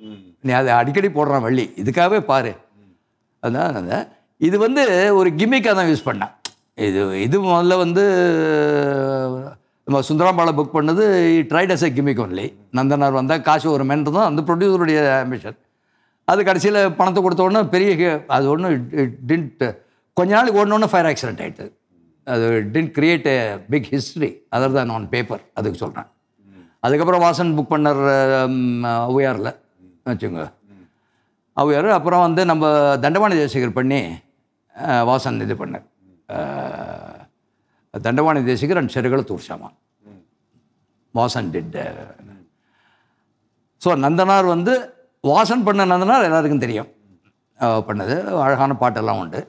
நீ 0.47 0.53
அதை 0.61 0.71
அடிக்கடி 0.81 1.09
போடுறான் 1.17 1.45
வள்ளி. 1.47 1.65
இதுக்காகவே 1.83 2.21
பாரு 2.31 2.53
அதான் 3.43 3.77
அந்த 3.81 3.95
இது 4.41 4.57
வந்து 4.59 4.83
ஒரு 5.19 5.29
கிம்மிக்காக 5.39 5.75
தான் 5.75 5.91
யூஸ் 5.91 6.09
பண்ணேன் 6.09 6.33
இது 6.79 7.03
இது 7.21 7.37
முதல்ல 7.45 7.77
வந்து 7.79 8.03
நம்ம 9.87 10.01
சுந்தராம்பாலை 10.03 10.53
புக் 10.55 10.77
பண்ணது 10.77 11.05
tried 11.51 11.73
as 11.75 11.85
a 11.89 11.91
gimmick 11.91 12.23
only 12.25 12.47
Nandanar 12.79 13.19
வந்தால் 13.19 13.45
காசு 13.49 13.67
ஒரு 13.75 13.85
மென் 13.85 14.05
தான் 14.09 14.29
அந்த 14.29 14.41
ப்ரொடியூசருடைய 14.43 15.01
ஆம்பிஷன் 15.17 15.57
அது 16.29 16.41
கடைசியில் 16.45 16.81
பணத்தை 16.95 17.21
கொடுத்த 17.23 17.43
உடனே 17.43 17.63
பெரிய 17.75 18.09
அது 18.29 18.47
ஒன்றும் 18.53 18.75
டின்ட் 19.29 19.65
கொஞ்ச 20.17 20.31
நாளைக்கு 20.33 20.61
ஓடனோடனே 20.61 20.89
ஃபயர் 20.93 21.09
ஆக்சிடென்ட் 21.11 21.43
ஆகிட்டு 21.43 21.67
அது 22.27 22.47
didn't 22.75 22.93
create 22.95 23.29
a 23.29 23.39
big 23.69 23.89
history 23.93 24.31
other 24.53 24.77
தான் 24.79 24.93
ஆன் 24.95 25.09
பேப்பர் 25.13 25.43
அதுக்கு 25.55 25.79
சொல்கிறேன் 25.79 26.09
அதுக்கப்புறம் 26.83 27.25
வாசன் 27.25 27.55
புக் 27.57 27.73
பண்ணர் 27.73 28.03
ஔவையாரில் 29.07 29.53
வச்சுங்க 30.07 30.43
அவர் 31.63 31.89
அப்புறம் 31.97 32.25
வந்து 32.27 32.43
நம்ம 32.51 32.65
தண்டவாணி 33.05 33.37
தேசிகர் 33.43 33.77
பண்ணி 33.79 34.01
வாசன் 35.11 35.43
இது 35.45 35.55
பண்ணார். 35.63 35.87
தண்டவாணி 37.95 38.41
தேசிகர் 38.51 38.81
அண்ட் 38.81 38.95
செருகளை 38.95 39.25
தூர்ஷாமா 39.31 39.69
வாசன் 41.15 41.51
டிட் 41.55 41.79
ஸோ 43.83 43.91
நந்தனார் 44.05 44.47
வந்து 44.55 44.75
வாசன் 45.25 45.65
பண்ண 45.67 45.85
நந்தனார் 45.93 46.27
எல்லாருக்கும் 46.29 46.65
தெரியும். 46.65 46.91
பண்ணது. 47.89 48.15
அழகான 48.45 48.77
பாட்டெல்லாம் 48.81 49.21
உண்டு. 49.23 49.41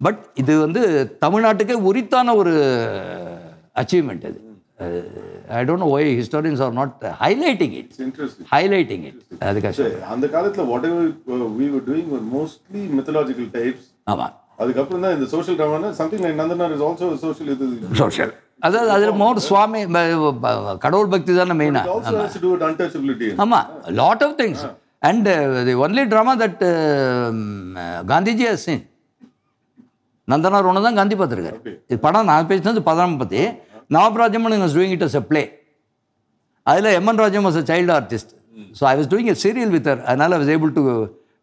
பட் 0.00 0.20
இது 0.42 0.52
வந்து 0.64 0.80
தமிழ்நாட்டுக்கே 1.24 1.76
உரித்தான 1.88 2.34
ஒரு 2.40 2.52
அச்சீவ்மெண்ட் 3.80 4.24
அது 4.28 4.40
I 5.52 5.62
don't 5.68 5.82
know 5.84 5.88
why 5.94 6.10
historians 6.20 6.60
are 6.66 6.74
not 6.78 6.92
highlighting 7.22 7.74
it. 7.80 7.90
Highlighting 8.52 9.04
it 9.08 9.18
So, 9.78 9.86
அந்த 10.14 10.26
காலத்துல 10.34 10.64
whatever 10.72 11.00
uh, 11.30 11.48
we 11.58 11.66
were 11.72 11.82
doing 11.82 12.06
were 12.12 12.24
mostly 12.36 12.82
mythological 12.98 13.48
types. 13.56 13.82
ஆமாம் 14.12 14.32
அதுக்கப்புறம் 14.62 15.02
தான் 15.04 15.14
இந்த 15.16 15.26
social 15.32 15.56
ட்ராமானா 15.58 15.90
something 15.98 16.22
like 16.24 16.38
Nandanar 16.40 16.72
is 16.74 16.84
also 16.88 17.06
social 17.22 17.50
இது 17.54 17.66
சோஷியல் 18.00 18.32
அதாவது 18.66 18.90
அதில் 18.96 19.16
மோர் 19.22 19.38
சுவாமி 19.46 19.80
கடவுள் 20.84 21.10
பக்தி 21.14 21.32
தானே 21.38 21.54
மெயினாக 21.60 21.86
ஆமாம் 23.44 23.66
lot 24.00 24.22
of 24.26 24.36
things 24.40 24.64
and 25.02 25.28
the 25.68 25.74
only 25.84 26.04
drama 26.12 26.34
that 26.42 26.62
Gandhiji 28.12 28.46
has 28.50 28.66
seen 28.66 28.84
Nandanar 30.28 30.68
ஒன்று 30.70 30.84
தான் 30.84 30.98
காந்தி 30.98 31.14
பார்த்துருக்காரு. 31.20 31.58
இது 31.90 31.98
படம் 32.04 32.28
நான் 32.30 32.48
பேசினது 32.50 32.82
படம் 32.88 33.16
பற்றி 33.22 33.40
நவபிராஜமன் 33.96 34.62
was 34.64 34.76
doing 34.78 34.94
it 34.96 35.04
as 35.08 35.18
a 35.20 35.24
play 35.32 35.42
அதில் 36.66 36.90
MN 37.00 37.20
Rajam 37.24 37.46
was 37.48 37.58
a 37.62 37.64
child 37.72 37.92
artist 37.98 38.32
so 38.78 38.84
I 38.92 38.94
was 39.00 39.10
doing 39.12 39.30
a 39.34 39.36
serial 39.44 39.74
with 39.76 39.88
her 39.92 40.02
அதனால் 40.10 40.34
I 40.36 40.40
was 40.42 40.54
able 40.56 40.72
to 40.78 40.82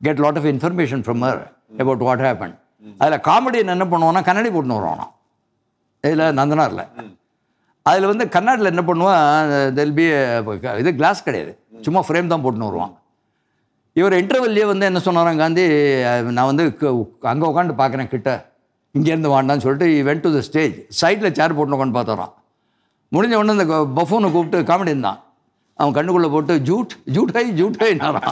get 0.07 0.21
lot 0.25 0.39
of 0.41 0.49
information 0.55 1.03
from 1.05 1.23
her 1.27 1.41
about 1.83 2.03
what 2.09 2.25
happen 2.27 2.55
அதில் 3.03 3.23
comedy 3.29 3.57
என்ன 3.75 3.85
பண்ணுவோன்னா 3.93 4.21
கண்ணாடி 4.27 4.49
போட்டுன்னு 4.55 4.77
வருவானா. 4.79 5.05
இதில் 6.03 6.23
நந்தனாரில். 6.39 6.85
அதில் 7.85 8.09
வந்து 8.11 8.25
கண்ணாடியில் 8.35 8.71
என்ன 8.71 8.83
பண்ணுவான் 8.89 9.51
தெல் 9.77 9.93
பி 9.97 10.05
இது 10.81 10.91
கிளாஸ் 10.99 11.25
கிடையாது. 11.27 11.51
சும்மா 11.85 12.01
ஃப்ரேம் 12.07 12.31
தான் 12.33 12.43
போட்டுன்னு 12.43 12.69
வருவான். 12.69 12.93
இவர் 13.99 14.15
இன்டர்வெல்லையே 14.21 14.65
வந்து 14.71 14.87
என்ன 14.89 14.99
சொன்னாராம் 15.07 15.41
காந்தி 15.43 15.65
நான் 16.37 16.49
வந்து 16.51 16.65
அங்கே 17.31 17.47
உட்காந்து 17.51 17.75
பார்க்குறேன் 17.81 18.11
கிட்ட. 18.13 18.29
இங்கேருந்து 18.95 19.33
வாண்டான்னு 19.35 19.65
சொல்லிட்டு 19.65 19.87
வென் 20.09 20.23
டு 20.25 20.29
த 20.37 20.41
ஸ்டேஜ் 20.49 20.77
சைடில் 21.01 21.35
சேர் 21.39 21.57
போட்டு 21.57 21.75
உட்காந்து 21.77 21.97
பார்த்துறான் 21.99 22.33
முடிஞ்ச 23.11 23.35
உடனே 23.35 23.53
இந்த 23.57 23.65
பஃபூனை 23.97 24.29
கூப்பிட்டு 24.31 24.67
காமெடி 24.69 24.93
இருந்தான் 24.93 25.19
அவன் 25.79 25.95
கண்ணுக்குள்ளே 25.95 26.29
போட்டு 26.31 26.53
ஜூட் 26.67 26.93
ஜூட் 27.15 27.31
ஹை 27.37 27.43
ஜூட் 27.59 27.77
ஹைனாரான் 27.83 28.27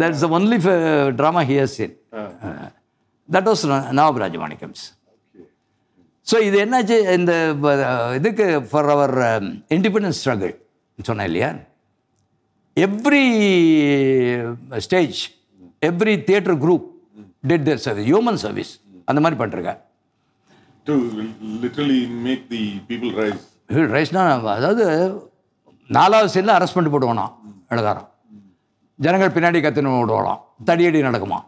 that's 0.00 0.24
only 0.36 0.58
drama 1.18 1.42
here 1.50 1.72
seen 1.74 1.94
that 3.28 3.48
was 3.50 3.64
நவபிராஜ 3.98 4.36
மாணிக்கம்ஸ் 4.44 4.84
ஸோ 6.26 6.36
இது 6.46 6.56
என்னாச்சு? 6.62 6.96
இந்த 7.14 7.32
இதுக்கு 8.16 8.46
ஃபார் 8.70 8.88
அவர் 8.94 9.14
இண்டிபெண்டன்ஸ் 9.76 10.18
ஸ்ட்ரகிள் 10.20 10.52
சொன்னேன் 10.98 11.28
இல்லையா? 11.30 11.48
Every 12.76 13.22
stage 14.86 15.18
every 15.82 16.14
theatre 16.28 16.58
group 16.64 16.84
did 17.44 17.64
their 17.68 17.82
service 17.86 18.08
human 18.10 18.40
service 18.44 18.72
அந்த 19.08 19.18
மாதிரி 19.20 19.38
பண்ணிருக்காங்க 19.40 19.82
to 20.88 20.94
literally 21.62 22.00
make 22.24 22.44
the 22.50 22.60
people 22.88 23.12
rise 23.18 23.44
ரைஸ்னா 23.92 24.22
அதாவது 24.52 24.84
நாலாவது 25.90 26.32
சைடில் 26.34 26.56
அரெஸ்ட் 26.56 26.76
பண்ணிட்டு 26.76 26.94
போடுவானா 26.94 27.26
எழுதாரம் 27.70 28.08
ஜனங்கள் 28.98 29.34
பின்னாடி 29.34 29.58
கத்துன்னு 29.60 29.92
விடுவாளாம் 29.96 30.40
தடியடி 30.68 31.00
நடக்குமா 31.02 31.38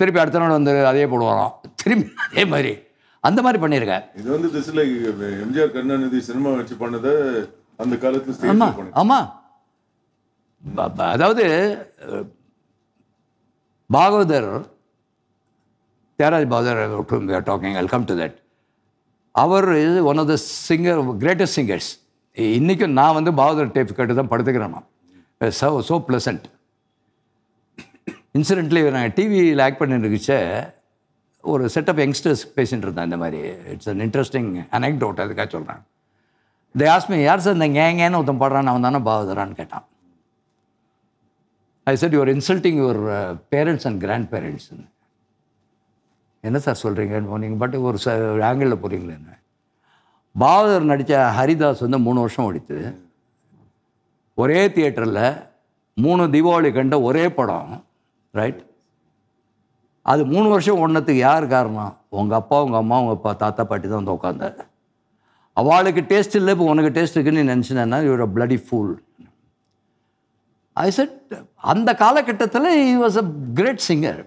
திருப்பி 0.00 0.20
அடுத்த 0.22 0.40
நாள் 0.42 0.56
வந்து 0.56 0.72
அதே 0.90 1.04
போடுவாராம் 1.06 1.52
திரும்பி 1.82 2.06
அதே 2.24 2.44
மாதிரி. 2.44 2.72
அந்த 3.24 3.40
மாதிரி 3.42 3.58
பண்ணியிருக்காரு 3.62 4.04
இது 4.20 4.28
வந்து 4.34 4.48
லைக் 4.78 4.94
எம்ஜிஆர் 5.42 5.72
கருணாநிதி 5.74 6.20
சினிமா 6.28 6.50
வச்சு 6.56 6.76
பண்ணதை 6.80 7.12
அந்த 7.78 7.94
காலத்துல 8.02 8.50
ஆமாம் 8.52 8.74
பண்ணி 8.78 8.92
ஆமாம் 9.00 9.28
அதாவது 11.12 11.44
Bhagavathar 13.90 14.50
Thyagaraj 16.18 16.52
Bhagavathar 16.52 17.46
talking 17.46 17.78
welcome 17.80 18.06
to 18.06 18.16
that 18.20 18.36
our 19.34 19.68
is 19.82 20.00
one 20.10 20.20
of 20.22 20.30
the 20.32 20.36
singer 20.68 21.00
greatest 21.22 21.58
singers 21.58 21.90
இன்றைக்கும் 22.58 22.98
நான் 22.98 23.16
வந்து 23.18 23.30
பாகவதர் 23.40 23.74
டேப் 23.76 23.96
கேட்டு 23.98 24.18
தான் 24.20 24.30
படுத்துக்கிறேன் 24.32 24.74
நான் 24.76 24.88
ஸோ 25.60 25.68
ஸோ 25.88 25.96
ப்ளசண்ட் 26.08 26.44
இன்சிடென்ட்லி 28.38 28.82
நான் 28.96 29.14
டிவியில் 29.18 29.62
ஆக்ட் 29.66 29.80
பண்ணிருக்கிச்ச 29.80 30.32
ஒரு 31.44 31.64
செட் 31.74 31.90
ஆஃப் 31.92 32.00
யங்ஸ்டர்ஸ் 32.02 32.42
பேசிகிட்டு 32.56 32.86
இருந்தேன் 32.86 33.08
இந்த 33.08 33.16
மாதிரி. 33.22 33.40
இட்ஸ் 33.72 33.88
அன் 33.92 34.02
இன்ட்ரெஸ்டிங் 34.06 34.50
அனெக்டோட் 34.78 35.22
அதுக்காக 35.24 35.48
சொல்கிறேன் 35.54 35.80
தே 36.74 36.86
ஆஸ்மி 36.96 37.16
யார் 37.22 37.42
சார் 37.46 37.56
இந்த 37.58 37.68
கேங்கேன்னு 37.78 38.18
ஒருத்தன் 38.18 38.42
பாடுறான்? 38.42 38.70
அவன் 38.72 38.86
தானே 38.86 39.00
பாகதரான்னு 39.08 39.58
கேட்டான். 39.60 39.84
I 41.86 41.94
said 42.02 42.14
your 42.16 42.30
insulting 42.36 42.78
your 42.82 43.00
parents 43.54 43.86
and 43.88 44.00
grand 44.04 44.28
பேரண்ட்ஸ்ன்னு 44.34 44.86
என்ன 46.44 46.58
சார் 46.58 46.82
சொல்கிறீங்கன்னு 46.82 47.38
நீங்கள் 47.38 47.60
பட் 47.60 47.76
ஒரு 47.88 47.98
ச 47.98 48.10
ஆங்கிளில் 48.48 48.82
போகிறீங்களேன்னு 48.82 49.34
பாவதர் 50.34 50.90
நடித்த 50.90 51.14
ஹரிதாஸ் 51.36 51.84
வந்து 51.84 51.98
மூணு 51.98 52.20
வருஷம் 52.20 52.46
ஓடித்து 52.46 52.78
ஒரே 54.38 54.60
தியேட்டரில் 54.68 55.22
மூணு 55.96 56.22
தீபாவளி 56.34 56.70
கண்ட 56.72 56.96
ஒரே 57.00 57.24
படம் 57.30 57.72
ரைட் 58.34 58.60
அது 60.06 60.22
மூணு 60.24 60.46
வருஷம் 60.48 60.80
ஒன்றத்துக்கு 60.80 61.20
யார் 61.20 61.44
காரணம்? 61.46 61.92
உங்கள் 62.10 62.38
அப்பா 62.38 62.56
உங்கள் 62.62 62.78
அம்மா 62.78 62.96
உங்கள் 62.98 63.16
அப்பா 63.16 63.32
தாத்தா 63.42 63.62
பாட்டி 63.64 63.86
தான் 63.88 64.00
வந்து 64.00 64.16
உட்காந்தாரு 64.16 64.62
அவளுக்கு 65.56 66.02
டேஸ்ட் 66.10 66.36
இல்லை 66.36 66.52
இப்போ 66.52 66.64
உனக்கு 66.64 66.90
டேஸ்ட் 66.90 67.16
இருக்குன்னு 67.16 67.50
நினச்சினேன்னா 67.52 67.98
இவர் 68.04 68.32
பிளடி 68.34 68.58
ஃபூல் 68.66 68.92
ஐ 70.76 70.88
செட் 70.90 71.16
அந்த 71.64 71.90
காலகட்டத்தில் 71.94 72.68
he 72.76 72.92
was 72.96 73.18
a 73.22 73.26
great 73.54 73.82
singer 73.88 74.20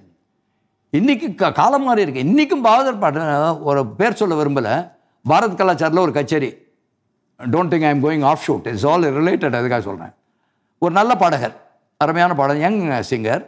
இன்றைக்கி 0.91 1.35
க 1.35 1.51
காலம் 1.51 1.83
மாறி 1.83 2.01
இருக்கு. 2.01 2.19
இன்றைக்கும் 2.19 2.65
பாகதர் 2.65 2.99
பாட்டு 2.99 3.63
ஒரு 3.63 3.87
பேர் 3.87 4.13
சொல்ல 4.13 4.35
விரும்பலை. 4.43 4.75
பாரத் 5.29 5.57
கலாச்சாரில் 5.59 5.99
ஒரு 5.99 6.11
கச்சேரி. 6.11 6.49
Don't 7.39 7.71
think 7.71 7.87
I 7.87 7.89
am 7.89 8.03
going 8.03 8.25
off 8.25 8.43
shoot 8.47 8.67
it's 8.67 8.85
all 8.87 9.03
related 9.03 9.57
அதுக்காக 9.59 9.79
சொல்கிறேன் 9.79 10.13
ஒரு 10.79 10.93
நல்ல 10.93 11.15
பாடகர். 11.15 11.55
அருமையான 11.97 12.35
பாடகர் 12.35 12.61
யங் 12.61 12.81
சிங்கர் 13.09 13.43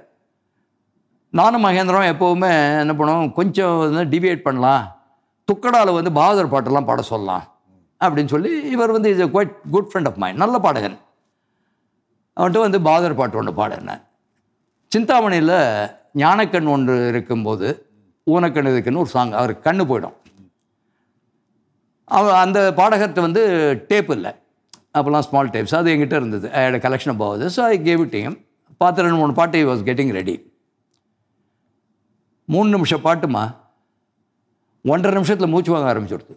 நானும் 1.29 1.63
மகேந்திரம் 1.65 2.09
எப்போவுமே 2.13 2.51
என்ன 2.79 2.93
பண்ணுவோம் 2.93 3.31
கொஞ்சம் 3.33 3.91
வந்து 3.93 4.17
டிவியேட் 4.17 4.45
பண்ணலாம். 4.47 4.95
துக்கடாவில் 5.51 5.97
வந்து 5.99 6.11
பாகதர் 6.19 6.51
பாட்டெல்லாம் 6.53 6.85
பாட 6.85 7.01
சொல்லலாம். 7.01 7.43
அப்படின்னு 7.99 8.33
சொல்லி 8.33 8.51
இவர் 8.75 8.91
வந்து 8.91 9.09
is 9.09 9.21
a 9.21 9.29
quite 9.35 9.53
good 9.71 9.89
friend 9.93 10.07
of 10.07 10.15
mind 10.15 10.37
நல்ல 10.37 10.59
பாடகன் 10.59 10.97
அவன்கிட்ட 12.39 12.59
வந்து 12.65 12.79
பாகதர் 12.79 13.15
பாட்டு 13.15 13.37
ஒன்று 13.37 13.53
பாடினேன். 13.61 14.01
சிந்தாமணியில் 14.87 15.55
ஞானக்கண் 16.15 16.65
ஒன்று 16.65 17.07
இருக்கும்போது 17.07 17.67
ஊனக்கண் 18.27 18.71
இருக்குன்னு 18.71 18.99
ஒரு 18.99 19.09
சாங் 19.09 19.31
அவர் 19.31 19.51
கண்ணு 19.51 19.83
போயிடும். 19.89 20.15
அவ 22.03 22.39
அந்த 22.39 22.73
பாடகர்கிட்ட 22.77 23.21
வந்து 23.21 23.41
டேப் 23.87 24.11
இல்லை. 24.11 24.31
அப்போல்லாம் 24.93 25.19
ஸ்மால் 25.19 25.49
டேப்ஸ் 25.49 25.75
அது 25.75 25.91
எங்கிட்ட 25.91 26.15
இருந்தது. 26.15 26.51
ஐ 26.51 26.63
கலெக்ஷன் 26.63 27.13
ஆஃப் 27.13 27.23
ஆகுது 27.23 27.47
so 27.49 27.61
I 27.61 27.79
gave 27.79 27.99
it 27.99 28.27
him. 28.27 28.35
பார்த்து 28.77 29.01
ரெண்டு 29.01 29.17
மூணு 29.17 29.33
பாட்டு 29.33 29.73
வாஸ் 29.73 29.83
கெட்டிங் 29.83 30.11
ரெடி 30.11 30.51
மூணு 32.45 32.69
நிமிஷம் 32.69 33.03
பாட்டுமா 33.03 33.55
ஒன்றரை 34.85 35.13
நிமிஷத்தில் 35.13 35.49
மூச்சு 35.49 35.71
வாங்க 35.71 35.93
ஆரம்பிச்சுடுது. 35.93 36.35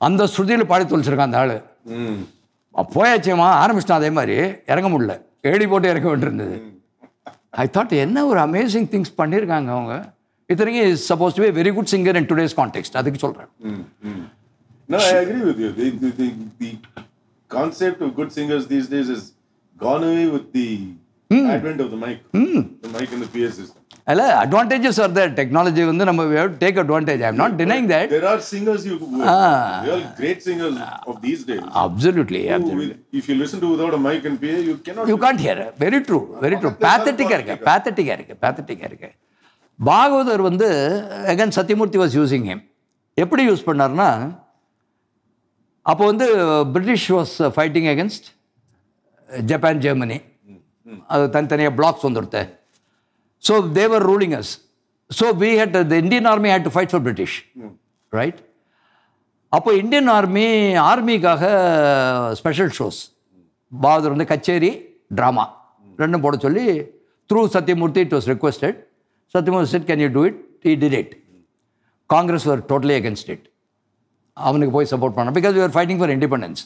அந்த 0.00 0.24
ஸ்ருதியில் 0.24 0.64
பாடி 0.64 0.84
தொலைச்சிருக்கான் 0.84 1.30
அந்த 1.30 1.38
ஆள். 1.38 1.62
ம். 1.84 2.22
போயாச்சேம்மா 2.74 3.48
ஆரம்பிச்சிட்டான் 3.62 4.00
அதே 4.00 4.10
மாதிரி 4.10 4.36
இறங்க 4.66 4.88
முடியல. 4.88 5.22
ஏடி 5.42 5.66
போட்டு 5.66 5.88
இறக்க 5.88 6.08
வேண்டியிருந்தது. 6.08 6.56
ஐ 7.54 7.66
தாட் 7.76 7.92
என்ன 8.04 8.18
ஒரு 8.30 8.40
அமேசிங் 8.46 8.88
திங்ஸ் 8.92 9.12
பண்ணியிருக்காங்க 9.20 9.70
அவங்க 9.76 9.94
இத்தனைக்கும் 10.50 10.88
is 10.92 11.04
suppose 11.10 11.36
to 11.36 11.50
very 11.58 11.72
good 11.76 11.90
singer 11.92 12.18
in 12.20 12.28
today's 12.32 12.56
context 12.60 12.96
அதுக்கு 13.02 13.20
சொல்கிறேன் 13.26 13.50
Mm, 13.66 13.82
mm. 14.08 14.22
No, 14.88 14.98
I 15.00 15.14
agree 15.18 15.42
with 15.42 15.58
you. 15.58 15.68
The, 15.72 15.86
the, 16.00 16.08
the, 16.18 16.26
the 16.60 16.70
concept 17.50 18.02
of 18.04 18.14
good 18.18 18.30
singers 18.32 18.64
these 18.66 18.86
days 18.86 19.08
has 19.08 19.22
gone 19.76 20.02
away 20.04 20.26
with 20.28 20.46
the 20.52 20.66
advent 21.50 21.80
of 21.80 21.88
the 21.90 22.00
mic, 22.02 22.18
the 22.84 22.90
mic 22.90 23.08
and 23.10 23.22
the 23.22 23.30
PA 23.34 23.48
system. 23.50 23.80
அதில் 24.06 24.32
advantages 24.40 24.98
are 25.04 25.12
that 25.18 25.34
technology 25.38 25.82
வந்து 25.90 26.04
நம்ம 26.08 26.22
take 26.62 26.78
advantage 26.82 27.22
I 27.24 27.28
am 27.28 27.38
not 27.42 27.54
denying 27.60 27.86
that 27.92 28.10
There 28.14 28.26
are 28.32 28.40
singers 28.48 28.82
you, 28.88 28.96
real 29.86 30.02
great 30.18 30.40
singers 30.48 30.74
of 31.10 31.16
these 31.22 31.42
days. 31.50 31.62
Absolutely 31.84 32.42
if 33.20 33.26
you 33.30 33.36
listen 33.42 33.60
to 33.64 33.70
without 33.74 33.94
a 33.94 34.02
mic 34.08 34.24
and 34.30 34.38
PA, 34.42 34.58
you 34.68 34.76
cannot. 34.86 35.08
You 35.12 35.16
can't 35.24 35.42
hear 35.46 35.62
very 35.84 36.00
true 36.08 36.20
very 36.44 36.58
true 36.62 36.72
பேத்தட்டிக்காக 36.86 37.38
இருக்கு 37.38 37.56
பேத்தட்டிக்காக 37.68 38.18
இருக்கு 38.18 38.36
பேத்தட்டிக்காக 38.44 38.90
இருக்கு 38.90 39.10
பாகவதர் 39.78 40.44
வந்து 40.48 40.68
again 41.32 41.56
Sathyamurthy 41.58 42.00
was 42.02 42.16
using 42.20 42.46
him 42.50 42.62
எப்படி 43.18 43.42
use 43.50 43.66
பண்ணார்னா 43.68 44.10
அப்போ 45.86 46.04
வந்து 46.10 46.26
British 46.74 47.08
was 47.16 47.34
fighting 47.56 47.88
against 47.92 48.28
Japan 49.48 49.82
Germany 49.86 50.18
அது 51.14 51.24
தனித்தனியாக 51.36 51.74
blocks 51.78 52.06
so 53.44 53.54
they were 53.74 54.04
ruling 54.10 54.36
us 54.40 54.52
so 55.10 55.26
we 55.40 55.50
had 55.58 55.74
the 55.84 55.96
Indian 56.04 56.28
army 56.32 56.50
had 56.52 56.66
to 56.68 56.72
fight 56.74 56.92
for 56.92 57.04
British 57.06 57.36
right 58.12 58.38
அப்போ 59.52 59.70
இந்தியன் 59.82 60.08
ஆர்மி 60.10 60.46
ஆர்மிக்காக 60.84 61.42
special 62.40 62.72
shows 62.78 63.00
Bhagavathar 63.72 64.14
வந்து 64.14 64.28
கச்சேரி 64.32 64.70
ட்ராமா 65.18 65.44
ரெண்டும் 65.98 66.24
போட 66.24 66.36
சொல்லி 66.38 66.64
through 67.30 67.42
Sathyamurthy 67.54 68.02
it 68.04 68.14
was 68.16 68.28
requested 68.32 68.78
Sathyamurthy 69.34 69.72
said 69.74 69.86
can 69.90 70.02
you 70.04 70.08
do 70.16 70.22
it 70.30 70.40
he 70.64 70.74
did 70.82 70.96
it 71.00 71.12
Congress 72.10 72.46
were 72.50 72.62
totally 72.72 72.96
against 73.00 73.30
it 73.34 73.46
அவனுக்கு 74.36 74.72
போய் 74.76 74.90
support 74.92 75.16
பண்ண 75.18 75.32
because 75.38 75.56
you're 75.58 75.74
fighting 75.76 76.00
for 76.00 76.12
independence 76.16 76.62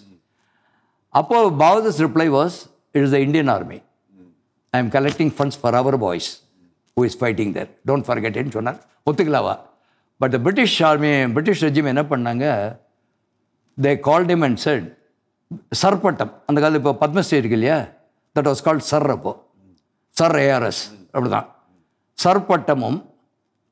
அப்போது 1.15 1.49
பாவதர்ஸ் 1.63 2.01
reply 2.07 2.29
was 2.31 2.57
it 2.95 3.05
is 3.05 3.15
the 3.17 3.21
Indian 3.27 3.51
army 3.55 3.79
I 4.73 4.81
am 4.81 4.93
collecting 4.97 5.33
funds 5.37 5.59
for 5.61 5.77
our 5.77 5.99
boys 6.05 6.31
who 6.99 7.05
is 7.09 7.19
fighting 7.23 7.53
there 7.57 7.71
don't 7.89 8.07
forget 8.09 8.39
சொன்னார். 8.59 8.79
ஒத்துக்கலாவா? 9.11 9.57
But 10.23 10.37
British 10.45 10.83
army 10.83 11.11
British 11.35 11.65
regime 11.65 11.91
என்ன 11.95 12.03
பண்ணாங்க? 12.13 12.47
They 13.85 13.91
call 14.09 14.25
him 14.25 14.43
and 14.47 14.61
said 14.65 14.85
sir 15.81 15.97
அந்த 16.49 16.59
காலத்தில் 16.63 16.81
இப்போ 16.81 16.95
பத்மஸ்ரீ 17.03 17.37
இருக்கு 17.41 17.59
இல்லையா? 17.59 17.77
That 18.39 18.49
was 18.51 18.65
called 18.65 18.89
sir 18.93 19.11
அப்போ. 19.11 19.33
Sir 20.11 20.37
ARS 20.37 20.83
அப்படிதான். 21.13 21.29
தான் 21.37 21.49
சர்பட்டமும் 22.25 22.99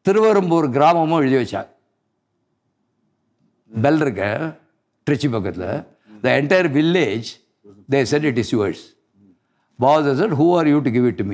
திருவரம்பூர் 0.02 0.66
கிராமமும் 0.76 1.20
எழுதி 1.24 1.36
வச்சாங்க 1.36 1.70
பெல் 3.70 4.00
இருக்க 4.04 4.24
திருச்சி 5.02 5.28
பக்கத்தில். 5.28 5.68
The 6.22 6.28
entire 6.40 6.68
village 6.78 7.28
they 7.90 8.02
said 8.12 8.24
it 8.30 8.38
is 8.42 8.52
yours 8.54 8.84
boss 9.78 10.08
said 10.20 10.34
who 10.40 10.46
are 10.58 10.68
you 10.72 10.78
to 10.86 10.92
give 10.96 11.08
it 11.10 11.18
to 11.22 11.26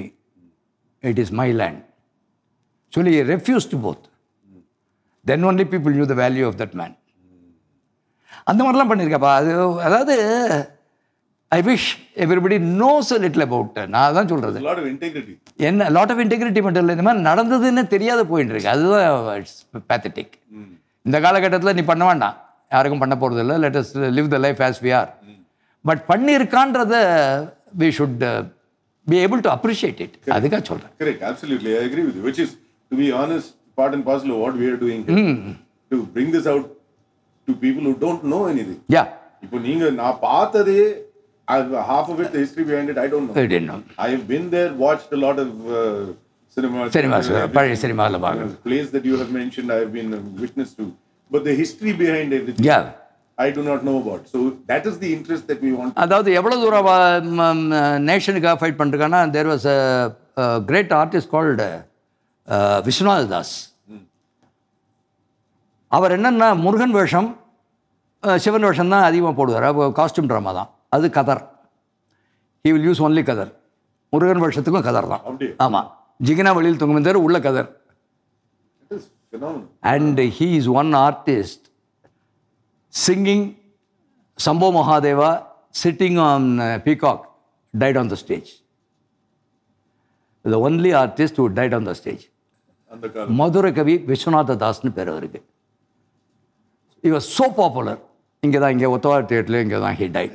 it 1.11 1.19
is 1.23 1.31
my 1.41 1.49
land. 1.61 1.79
சொல்லி 2.95 3.13
refused 3.35 3.73
both. 3.85 4.03
Then 5.27 5.41
only 5.49 5.65
people 5.73 5.93
knew 5.97 6.07
the 6.13 6.19
value 6.25 6.47
of 6.51 6.55
that 6.63 6.73
man. 6.81 6.93
அந்த 8.51 8.61
மாதிரிலாம் 8.65 8.91
பண்ணியிருக்கப்பா. 8.91 9.33
அது 9.41 9.51
அதாவது 9.87 10.15
I 11.57 11.59
wish 11.69 11.89
everybody 12.25 12.57
knows 12.83 13.11
a 13.17 13.19
little 13.25 13.43
about 13.47 13.79
நான் 13.95 14.07
அதான் 14.09 14.31
சொல்கிறது 14.33 14.59
A 14.63 14.67
lot 14.69 14.79
of 14.83 14.87
integrity. 14.93 15.35
என்ன 15.71 15.89
லாட் 15.97 16.13
ஆஃப் 16.15 16.23
இன்டெகிரிட்டி 16.25 16.63
மட்டும் 16.67 16.83
இல்லை. 16.85 16.95
இந்த 16.97 17.07
மாதிரி 17.09 17.27
நடந்ததுன்னு 17.31 17.85
தெரியாத 17.95 18.21
போயிட்டு 18.31 18.55
இருக்கு 18.55 18.73
அதுதான் 18.75 19.37
இட்ஸ் 19.41 19.59
பேத்தட்டிக் 19.91 20.35
இந்த 21.07 21.17
காலகட்டத்தில் 21.27 21.77
நீ 21.79 21.85
பண்ண 21.93 22.05
வேண்டாம். 22.11 22.37
யாருக்கும் 22.75 23.03
பண்ண 23.05 23.15
போகிறது 23.23 23.43
இல்லை 23.45 23.57
let 23.65 23.79
us 23.81 23.93
live 24.19 24.29
the 24.35 24.39
life 24.47 24.61
as 24.69 24.81
we 24.85 24.93
are 25.01 25.11
but 25.91 26.03
பண்ணியிருக்கான்றத 26.11 26.95
we 27.81 27.89
should 27.99 28.25
Be 29.08 29.18
able 29.26 29.42
to 29.46 29.52
appreciate 29.58 30.00
it 30.06 30.16
அதுக்காக 30.38 30.62
சொல்கிறேன் 30.72 30.94
Correct, 31.02 31.22
absolutely. 31.32 31.72
I 31.80 31.84
agree 31.90 32.06
with 32.08 32.16
you. 32.20 32.24
Which 32.30 32.40
is, 32.46 32.52
to 32.92 32.96
be 33.04 33.08
honest, 33.22 33.48
part 33.80 33.94
and 33.96 34.04
parcel 34.10 34.32
of 34.36 34.40
what 34.46 34.56
we 34.62 34.68
are 34.74 34.80
doing 34.86 35.02
here. 35.08 35.56
To 35.92 35.98
bring 36.16 36.30
this 36.36 36.46
out 36.54 36.66
to 37.48 37.54
people 37.66 37.84
who 37.90 37.96
don't 38.06 38.24
know 38.32 38.44
anything. 38.54 38.80
யா 38.96 39.04
இப்போ 39.46 39.58
நீங்க 39.68 39.86
நான் 40.02 40.18
பார்த்ததே 40.28 40.80
half 41.92 42.08
of 42.14 42.18
it, 42.24 42.30
the 42.36 42.42
history 42.46 42.66
behind 42.72 42.90
it, 42.94 42.98
I 43.06 43.08
don't 43.14 43.28
know. 43.30 43.36
It 43.44 43.56
இன்னும் 43.60 43.84
I 44.06 44.16
have 44.16 44.26
been 44.34 44.48
there, 44.56 44.72
watched 44.86 45.12
a 45.18 45.22
lot 45.26 45.38
of 45.46 45.50
uh, 45.80 46.06
cinema. 46.58 46.88
Cinema 46.98 47.18
பழைய 47.58 47.76
சினிமாவில் 47.86 48.20
பார்க்கணும் 48.26 48.56
Plays 48.70 48.90
that 48.96 49.06
you 49.12 49.18
have 49.24 49.32
mentioned, 49.42 49.70
I 49.78 49.82
have 49.84 49.94
been 50.00 50.12
a 50.20 50.24
witness 50.44 50.72
to. 50.80 50.86
But 51.32 51.44
the 51.50 51.56
history 51.64 51.94
behind 52.04 52.30
everything, 52.40 52.66
yeah 52.72 52.80
I 53.39 53.51
do 53.51 53.63
not 53.63 53.83
know 53.83 53.97
about. 53.99 54.29
So 54.29 54.39
that 54.67 54.85
is 54.87 54.99
the 54.99 55.11
interest 55.17 55.45
that 55.49 55.61
we 55.61 55.71
want. 55.73 55.93
அதாவது 56.05 56.31
எவ்வளோ 56.39 56.57
தூரம் 56.63 56.89
நேஷனுக்காக 58.09 58.57
fight 58.61 58.79
பண்ணிருக்கான்னா 58.81 59.21
there 59.37 59.51
was 59.53 59.67
a 59.73 59.79
great 60.69 60.93
artist 61.01 61.31
called 61.35 61.69
Viswanath 62.87 63.33
Das 63.35 63.55
அவர் 65.93 66.15
என்னன்னா 66.17 66.49
முருகன் 66.65 66.95
வேஷம் 66.99 67.31
சிவன் 68.45 68.67
வேஷம் 68.67 68.93
தான் 68.95 69.07
அதிகமாக 69.09 69.35
போடுவார் 69.39 69.67
அப்போ 69.71 69.87
காஸ்டியூம் 69.99 70.31
ட்ராமா 70.31 70.53
தான் 70.59 70.69
அது 70.97 71.07
கதர் 71.17 71.43
ஹி 72.65 72.73
வில் 72.75 72.87
யூஸ் 72.89 73.03
ஒன்லி 73.07 73.23
கதர் 73.31 73.51
முருகன் 74.13 74.43
வேஷத்துக்கும் 74.45 74.87
கதர் 74.89 75.11
தான்? 75.13 75.23
ஆமாம் 75.67 75.89
ஜிகினா 76.21 76.53
வழியில் 76.59 76.81
தூங்குமந்தர் 76.83 77.25
உள்ள 77.27 77.39
கதர் 77.47 77.69
It 78.85 78.97
is 78.97 79.05
phenomenal. 79.33 79.67
and 79.93 80.17
he 80.39 80.49
is 80.59 80.67
one 80.81 80.91
artist 81.07 81.61
singing 82.95 83.43
Sambho 84.39 84.71
Mahadeva 84.73 85.31
sitting 85.73 86.19
on 86.19 86.61
uh, 86.61 86.79
Peacock 86.79 87.21
died 87.75 87.97
on 87.97 88.09
the 88.09 88.17
stage. 88.17 88.51
The 90.45 90.59
only 90.59 90.93
artist 90.95 91.37
who 91.37 91.49
died 91.51 91.75
on 91.75 91.85
the 91.85 91.95
stage. 91.95 92.25
அந்த 92.91 93.07
காலம் 93.13 93.37
மதுர 93.41 93.67
கவி 93.77 93.95
விஸ்வநாத 94.09 94.57
தாஸ்னு 94.63 94.91
பேர் 94.97 95.11
அவருக்கு 95.13 95.41
he 97.05 97.11
was 97.15 97.27
so 97.39 97.47
popular 97.61 97.95
இங்கே 98.43 98.59
தான் 98.63 98.73
இங்கே 98.75 98.89
ஒத்தவா 98.97 99.19
தியேட்டரில் 99.31 99.63
இங்கே 99.65 99.79
தான் 99.85 99.97
ஹி 100.01 100.07
டைட் 100.17 100.35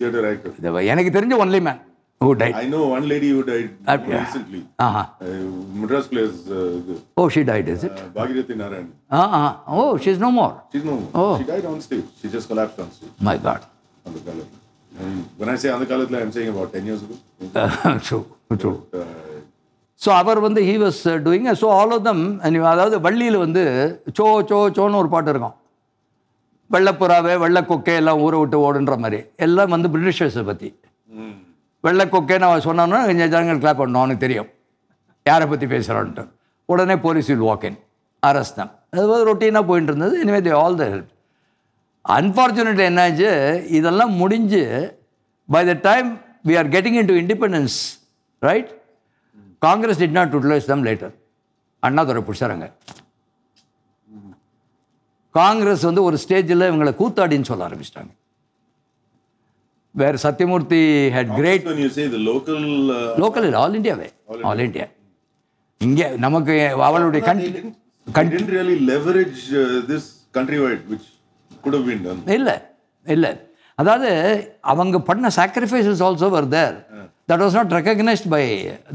theatre 0.00 0.24
actor. 0.32 0.50
எனக்கு 0.92 1.10
தெரிஞ்ச 1.16 1.34
only 1.44 1.60
man 1.68 1.80
who 2.20 2.28
died 2.40 2.56
I 2.56 2.66
know 2.72 2.82
one 2.94 3.04
lady 3.12 3.28
who 3.34 3.42
died 3.50 3.68
அப்படியா? 3.92 4.20
recently. 4.22 4.60
ஆஹா 4.86 5.02
Uh, 5.22 5.34
Madras 5.80 6.06
plays 6.12 6.34
uh, 6.50 6.56
the, 6.88 6.96
oh 7.20 7.24
she 7.34 7.42
died 7.50 7.68
is 7.74 7.84
it 7.88 7.98
uh, 8.00 8.08
Bhagirathi 8.16 8.56
Narayan. 8.62 8.88
Ah 9.18 9.22
ah 9.38 9.42
oh 9.74 9.84
she 10.04 10.10
is 10.14 10.22
no 10.26 10.30
more 10.38 10.54
She's 10.72 10.84
no 10.84 10.96
more. 10.96 11.10
Oh. 11.22 11.32
She 11.40 11.46
died 11.52 11.66
on 11.72 11.78
stage. 11.88 12.08
She 12.20 12.28
just 12.36 12.48
collapsed 12.52 12.80
on 12.84 12.90
stage. 12.96 13.14
My 13.28 13.36
God 13.46 13.66
On 14.04 14.12
the 14.16 14.22
Kalat. 14.28 14.48
And 14.92 15.16
when 15.40 15.48
I 15.48 15.58
say 15.62 15.70
on 15.74 15.80
the 15.82 15.88
Kalat, 15.90 16.14
I'm 16.22 16.32
saying 16.36 16.50
about 16.54 16.68
10 16.74 16.90
years 16.90 17.02
ago. 17.06 17.16
True 18.58 18.72
Uh, 19.00 19.06
so 20.00 20.08
அவர் 20.18 20.38
வந்து 20.44 20.60
he 20.66 20.74
was 20.82 20.98
doing 21.24 21.46
so 21.60 21.68
all 21.76 21.92
of 21.94 22.04
them 22.08 22.20
அதாவது 22.72 22.96
வள்ளியில் 23.06 23.38
வந்து 23.44 23.62
so 24.18 24.26
so 24.50 24.58
சோன்னு 24.76 25.00
ஒரு 25.00 25.08
பாட்டு 25.14 25.30
இருக்கும் 25.32 25.56
வெள்ளப்புறாவே 26.70 27.34
வெள்ளக்கொக்கை 27.42 27.94
எல்லாம் 28.00 28.20
ஊரை 28.24 28.38
விட்டு 28.40 28.58
ஓடுன்ற 28.66 28.96
மாதிரி 29.04 29.18
எல்லாம் 29.46 29.72
வந்து 29.74 29.88
பிரிட்டிஷர்ஸை 29.94 30.44
பற்றி 30.50 30.68
வெள்ளை 31.84 32.04
வெள்ளக்கொக்கைன்னு 32.04 32.46
அவன் 32.48 32.64
சொன்னான்னா 32.68 32.98
கொஞ்சம் 33.08 33.30
ஜனங்கள் 33.34 33.60
கிளாப் 33.62 33.80
பண்ணணும் 33.80 34.02
அவனுக்கு 34.02 34.24
தெரியும். 34.26 34.48
யாரை 35.28 35.46
பற்றி 35.50 35.66
பேசுகிறான்ட்டு 35.74 36.24
உடனே 36.72 36.96
police 37.04 37.28
will 37.32 37.46
walking 37.48 37.76
in 37.76 37.78
arrest 38.28 38.58
தான் 38.60 38.72
அது 38.94 39.06
வந்து 39.10 39.28
ரொட்டீனாக 39.30 39.64
போயிட்டு 39.70 39.90
இருந்தது. 39.92 40.14
இனிமேல் 40.22 40.44
the 40.48 40.54
all 40.62 40.78
the 40.80 40.86
help 40.92 41.12
unfortunately 42.16 42.84
என்னாச்சு? 42.90 43.30
இதெல்லாம் 43.78 44.12
முடிஞ்சு 44.22 44.62
by 45.54 45.62
the 45.70 45.74
time 45.88 46.08
we 46.48 46.56
are 46.60 46.70
getting 46.76 46.98
in 47.00 47.10
to 47.12 47.16
independence 47.22 47.78
right 48.48 48.70
Congress 49.66 50.00
did 50.02 50.16
not 50.18 50.34
utilise 50.36 50.70
them 50.72 50.86
later 50.88 51.14
Annadurai 51.86 52.22
பிடிச்சாருங்க. 52.28 52.68
Congress 55.40 55.82
வந்து 55.88 56.02
ஒரு 56.08 56.16
ஸ்டேஜில் 56.24 56.68
இவங்களை 56.70 56.92
கூத்தாடின்னு 57.00 57.48
சொல்ல 57.50 57.66
ஆரம்பிச்சிட்டாங்க. 57.68 58.12
வேறு 60.00 60.18
Sathyamurthy 60.24 60.80
had 61.16 61.32
great 61.38 61.66
When 61.68 61.80
you 61.84 61.90
say 61.96 62.06
the 62.08 62.22
local, 62.30 62.60
uh, 62.92 63.40
இல்லை 63.40 63.58
ஆல் 63.62 63.76
இந்தியாவே 63.78 64.08
ஆல் 64.50 64.62
இந்தியா 64.66 64.86
இங்கே 65.80 66.06
நமக்கு 66.24 66.54
அவளுடைய 66.88 67.22
country 67.26 68.44
really 68.56 68.78
leverage 68.90 69.40
uh, 69.54 69.64
this 69.90 70.04
countrywide, 70.34 70.82
which 70.92 71.06
could 71.64 71.74
have 71.78 71.86
been 71.90 72.02
done. 72.02 72.20
இல்லை 72.36 72.56
இல்லை. 73.06 73.32
அதாவது 73.78 74.08
அவங்க 74.64 74.96
பண்ண 75.00 75.26
sacrifices 75.36 76.00
also 76.06 76.28
were 76.28 76.48
there 76.54 76.76
that 77.28 77.42
was 77.44 77.56
not 77.58 77.74
recognised 77.78 78.28
by 78.34 78.42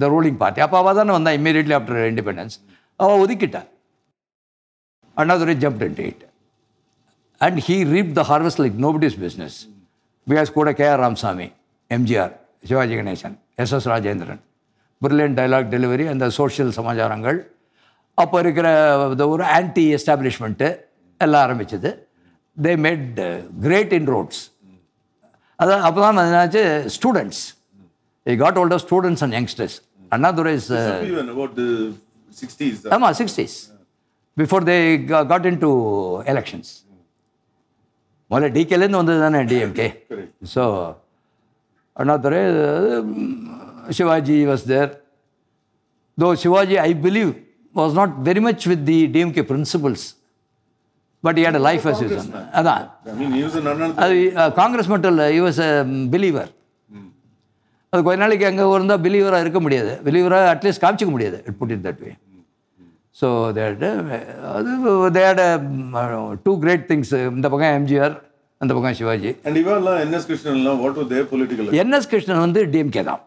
the 0.01 0.07
ruling 0.13 0.39
party 0.41 0.63
அப்போ 0.65 0.77
அவள் 0.77 0.97
தானே 0.99 1.13
வந்தா 1.17 1.31
இம்மீடியட்லி 1.37 1.75
ஆஃப்டர் 1.79 1.99
இண்டிபெண்டன்ஸ் 2.11 2.55
அவள் 2.99 3.21
ஒதுக்கிட்டா 3.23 3.61
Annadurai 5.17 5.55
jump 5.63 5.83
in 5.87 5.97
it 6.07 6.23
and 7.41 7.59
he 7.67 7.77
reap 7.95 8.11
the 8.19 8.23
harvest 8.31 8.61
like 8.63 8.77
nobody's 8.85 9.17
business 9.19 9.57
because 10.27 10.49
கூட 10.57 10.69
K 10.79 10.85
R 10.93 11.01
Ramasamy 11.05 11.47
MGR 11.91 12.33
Sivaji 12.69 12.95
Ganesan 12.99 13.35
S 13.63 13.73
S 13.77 13.87
Rajendran. 13.93 14.41
Brilliant 15.01 15.37
dialogue 15.39 15.67
delivery 15.75 16.05
அந்த 16.13 16.25
social 16.39 16.71
சமாச்சாரங்கள். 16.77 17.39
அப்போ 18.17 18.37
இருக்கிற 18.43 18.67
ஒரு 19.33 19.43
ஆன்டி 19.57 19.85
எஸ்டாப்ளிஷ்மெண்ட்டு 19.97 20.67
எல்லாம் 21.21 21.43
ஆரம்பிச்சது. 21.45 21.89
They 22.57 22.73
made 22.85 23.19
great 23.65 23.93
in 23.99 24.09
roads 24.15 24.41
அதான் 25.59 25.83
அப்போ 25.87 25.99
தான் 26.05 26.19
என்னாச்சு 26.23 26.63
students 26.97 27.41
I 28.25 28.35
got 28.43 28.57
old 28.61 28.75
of 28.77 28.83
students 28.85 29.23
and 29.25 29.35
youngsters 29.39 29.75
Annadurai 30.11 30.53
is 30.59 30.69
Even 31.11 31.29
about 31.35 31.51
the 31.61 31.69
60s. 32.41 32.77
ஆமாம் 32.95 33.15
sixties 33.21 33.55
before 34.37 34.63
they 34.71 34.77
got 35.31 35.47
in 35.51 35.59
to 35.65 35.71
elections 36.33 36.71
முதல்ல 38.33 38.49
டிகேலேருந்து 38.57 39.01
வந்தது 39.01 39.23
தானே 39.25 39.41
DMK. 39.51 39.87
So 40.53 40.63
Annadurai 42.01 42.41
Sivaji 43.97 44.37
was 44.51 44.65
there 44.73 44.91
though 46.17 46.27
Sivaji 46.43 46.77
I 46.89 46.91
believe 47.05 47.31
was 47.75 47.95
not 47.99 48.13
very 48.29 48.43
much 48.47 48.65
with 48.71 48.83
the 48.91 48.97
DMK 49.15 49.43
principles 49.51 50.05
but 51.23 51.39
a 51.59 51.63
life 51.69 51.85
as 51.91 52.01
அதான் 52.59 52.81
I 53.11 53.15
mean, 53.19 53.31
he 53.37 53.41
was 53.45 53.55
an 53.61 53.67
unknown. 53.71 53.93
அது 54.05 54.15
காங்கிரஸ் 54.61 54.91
மட்டும் 54.93 55.11
இல்லை 55.13 55.27
a 55.65 55.69
believer 56.15 56.51
அது 57.93 58.01
கொஞ்ச 58.05 58.19
நாளைக்கு 58.23 58.45
அங்கே 58.49 58.63
இருந்தால் 58.75 59.01
பிலீவராக 59.05 59.43
இருக்க 59.45 59.59
முடியாது. 59.65 59.91
பிலீவராக 60.05 60.45
அட்லீஸ்ட் 60.53 60.83
காமிச்சிக்க 60.83 61.11
முடியாது. 61.15 61.37
It 61.47 61.57
put 61.59 61.73
it 61.75 61.83
that 61.87 61.99
way 62.05 62.11
so 63.21 63.27
that 63.57 63.83
அது 64.57 64.71
தேட் 65.17 65.41
டூ 66.45 66.53
கிரேட் 66.63 66.85
திங்ஸ் 66.91 67.11
இந்த 67.37 67.47
பக்கம் 67.53 67.75
எம்ஜிஆர் 67.79 68.15
அந்த 68.61 68.71
பக்கம் 68.75 68.97
சிவாஜி. 68.99 69.31
And 69.47 69.55
இவெல்லாம் 69.61 69.97
என்எஸ் 70.03 70.27
கிருஷ்ணன் 72.11 72.43
வந்து 72.45 72.61
டிஎம்கே 72.73 73.03
தான். 73.09 73.21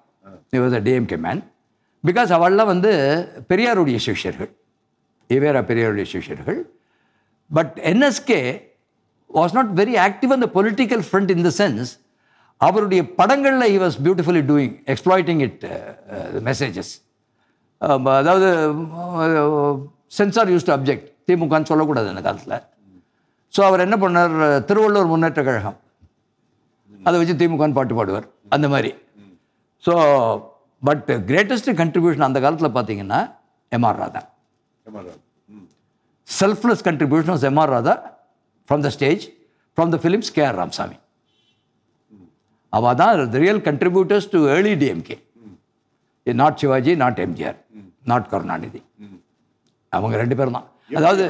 இவர் 0.56 0.84
டிஎம்கே 0.86 1.18
மேன் 1.26 1.42
பிகாஸ் 2.04 2.30
அவள்லாம் 2.36 2.70
வந்து 2.74 2.92
பெரியாருடைய 3.50 3.98
சிஷ்யர்கள். 4.06 4.50
இவேரா 5.30 5.62
பெரியாருடைய 5.70 6.06
சிஷ்யர்கள். 6.14 6.58
But 7.50 7.74
NSK 7.92 8.40
was 9.38 9.54
not 9.58 9.70
very 9.80 9.94
active 10.08 10.32
அந்த 10.36 10.48
political 10.56 11.02
front 11.08 11.32
in 11.34 11.46
the 11.48 11.52
sense 11.62 11.90
அவருடைய 12.60 13.02
படங்களில் 13.20 13.68
he 13.72 13.78
was 13.84 13.98
beautifully 14.06 14.42
doing 14.50 14.74
exploiting 14.92 15.42
it 15.46 15.64
messages 16.48 16.92
அதாவது 18.20 18.48
சென்சார் 20.18 20.50
யூஸ் 20.54 20.66
டு 20.68 20.74
அப்ஜெக்ட் 20.76 21.06
திமுகன்னு 21.28 21.70
சொல்லக்கூடாது 21.70 22.08
அந்த 22.12 22.22
காலத்தில். 22.26 22.56
ஸோ 23.54 23.60
அவர் 23.68 23.84
என்ன 23.86 23.96
பண்ணார்? 24.04 24.34
திருவள்ளூர் 24.68 25.10
முன்னேற்ற 25.12 25.42
கழகம். 25.48 25.78
அதை 27.06 27.16
வச்சு 27.20 27.34
திமுகன்னு 27.42 27.76
பாட்டு 27.78 27.94
பாடுவார். 27.98 28.26
அந்த 28.56 28.66
மாதிரி. 28.74 28.90
ஸோ 29.84 29.94
பட் 30.82 31.08
கிரேட்டஸ்ட் 31.30 31.70
கண்ட்ரிபியூஷன் 31.80 32.26
அந்த 32.28 32.38
காலத்தில் 32.44 32.74
பார்த்தீங்கன்னா 32.76 33.20
M R 33.72 34.00
Radha. 34.02 34.22
Selfless 36.28 36.84
contribution 36.88 37.34
of 37.34 37.46
M R 37.50 37.72
Radha 37.74 37.94
from 38.68 38.82
the 38.86 38.90
stage 38.96 39.24
from 39.78 39.90
the 39.94 39.98
films 40.02 40.32
K 40.36 40.42
R 40.48 40.58
Ramasamy 40.62 40.98
அவள் 42.72 42.98
தான் 43.00 43.12
real 43.42 43.62
contributors 43.68 44.28
to 44.34 44.38
early 44.54 44.74
DMK 44.82 45.16
not 46.26 46.58
Sivaji 46.62 46.92
not 47.02 47.20
MGR 47.24 47.58
not 48.06 48.26
Karunanidhi 48.32 48.80
அவங்க 49.92 50.14
ரெண்டு 50.22 50.36
பேரும் 50.38 50.56
தான். 50.56 50.66
அதாவது? 50.98 51.24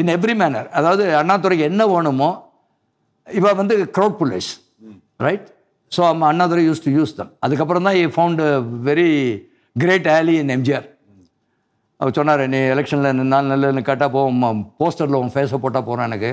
இன் 0.00 0.10
எவ்ரி 0.14 0.34
மேனர் 0.40 0.68
அதாவது 0.78 1.04
அண்ணாதுரைக்கு 1.20 1.64
என்ன 1.70 1.82
வேணுமோ 1.92 2.28
இவ 3.26 3.52
வந்து 3.60 3.74
crowd 3.96 4.18
pullers 4.20 4.50
right 5.26 5.46
so 5.92 6.00
Annadurai 6.28 6.62
use 6.66 6.84
to 6.84 6.92
use 6.96 7.16
them 7.18 7.32
அதுக்கப்புறம் 7.44 7.86
தான் 7.86 7.96
ஐ 7.98 8.06
ஃபவுண்ட் 8.16 8.42
வெரி 8.88 9.08
கிரேட் 9.76 10.08
ஆலி 10.14 10.34
இன் 10.42 10.52
எம்ஜிஆர் 10.56 10.86
அவர் 12.00 12.16
சொன்னார் 12.18 12.42
நீ 12.52 12.58
எலெக்ஷனில் 12.72 13.16
நின்னால் 13.18 13.50
நல்ல 13.52 13.82
கேட்டால் 13.88 14.12
போவோம் 14.12 14.42
போஸ்டரில் 14.80 15.20
உன் 15.20 15.32
ஃபேஸை 15.34 15.58
போட்டால் 15.58 15.86
போகிறோம் 15.86 16.08
எனக்கு. 16.08 16.30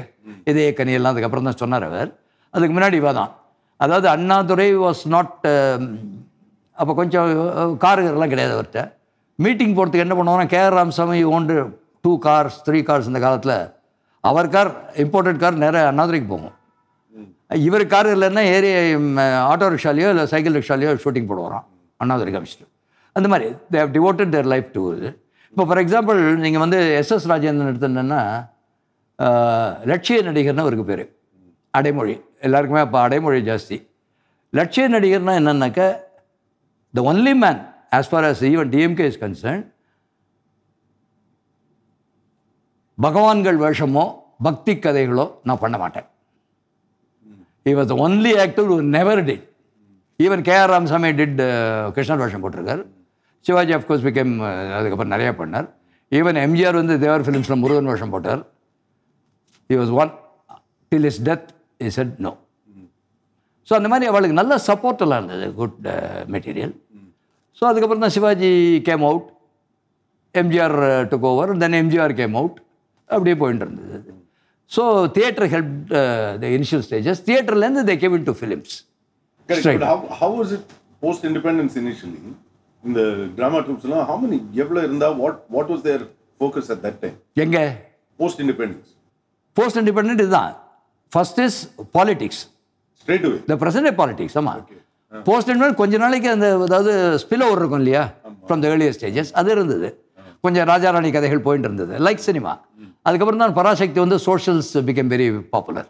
இதே 0.51 0.65
கனியெல்லாம் 0.79 1.13
அதுக்கப்புறம் 1.13 1.47
தான் 1.47 1.61
சொன்னார் 1.61 1.85
அவர். 1.87 2.09
அதுக்கு 2.53 2.73
முன்னாடி 2.75 2.97
இவ 3.01 3.11
தான். 3.13 3.31
அதாவது 3.79 4.07
அண்ணாதுரை 4.11 4.67
வாஸ் 4.83 5.01
நாட் 5.13 5.33
அப்போ 6.81 6.91
கொஞ்சம் 6.99 7.29
காருகள்லாம் 7.85 8.33
கிடையாது 8.33 8.53
அவர்கிட்ட. 8.55 8.81
மீட்டிங் 9.45 9.73
போகிறதுக்கு 9.77 10.05
என்ன 10.05 10.15
பண்ணுவாங்கன்னா 10.17 10.51
K R 10.53 10.77
Ramasamy 10.79 11.19
owned 11.35 11.55
two 12.05 12.11
cars 12.27 12.57
three 12.67 12.79
cars 12.89 13.09
இந்த 13.11 13.19
காலத்தில். 13.25 13.57
அவர் 14.29 14.53
கார் 14.55 14.71
இம்போர்ட்டட் 15.03 15.41
கார் 15.43 15.61
நேராக 15.63 15.89
அண்ணாதுரைக்கு 15.91 16.29
போகும். 16.33 16.55
இவர் 17.67 17.85
கார் 17.93 18.09
இல்லைன்னா 18.15 18.43
ஏறி 18.53 18.69
ஆட்டோ 19.51 19.67
ரிக்ஷாலேயோ 19.73 20.09
இல்லை 20.13 20.25
சைக்கிள் 20.33 20.57
ரிக்ஷாலையோ 20.59 20.91
ஷூட்டிங் 21.03 21.29
போடுவாராம். 21.31 21.65
அண்ணாதுரை 22.03 22.31
காமிச்சிட்டு. 22.35 22.67
அந்த 23.17 23.27
மாதிரி 23.31 23.47
they 23.73 23.77
have 23.83 23.93
devoted 23.97 24.31
their 24.35 24.49
life 24.53 24.69
to 24.77 24.81
இது 24.95 25.09
இப்போ 25.51 25.65
ஃபார் 25.67 25.81
எக்ஸாம்பிள் 25.83 26.19
நீங்கள் 26.45 26.63
வந்து 26.63 26.79
எஸ்எஸ் 27.01 27.27
ராஜேந்திரன் 27.31 27.69
எடுத்துட்டேன்னா 27.71 28.21
லட்சிய 29.91 30.17
நடிகர்னு 30.29 30.63
அவருக்கு 30.63 30.85
பேர். 30.89 31.03
அடைமொழி. 31.73 32.15
எல்லாருக்குமே 32.47 32.81
அப்போ 32.85 32.97
அடைமொழி 33.07 33.39
ஜாஸ்தி. 33.49 33.77
லட்சிய 34.57 34.85
நடிகர்னால் 34.95 35.39
என்னென்னாக்கா 35.41 35.87
the 36.97 37.01
only 37.11 37.33
man 37.43 37.61
as 37.97 38.09
far 38.11 38.25
as 38.29 38.41
even 38.51 38.69
DMK 38.75 39.05
is 39.11 39.21
concern 39.23 39.63
பகவான்கள் 42.97 43.57
வேஷமோ 43.63 44.05
பக்தி 44.45 44.73
கதைகளோ 44.83 45.25
நான் 45.47 45.61
பண்ண 45.63 45.75
மாட்டேன். 45.83 46.07
இவர் 47.71 47.87
the 47.91 47.95
only 48.05 48.31
only 48.31 48.43
actor 48.45 48.65
who 48.69 48.77
never 48.97 49.17
did. 49.29 49.41
Even 50.19 50.43
K R 50.47 50.71
Ramasamy 50.73 51.09
did 51.19 51.39
கிருஷ்ணர் 51.95 52.21
வேஷம் 52.23 52.43
போட்டிருக்கார். 52.43 52.83
சிவாஜி 53.45 53.73
அஃப்கோர்ஸ் 53.77 54.05
பிகேம் 54.07 54.33
அதுக்கப்புறம் 54.77 55.13
நிறையா 55.15 55.31
பண்ணார். 55.41 55.67
ஈவன் 56.11 56.39
எம்ஜிஆர் 56.45 56.79
வந்து 56.81 56.95
தேவர் 57.03 57.25
ஃபிலிம்ஸில் 57.25 57.61
முருகன் 57.63 57.89
வேஷம் 57.91 58.13
போட்டார். 58.15 58.41
He 59.69 59.77
was 59.81 59.93
one 60.03 60.11
till 60.91 61.07
his 61.11 61.21
death 61.29 61.49
his 61.87 61.99
Ed 62.03 62.15
no 62.27 62.33
so 63.67 63.73
அந்த 63.79 63.87
மாதிரி 63.91 64.05
அவளுக்கு 64.11 64.39
நல்ல 64.39 64.53
சப்போர்ட்டெல்லாம் 64.69 65.21
இருந்தது 65.21 65.45
குட் 65.59 65.77
மெட்டீரியல் 66.33 66.73
uh, 66.73 66.84
ஸோ 67.61 67.63
அதுக்கப்புறம் 67.69 68.03
தான் 68.05 68.15
Sivaji 68.17 68.51
came 68.89 69.03
out 69.09 69.27
MGR 70.35 70.77
took 71.11 71.27
over 71.31 71.51
then 71.63 71.77
MGR 71.81 72.13
came 72.21 72.35
out 72.41 72.57
அப்படியே 73.09 73.35
போயிட்டு 73.41 73.65
இருந்தது 73.67 73.99
so 74.71 74.83
theatre 75.17 75.47
help 75.53 75.73
the 76.43 76.49
initial 76.57 76.83
stages 76.87 77.21
தியேட்டர்லேருந்து 77.29 77.83
they 77.91 77.97
came 78.03 78.17
in 78.19 78.27
to 78.31 78.35
films 78.41 78.75
it 79.49 80.61
post 81.01 81.23
independence 81.23 81.75
initially? 81.75 82.21
In 82.83 82.93
the 82.93 83.05
drama 83.37 83.59
troops, 83.65 83.83
எல்லாம் 83.87 84.05
how 84.09 84.17
many 84.23 84.37
எவ்வளோ 84.63 84.79
இருந்தா 84.87 85.07
what 85.21 85.35
what 85.55 85.67
was 85.73 85.81
their 85.87 86.01
focus 86.41 86.65
at 86.73 86.79
that 86.85 86.97
time? 87.03 87.15
எங்கே? 87.43 87.63
Post 88.19 88.37
independence. 88.45 88.87
Post 89.57 89.77
independent 89.81 90.13
இதுதான். 90.17 90.53
First 91.11 91.39
is 91.45 91.59
politics 91.97 92.41
Straight 93.07 93.23
away. 93.27 93.39
இந்த 93.45 93.55
present 93.63 93.91
politics 94.01 94.37
ஆமாம் 94.41 94.63
post 95.27 95.49
independent 95.51 95.79
கொஞ்ச 95.81 95.97
நாளைக்கு 96.03 96.29
அந்த 96.35 96.47
அதாவது 96.67 96.91
ஸ்பில் 97.23 97.43
ஓவர் 97.47 97.61
இருக்கும் 97.61 97.81
இல்லையா? 97.83 98.03
ஃப்ரம் 98.47 98.61
த 98.63 98.69
ஏர்லியர் 98.71 98.95
ஸ்டேஜஸ் 98.97 99.31
அது 99.39 99.49
இருந்தது. 99.55 99.87
கொஞ்சம் 100.43 100.67
ராஜாராணி 100.71 101.09
கதைகள் 101.15 101.45
போயிட்டு 101.45 101.67
இருந்தது. 101.69 101.93
லைக் 102.07 102.25
சினிமா 102.29 102.53
அதுக்கப்புறம் 103.07 103.43
தான் 103.43 103.55
பராசக்தி 103.59 103.99
வந்து 104.03 104.17
socials 104.27 104.71
become 104.87 105.09
very 105.13 105.25
popular 105.53 105.87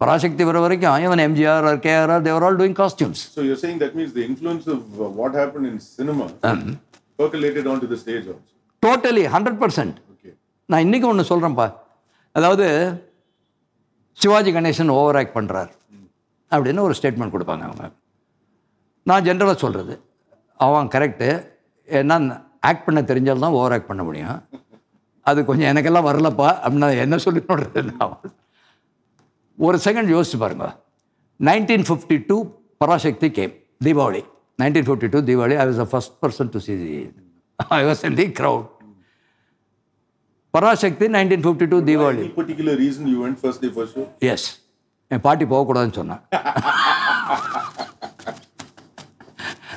Parasakthi 0.00 0.42
வர 0.48 0.58
வரைக்கும் 0.64 0.94
even 1.04 1.22
MGR 1.26 1.66
or 1.70 1.80
K R 1.86 2.12
Devar 2.26 2.44
all 2.46 2.58
doing 2.60 2.76
costumes 2.78 3.22
So 3.34 3.40
you're 3.46 3.60
saying 3.64 3.78
that 3.84 3.92
means 3.98 4.12
the 4.18 4.24
influence 4.30 4.66
of 4.66 4.80
uh, 4.98 5.10
what 5.20 5.32
happened 5.40 5.66
in 5.70 5.76
cinema 5.90 6.26
percolated 7.18 7.66
onto 7.72 7.86
the 7.86 7.98
stage 8.04 8.26
also. 8.26 8.46
Totally 8.82 9.24
hundred 9.34 9.60
percent 9.62 9.96
Okay. 10.14 10.32
நான் 10.68 10.84
இன்றைக்கி 10.86 11.06
ஒன்று 11.10 11.30
சொல்கிறேன்ப்பா 11.30 11.66
அதாவது 12.34 12.66
Sivaji 14.18 14.50
Ganesan 14.52 14.94
over 14.96 15.18
act 15.20 15.36
பண்ணுறார் 15.36 15.70
அப்படின்னு 16.52 16.80
ஒரு 16.80 16.94
statement 16.98 17.34
கொடுப்பாங்க 17.34 17.64
அவங்க. 17.68 17.84
நான் 19.08 19.24
ஜென்ரலாக 19.26 19.56
சொல்கிறது 19.64 19.94
அவன் 20.66 20.90
கரெக்டு 20.94 21.28
ஏன்னா 21.98 22.16
ஆக்ட் 22.68 22.84
பண்ண 22.86 23.00
தெரிஞ்சால் 23.10 23.44
தான் 23.44 23.56
ஓவர் 23.58 23.74
ஆக்ட் 23.76 23.90
பண்ண 23.90 24.02
முடியும். 24.08 24.40
அது 25.30 25.40
கொஞ்சம் 25.48 25.70
எனக்கெல்லாம் 25.70 26.08
வரலப்பா 26.08 26.48
அப்படின்னா 26.64 26.88
என்ன 27.04 27.18
சொல்லி 27.24 27.40
நான் 27.90 28.16
ஒரு 29.66 29.78
செகண்ட் 29.86 30.10
யோசிச்சு 30.16 30.38
பாருங்க. 30.42 30.66
Nineteen 31.48 31.86
fifty 31.88 32.18
two 32.28 32.36
Parasakthi 32.82 33.28
came 33.38 33.54
Deepavali. 33.86 34.22
Nineteen 34.62 34.86
fifty 34.88 35.08
two 35.14 35.20
Deepavali 35.30 35.56
I 35.62 35.64
was 35.70 35.80
the 35.82 35.86
first 35.92 36.14
person 36.24 36.52
to 36.54 36.60
see 36.66 36.74
the 36.82 36.92
I 37.78 37.80
was 37.88 38.02
in 38.08 38.18
the 38.20 38.26
crowd 38.40 38.66
Parasakthi 40.54 41.08
nineteen 41.16 41.44
fifty 41.46 41.66
two 41.72 41.78
Deepavali. 41.90 42.24
reason 42.84 43.04
you 43.12 43.18
went 43.24 43.38
first 43.44 43.60
day 43.64 43.70
for 43.76 43.86
show? 43.94 44.04
Yes 44.32 44.48
என் 45.14 45.24
பாட்டி 45.26 45.44
போகக்கூடாதுன்னு 45.52 45.98
சொன்னேன். 46.00 46.22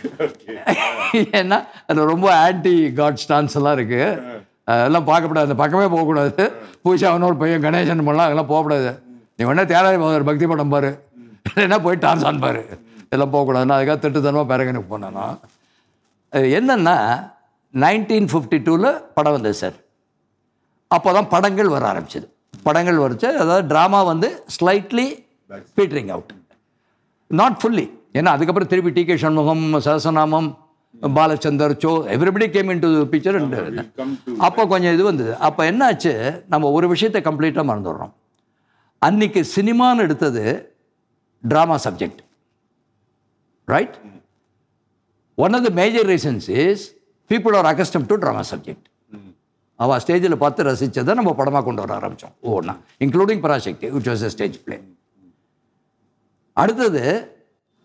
ஏன்னா 1.39 1.57
அது 1.89 2.05
ரொம்ப 2.11 2.27
anti 2.45 2.73
God 2.99 3.21
stance 3.23 3.55
எல்லாம் 3.59 3.75
இருக்கு. 3.77 4.01
அதெல்லாம் 4.73 5.07
பார்க்கக்கூடாது 5.09 5.47
அந்த 5.47 5.57
பக்கமே 5.61 5.87
போகக்கூடாது. 5.93 6.43
பூஜா 6.83 7.07
அவனோட 7.11 7.35
பையன் 7.41 7.65
கணேசன் 7.65 8.05
பண்ணலாம் 8.07 8.27
அதெல்லாம் 8.27 8.51
போகக்கூடாது 8.51 8.91
நீ 9.35 9.47
வேணா 9.49 9.65
தேராய 9.71 9.99
ஒரு 10.17 10.27
பக்தி 10.29 10.47
படம் 10.51 10.73
பாரு. 10.75 10.91
இல்லைன்னா 11.49 11.79
போய் 11.85 12.03
டான்ஸ் 12.05 12.27
பாரு. 12.45 12.61
இதெல்லாம் 13.07 13.33
போகக்கூடாதுன்னா 13.35 13.77
அதுக்காக 13.77 13.97
திட்டுத்தனமாக 14.03 14.47
பேரகனுக்கு 14.51 14.91
போனேன் 14.93 15.17
நான். 15.19 15.39
அது 16.33 16.45
என்னன்னா 16.59 16.97
நைன்டீன் 17.73 18.29
ஃபிஃப்டி 18.31 18.59
டூவில் 18.67 18.89
படம் 19.17 19.35
வந்தது 19.37 19.57
சார். 19.63 19.77
அப்போ 20.91 21.09
தான் 21.17 21.31
படங்கள் 21.33 21.73
வர 21.75 21.83
ஆரம்பிச்சது. 21.91 22.27
படங்கள் 22.67 23.03
வரைச்சு 23.03 23.27
அதாவது 23.43 23.63
ட்ராமா 23.71 23.99
வந்து 24.11 24.27
slightly 24.55 25.05
petering 25.77 26.11
out 26.15 26.33
not 27.31 27.57
fully 27.61 27.85
ஏன்னா 28.15 28.31
அதுக்கப்புறம் 28.35 28.69
திருப்பி 28.71 28.91
T. 28.97 29.03
K. 29.07 29.15
Shanmugam 29.23 29.63
Sahasranamam 29.85 30.49
Balachander 31.17 31.73
Cho 31.83 31.91
everybody 32.15 32.47
came 32.55 32.69
in 32.73 32.83
to 32.83 32.89
picture 33.13 33.37
அப்போ 34.47 34.61
கொஞ்சம் 34.73 34.93
இது 34.95 35.03
வந்தது. 35.07 35.31
அப்போ 35.47 35.61
என்னாச்சு? 35.71 36.13
நம்ம 36.53 36.69
ஒரு 36.77 36.87
விஷயத்தை 36.93 37.21
கம்ப்ளீட்டாக 37.27 37.65
மறந்துடுறோம். 37.69 38.13
அன்னைக்கு 39.01 39.41
சினிமான்னு 39.55 40.03
எடுத்தது 40.07 40.43
drama 41.43 41.77
subject 41.85 42.21
right 43.67 43.95
one 45.37 45.55
of 45.57 45.65
the 45.67 45.71
major 45.81 46.07
reasons 46.13 46.47
is 46.63 46.83
people 47.29 47.55
are 47.59 47.67
accustomed 47.71 48.07
to 48.11 48.15
drama 48.23 48.43
subject 48.51 48.87
அவள் 49.79 50.01
ஸ்டேஜில் 50.03 50.41
பார்த்து 50.41 50.65
ரசித்ததை 50.67 51.13
நம்ம 51.19 51.31
படமாக 51.39 51.63
கொண்டு 51.67 51.81
வர 51.83 51.93
ஆரம்பித்தோம் 51.99 52.33
ஒவ்வொன்றா 52.47 52.75
including 53.05 53.41
Parasakthi 53.45 53.87
which 53.95 54.09
was 54.11 54.25
a 54.27 54.31
stage 54.35 54.57
play 54.65 54.77
அடுத்தது 56.57 57.03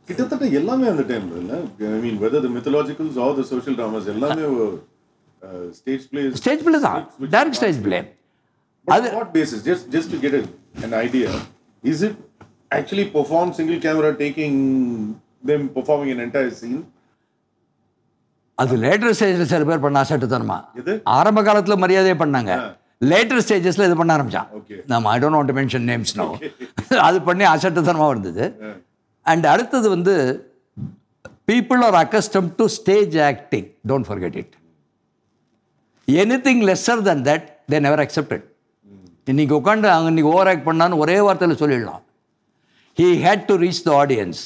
கிட்டத்தட்ட 0.08 0.44
எல்லாமே 0.60 0.86
அந்த 0.92 1.06
டைம் 1.10 1.26
இல்ல. 1.42 1.54
I 1.96 2.00
mean 2.06 2.20
whether 2.26 2.44
the 2.46 2.50
mythologicals 2.58 3.18
or 3.24 3.34
the 3.40 3.44
social 3.54 3.78
dramas 3.80 4.12
எல்லாமே 4.16 4.44
ஸ்டேஜ் 5.80 6.06
பிளேஸ் 6.12 6.38
ஸ்டேஜ் 6.42 6.62
பிளே 6.68 6.80
தான். 6.88 7.02
Direct 7.36 7.60
stage 7.62 7.80
play 7.88 8.00
what 8.90 9.30
basis? 9.36 9.58
Just 9.68 9.82
just 9.94 10.08
to 10.12 10.18
get 10.22 10.34
a, 10.38 10.42
an 10.86 10.92
idea, 11.06 11.30
is 11.90 11.98
it 12.06 12.14
actually 12.76 13.04
performed 13.16 13.52
single 13.58 13.80
camera 13.86 14.10
taking 14.22 14.54
them 15.50 15.62
performing 15.74 16.10
an 16.14 16.20
entire 16.26 16.52
scene? 16.60 16.80
அது 18.62 18.76
later 18.84 19.14
ஸ்டேஜில் 19.18 19.50
சில 19.50 19.66
பேர் 19.70 19.82
பண்ண 19.84 19.98
அசட்டுத்தனமா. 20.04 20.58
எது? 20.80 20.94
ஆரம்ப 21.16 21.42
காலத்தில் 21.48 21.80
மரியாதையே 21.82 22.16
பண்ணாங்க. 22.22 22.52
லேட்டர் 23.10 23.42
ஸ்டேஜஸில் 23.46 23.86
இது 23.88 23.98
பண்ண 24.00 24.16
ஆரம்பிச்சான். 24.16 24.48
நம்ம 24.92 25.10
I 25.14 25.16
don't 25.22 25.38
want 25.38 25.54
mention 25.58 25.86
names 25.90 26.14
no 26.20 26.28
அது 27.08 27.20
பண்ணி 27.28 27.46
அசட்டுத்தனமாக 27.54 28.14
இருந்தது. 28.14 28.44
அண்ட் 29.32 29.46
அடுத்தது 29.52 29.88
வந்து 29.94 30.14
people 31.50 31.82
are 31.88 31.98
accustomed 32.04 32.48
to 32.60 32.66
stage 32.78 33.16
acting 33.30 33.68
don't 33.90 34.08
forget 34.08 34.36
it 34.42 34.54
anything 36.48 36.62
lesser 36.70 37.02
than 37.08 37.24
that 37.30 37.46
they 37.72 37.80
never 37.86 38.02
accepted 38.04 38.44
இன்னைக்கு 39.32 39.54
உட்காந்து 39.60 39.88
அவங்க 39.94 40.10
இன்னைக்கு 40.12 40.32
ஓவர் 40.34 40.48
ஆக்ட் 40.50 40.66
பண்ணான்னு 40.68 41.00
ஒரே 41.04 41.16
வார்த்தையில் 41.26 41.60
சொல்லிடலாம். 41.62 42.02
He 42.98 43.08
had 43.24 43.42
to 43.48 43.54
reach 43.64 43.80
the 43.88 43.90
audience. 44.02 44.40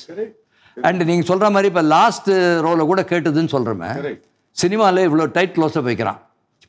And 0.76 1.02
நீங்கள் 1.08 1.28
சொல்கிற 1.28 1.50
மாதிரி 1.54 1.68
இப்போ 1.70 1.82
லாஸ்ட் 1.96 2.30
ரோவில் 2.66 2.88
கூட 2.90 3.02
கேட்டதுன்னு 3.12 3.52
சொல்கிறோமே 3.56 3.90
Correct. 3.98 4.22
சினிமாவில் 4.56 5.06
இவ்வளோ 5.08 5.26
டைட் 5.36 5.54
க்ளோஸப் 5.58 5.86
வைக்கிறான் 5.90 6.18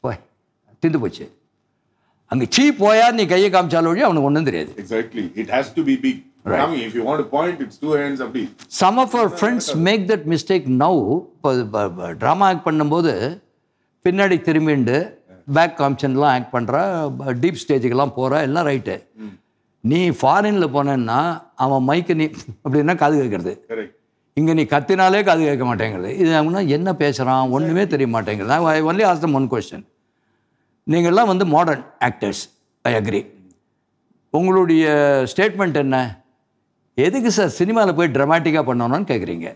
போய் 0.06 0.20
திந்து 0.84 1.00
போச்சு. 1.04 1.26
அங்கே 2.32 2.46
சீ 2.56 2.64
போயா 2.84 3.08
நீ 3.18 3.26
கையை 3.34 3.50
காமிச்சாலும் 3.56 4.04
அவனுக்கு 4.08 4.30
ஒன்றும் 4.30 4.48
தெரியாது. 4.50 4.72
Exactly. 4.84 5.26
It 5.42 5.50
has 5.56 5.68
to 5.78 5.84
be 5.90 5.96
big. 6.46 6.54
I 6.54 6.68
mean, 6.72 6.82
if 6.88 6.94
you 6.98 7.04
want 7.04 7.20
to 7.24 7.28
point, 7.36 7.58
it's 7.66 7.78
two 7.84 7.94
hands 8.02 8.20
up. 8.26 8.36
Some 8.82 8.98
of 9.04 9.16
our 9.18 9.32
friends 9.40 9.70
make 9.88 10.04
that 10.12 10.26
mistake 10.34 10.66
now 10.84 11.02
இப்போ 11.36 11.52
ட்ராமா 12.22 12.46
ஆக்ட் 12.52 12.66
பண்ணும்போது 12.68 13.14
பின்னாடி 14.06 14.38
திரும்பிண்டு 14.48 14.98
பேக் 15.58 15.76
காமிஷன்லாம் 15.82 16.34
ஆக்ட் 16.36 16.54
பண்ணுறா 16.56 16.82
டீப் 17.44 17.62
ஸ்டேஜுக்கெல்லாம் 17.64 18.16
போகிறா 18.18 18.38
எல்லாம் 18.48 18.68
ரைட்டு 18.72 18.96
நீ 19.92 20.00
ஃபாரினில் 20.20 20.74
போனேன்னா 20.76 21.20
அவன் 21.64 21.86
மைக்கு 21.90 22.14
நீ 22.20 22.26
அப்படின்னா 22.64 22.96
காது 23.02 23.16
கேட்குறது. 23.22 23.54
இங்கே 24.40 24.54
நீ 24.60 24.64
கத்தினாலே 24.74 25.20
காது 25.30 25.42
கேட்க 25.48 25.66
மாட்டேங்கிறது. 25.70 26.12
இது 26.22 26.32
அவனா 26.40 26.62
என்ன 26.78 26.90
பேசுகிறான் 27.02 27.52
ஒன்றுமே 27.58 27.84
தெரிய 27.94 28.08
மாட்டேங்கிறது. 28.16 28.54
I 28.76 28.82
only 28.90 29.04
ask 29.10 29.24
them 29.24 29.38
one 29.40 29.50
question 29.54 29.86
நீங்கள்லாம் 30.94 31.32
வந்து 31.32 31.46
மாடர்ன் 31.56 31.84
ஆக்டர்ஸ் 32.08 32.44
ஐ 32.90 32.94
அக்ரி 33.00 33.22
உங்களுடைய 34.40 34.86
ஸ்டேட்மெண்ட் 35.32 35.78
என்ன? 35.84 35.98
எதுக்கு 36.98 37.30
சார் 37.38 37.54
சினிமாவில் 37.60 37.98
போய் 37.98 38.14
ட்ராமாட்டிக்காக 38.16 38.64
பண்ணணும்னு 38.70 39.08
கேட்குறீங்க 39.12 39.48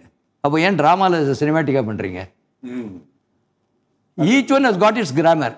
அப்போ 0.44 0.58
ஏன் 0.68 0.78
ட்ராமாவில் 0.80 1.40
சினிமாட்டிக்காக 1.42 1.84
பண்ணுறீங்க. 1.90 2.22
Each 4.18 4.54
one 4.56 4.68
has 4.68 4.80
got 4.84 5.00
its 5.02 5.16
grammar. 5.20 5.56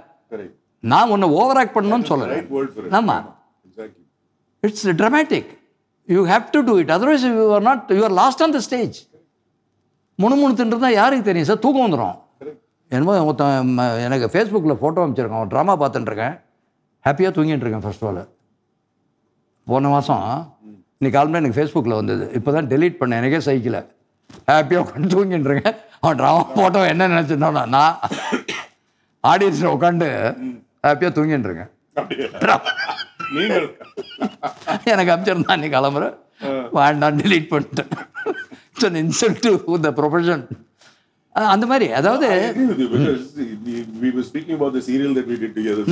நான் 0.84 1.12
ஒன்று 1.14 1.28
ஓவர் 1.40 1.60
ஆக்ட் 1.62 1.76
பண்ணணும்னு 1.78 2.10
சொல்கிறேன். 2.12 2.48
ஆமாம். 3.00 3.28
It's 4.64 4.88
dramatic 5.02 5.50
you 6.16 6.22
have 6.34 6.46
to 6.56 6.62
do 6.70 6.74
it 6.82 6.92
otherwise 6.98 7.26
you 7.30 7.46
are 7.58 7.66
not 7.70 7.94
you 7.98 8.02
are 8.08 8.16
lost 8.22 8.44
on 8.46 8.56
the 8.58 8.62
stage 8.68 8.98
முணுமுணு 10.20 10.60
தின்றது 10.62 10.90
யாருக்கு 11.02 11.28
தெரியும்? 11.30 11.50
சார் 11.50 11.64
தூக்கம் 11.66 11.86
வந்துடும் 11.86 12.18
என்னமோ 12.92 13.14
ஒருத்தன் 13.30 13.78
எனக்கு 14.06 14.28
ஃபேஸ்புக்கில் 14.34 14.80
ஃபோட்டோ 14.82 15.02
அமைச்சிருக்கான் 15.06 15.52
ட்ராமா 15.54 15.74
பார்த்துட்டுருக்கேன் 15.82 16.36
ஹாப்பியாக 17.06 17.32
தூங்கிட்டு 17.36 17.66
இருக்கேன் 17.66 17.86
ஃபர்ஸ்ட் 17.86 18.06
ஆல் 18.10 18.22
போன 19.68 19.90
மாதம் 19.94 20.24
இன்னைக்கு 21.02 21.20
காலமே 21.20 21.38
எனக்கு 21.40 21.58
ஃபேஸ்புக்கில் 21.58 21.98
வந்தது. 21.98 22.24
இப்போ 22.38 22.52
தான் 22.52 22.68
டெலீட் 22.68 22.98
பண்ணேன். 23.00 23.20
எனக்கே 23.22 23.40
சைக்கிளை 23.46 23.80
ஹாப்பியாக 24.50 24.82
உட்காந்து 24.84 25.12
தூங்கிட்டு 25.14 25.48
இருக்கேன் 25.50 25.76
அவன் 26.00 26.18
ட்ராமா 26.20 26.42
ஃபோட்டோ 26.56 26.80
என்ன 26.88 27.08
நினச்சிருந்தோன்னா 27.08 27.62
நான் 27.76 27.96
ஆடியன்ஸில் 29.24 29.72
உட்காந்து 29.76 30.08
ஹாப்பியாக 30.88 31.12
தூங்கிட்டு 31.18 31.48
இருக்கேன் 31.50 31.72
நீங்கள் 33.38 33.66
எனக்கு 34.94 35.14
அமைச்சிருந்தா 35.14 35.56
நீ 35.64 35.70
கிளம்புற. 35.76 36.06
வேண்டாம் 36.78 37.20
delete 37.22 37.48
பண்ணிட்டேன். 37.54 37.94
It's 38.74 39.00
insult 39.04 39.42
to 39.46 39.52
the 39.86 39.92
profession 40.00 40.44
அந்த 41.54 41.66
மாதிரி 41.72 41.88
அதாவது 42.00 42.28
we- 42.60 43.88
we 44.02 44.10
were 44.16 44.26
speaking 44.32 44.56
about 44.60 44.74
the 44.78 44.84
serial 44.90 45.12
that 45.18 45.28
we 45.32 45.38
did 45.44 45.54
together. 45.60 45.84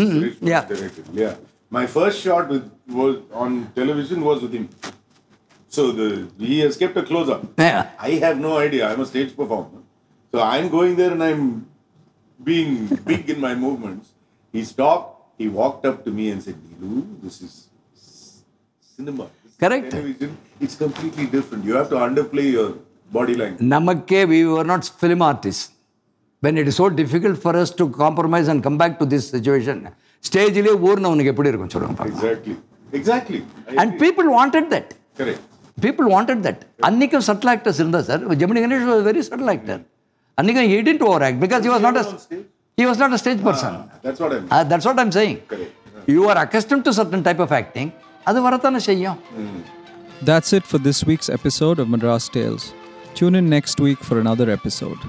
Yeah. 0.53 0.63
directed. 0.73 1.05
Yeah. 1.23 1.35
My 1.71 1.85
first 1.95 2.17
shot 2.25 2.45
with 2.53 2.65
was 2.99 3.15
on 3.43 3.51
television 3.79 4.19
was 4.29 4.39
with 4.43 4.53
him. 4.59 4.67
So 5.72 5.82
the 5.92 6.08
he 6.48 6.56
has 6.60 6.74
kept 6.76 6.96
a 6.96 7.06
close 7.10 7.28
up. 7.34 7.42
yeah, 7.58 7.82
I 8.08 8.12
have 8.24 8.38
no 8.40 8.52
idea. 8.58 8.82
I'm 8.88 9.00
a 9.00 9.06
stage 9.06 9.30
performer. 9.36 9.80
So 10.32 10.40
I'm 10.52 10.68
going 10.70 10.94
there 10.96 11.12
and 11.12 11.22
I'm 11.22 11.44
being 12.40 12.72
big 13.06 13.30
in 13.30 13.40
my 13.40 13.54
movements. 13.56 14.06
He 14.54 14.62
stopped, 14.64 15.08
he 15.40 15.48
walked 15.60 15.84
up 15.86 15.98
to 16.06 16.10
me 16.10 16.24
and 16.30 16.42
said, 16.42 16.56
Nilu, 16.62 16.92
this 17.24 17.36
is 17.46 17.52
c- 17.96 18.42
cinema. 18.96 19.24
This 19.42 19.52
is 19.52 19.58
Correct. 19.58 19.86
Television. 19.90 20.32
It's 20.60 20.76
completely 20.76 21.26
different. 21.26 21.64
You 21.64 21.74
have 21.74 21.88
to 21.90 21.98
underplay 22.08 22.46
your 22.58 22.68
body 23.10 23.36
language. 23.42 23.64
நமக்கே 23.74 24.20
we 24.32 24.40
are 24.58 24.68
not 24.72 24.90
film 25.02 25.24
artist 25.30 25.66
when 26.42 26.58
it 26.62 26.70
is 26.72 26.80
so 26.82 26.88
difficult 27.00 27.40
for 27.44 27.58
us 27.62 27.74
to 27.80 27.86
compromise 28.02 28.50
and 28.54 28.64
come 28.68 28.78
back 28.82 28.98
to 29.02 29.08
this 29.14 29.28
situation 29.36 29.82
ஸ்டேஜ்லேயே 30.24 30.74
ஊர்னவனுக்கு 30.90 31.32
எப்படி 31.34 31.50
இருக்கும் 31.52 31.72
சொல்லுங்க 31.76 32.08
Exactly. 32.12 32.56
Exactly. 33.00 33.40
I 33.72 33.78
and 33.82 33.94
people 34.04 34.28
wanted 34.38 34.68
that 34.74 34.90
Correct. 35.76 35.84
People 35.84 36.08
wanted 36.14 36.42
that 36.46 36.62
அன்னைக்கும் 36.88 37.24
subtle 37.28 37.50
actors 37.54 37.78
இருந்தா 37.82 38.00
sir 38.08 38.24
Gemini 38.40 38.60
Ganesh 38.64 38.88
was 38.90 39.04
very 39.08 39.22
subtle 39.28 39.52
actor 39.54 39.80
அன்னைக்கும் 40.38 40.68
he 40.72 40.80
didn't 40.88 41.04
over 41.08 41.24
act 41.28 41.40
because 41.44 41.62
he 41.66 41.72
was 41.74 41.82
not 41.86 41.96
a 42.00 42.04
on 42.04 42.18
stage? 42.24 42.44
he 42.78 42.84
was 42.90 42.98
not 43.02 43.12
a 43.16 43.20
stage 43.22 43.40
person 43.48 43.72
That's 44.06 44.20
what 44.24 44.32
I'm. 44.36 44.44
Uh, 44.54 44.62
that's 44.70 44.86
what 44.88 44.98
I'm 45.02 45.12
saying. 45.18 45.36
Correct. 45.52 45.72
You 46.14 46.22
are 46.30 46.38
accustomed 46.44 46.84
to 46.86 46.92
certain 47.00 47.22
type 47.28 47.42
of 47.46 47.52
acting. 47.60 47.90
அது 48.30 48.40
வரத்தானே 48.46 48.80
செய்யும் 48.88 49.18
That's 50.28 50.50
it 50.58 50.64
for 50.72 50.78
this 50.88 50.98
week's 51.08 51.28
episode 51.38 51.78
of 51.82 51.86
Madras 51.94 52.26
Tales. 52.36 52.64
Tune 53.14 53.36
in 53.40 53.46
next 53.56 53.78
week 53.86 54.00
for 54.08 54.16
another 54.24 54.46
episode. 54.58 55.00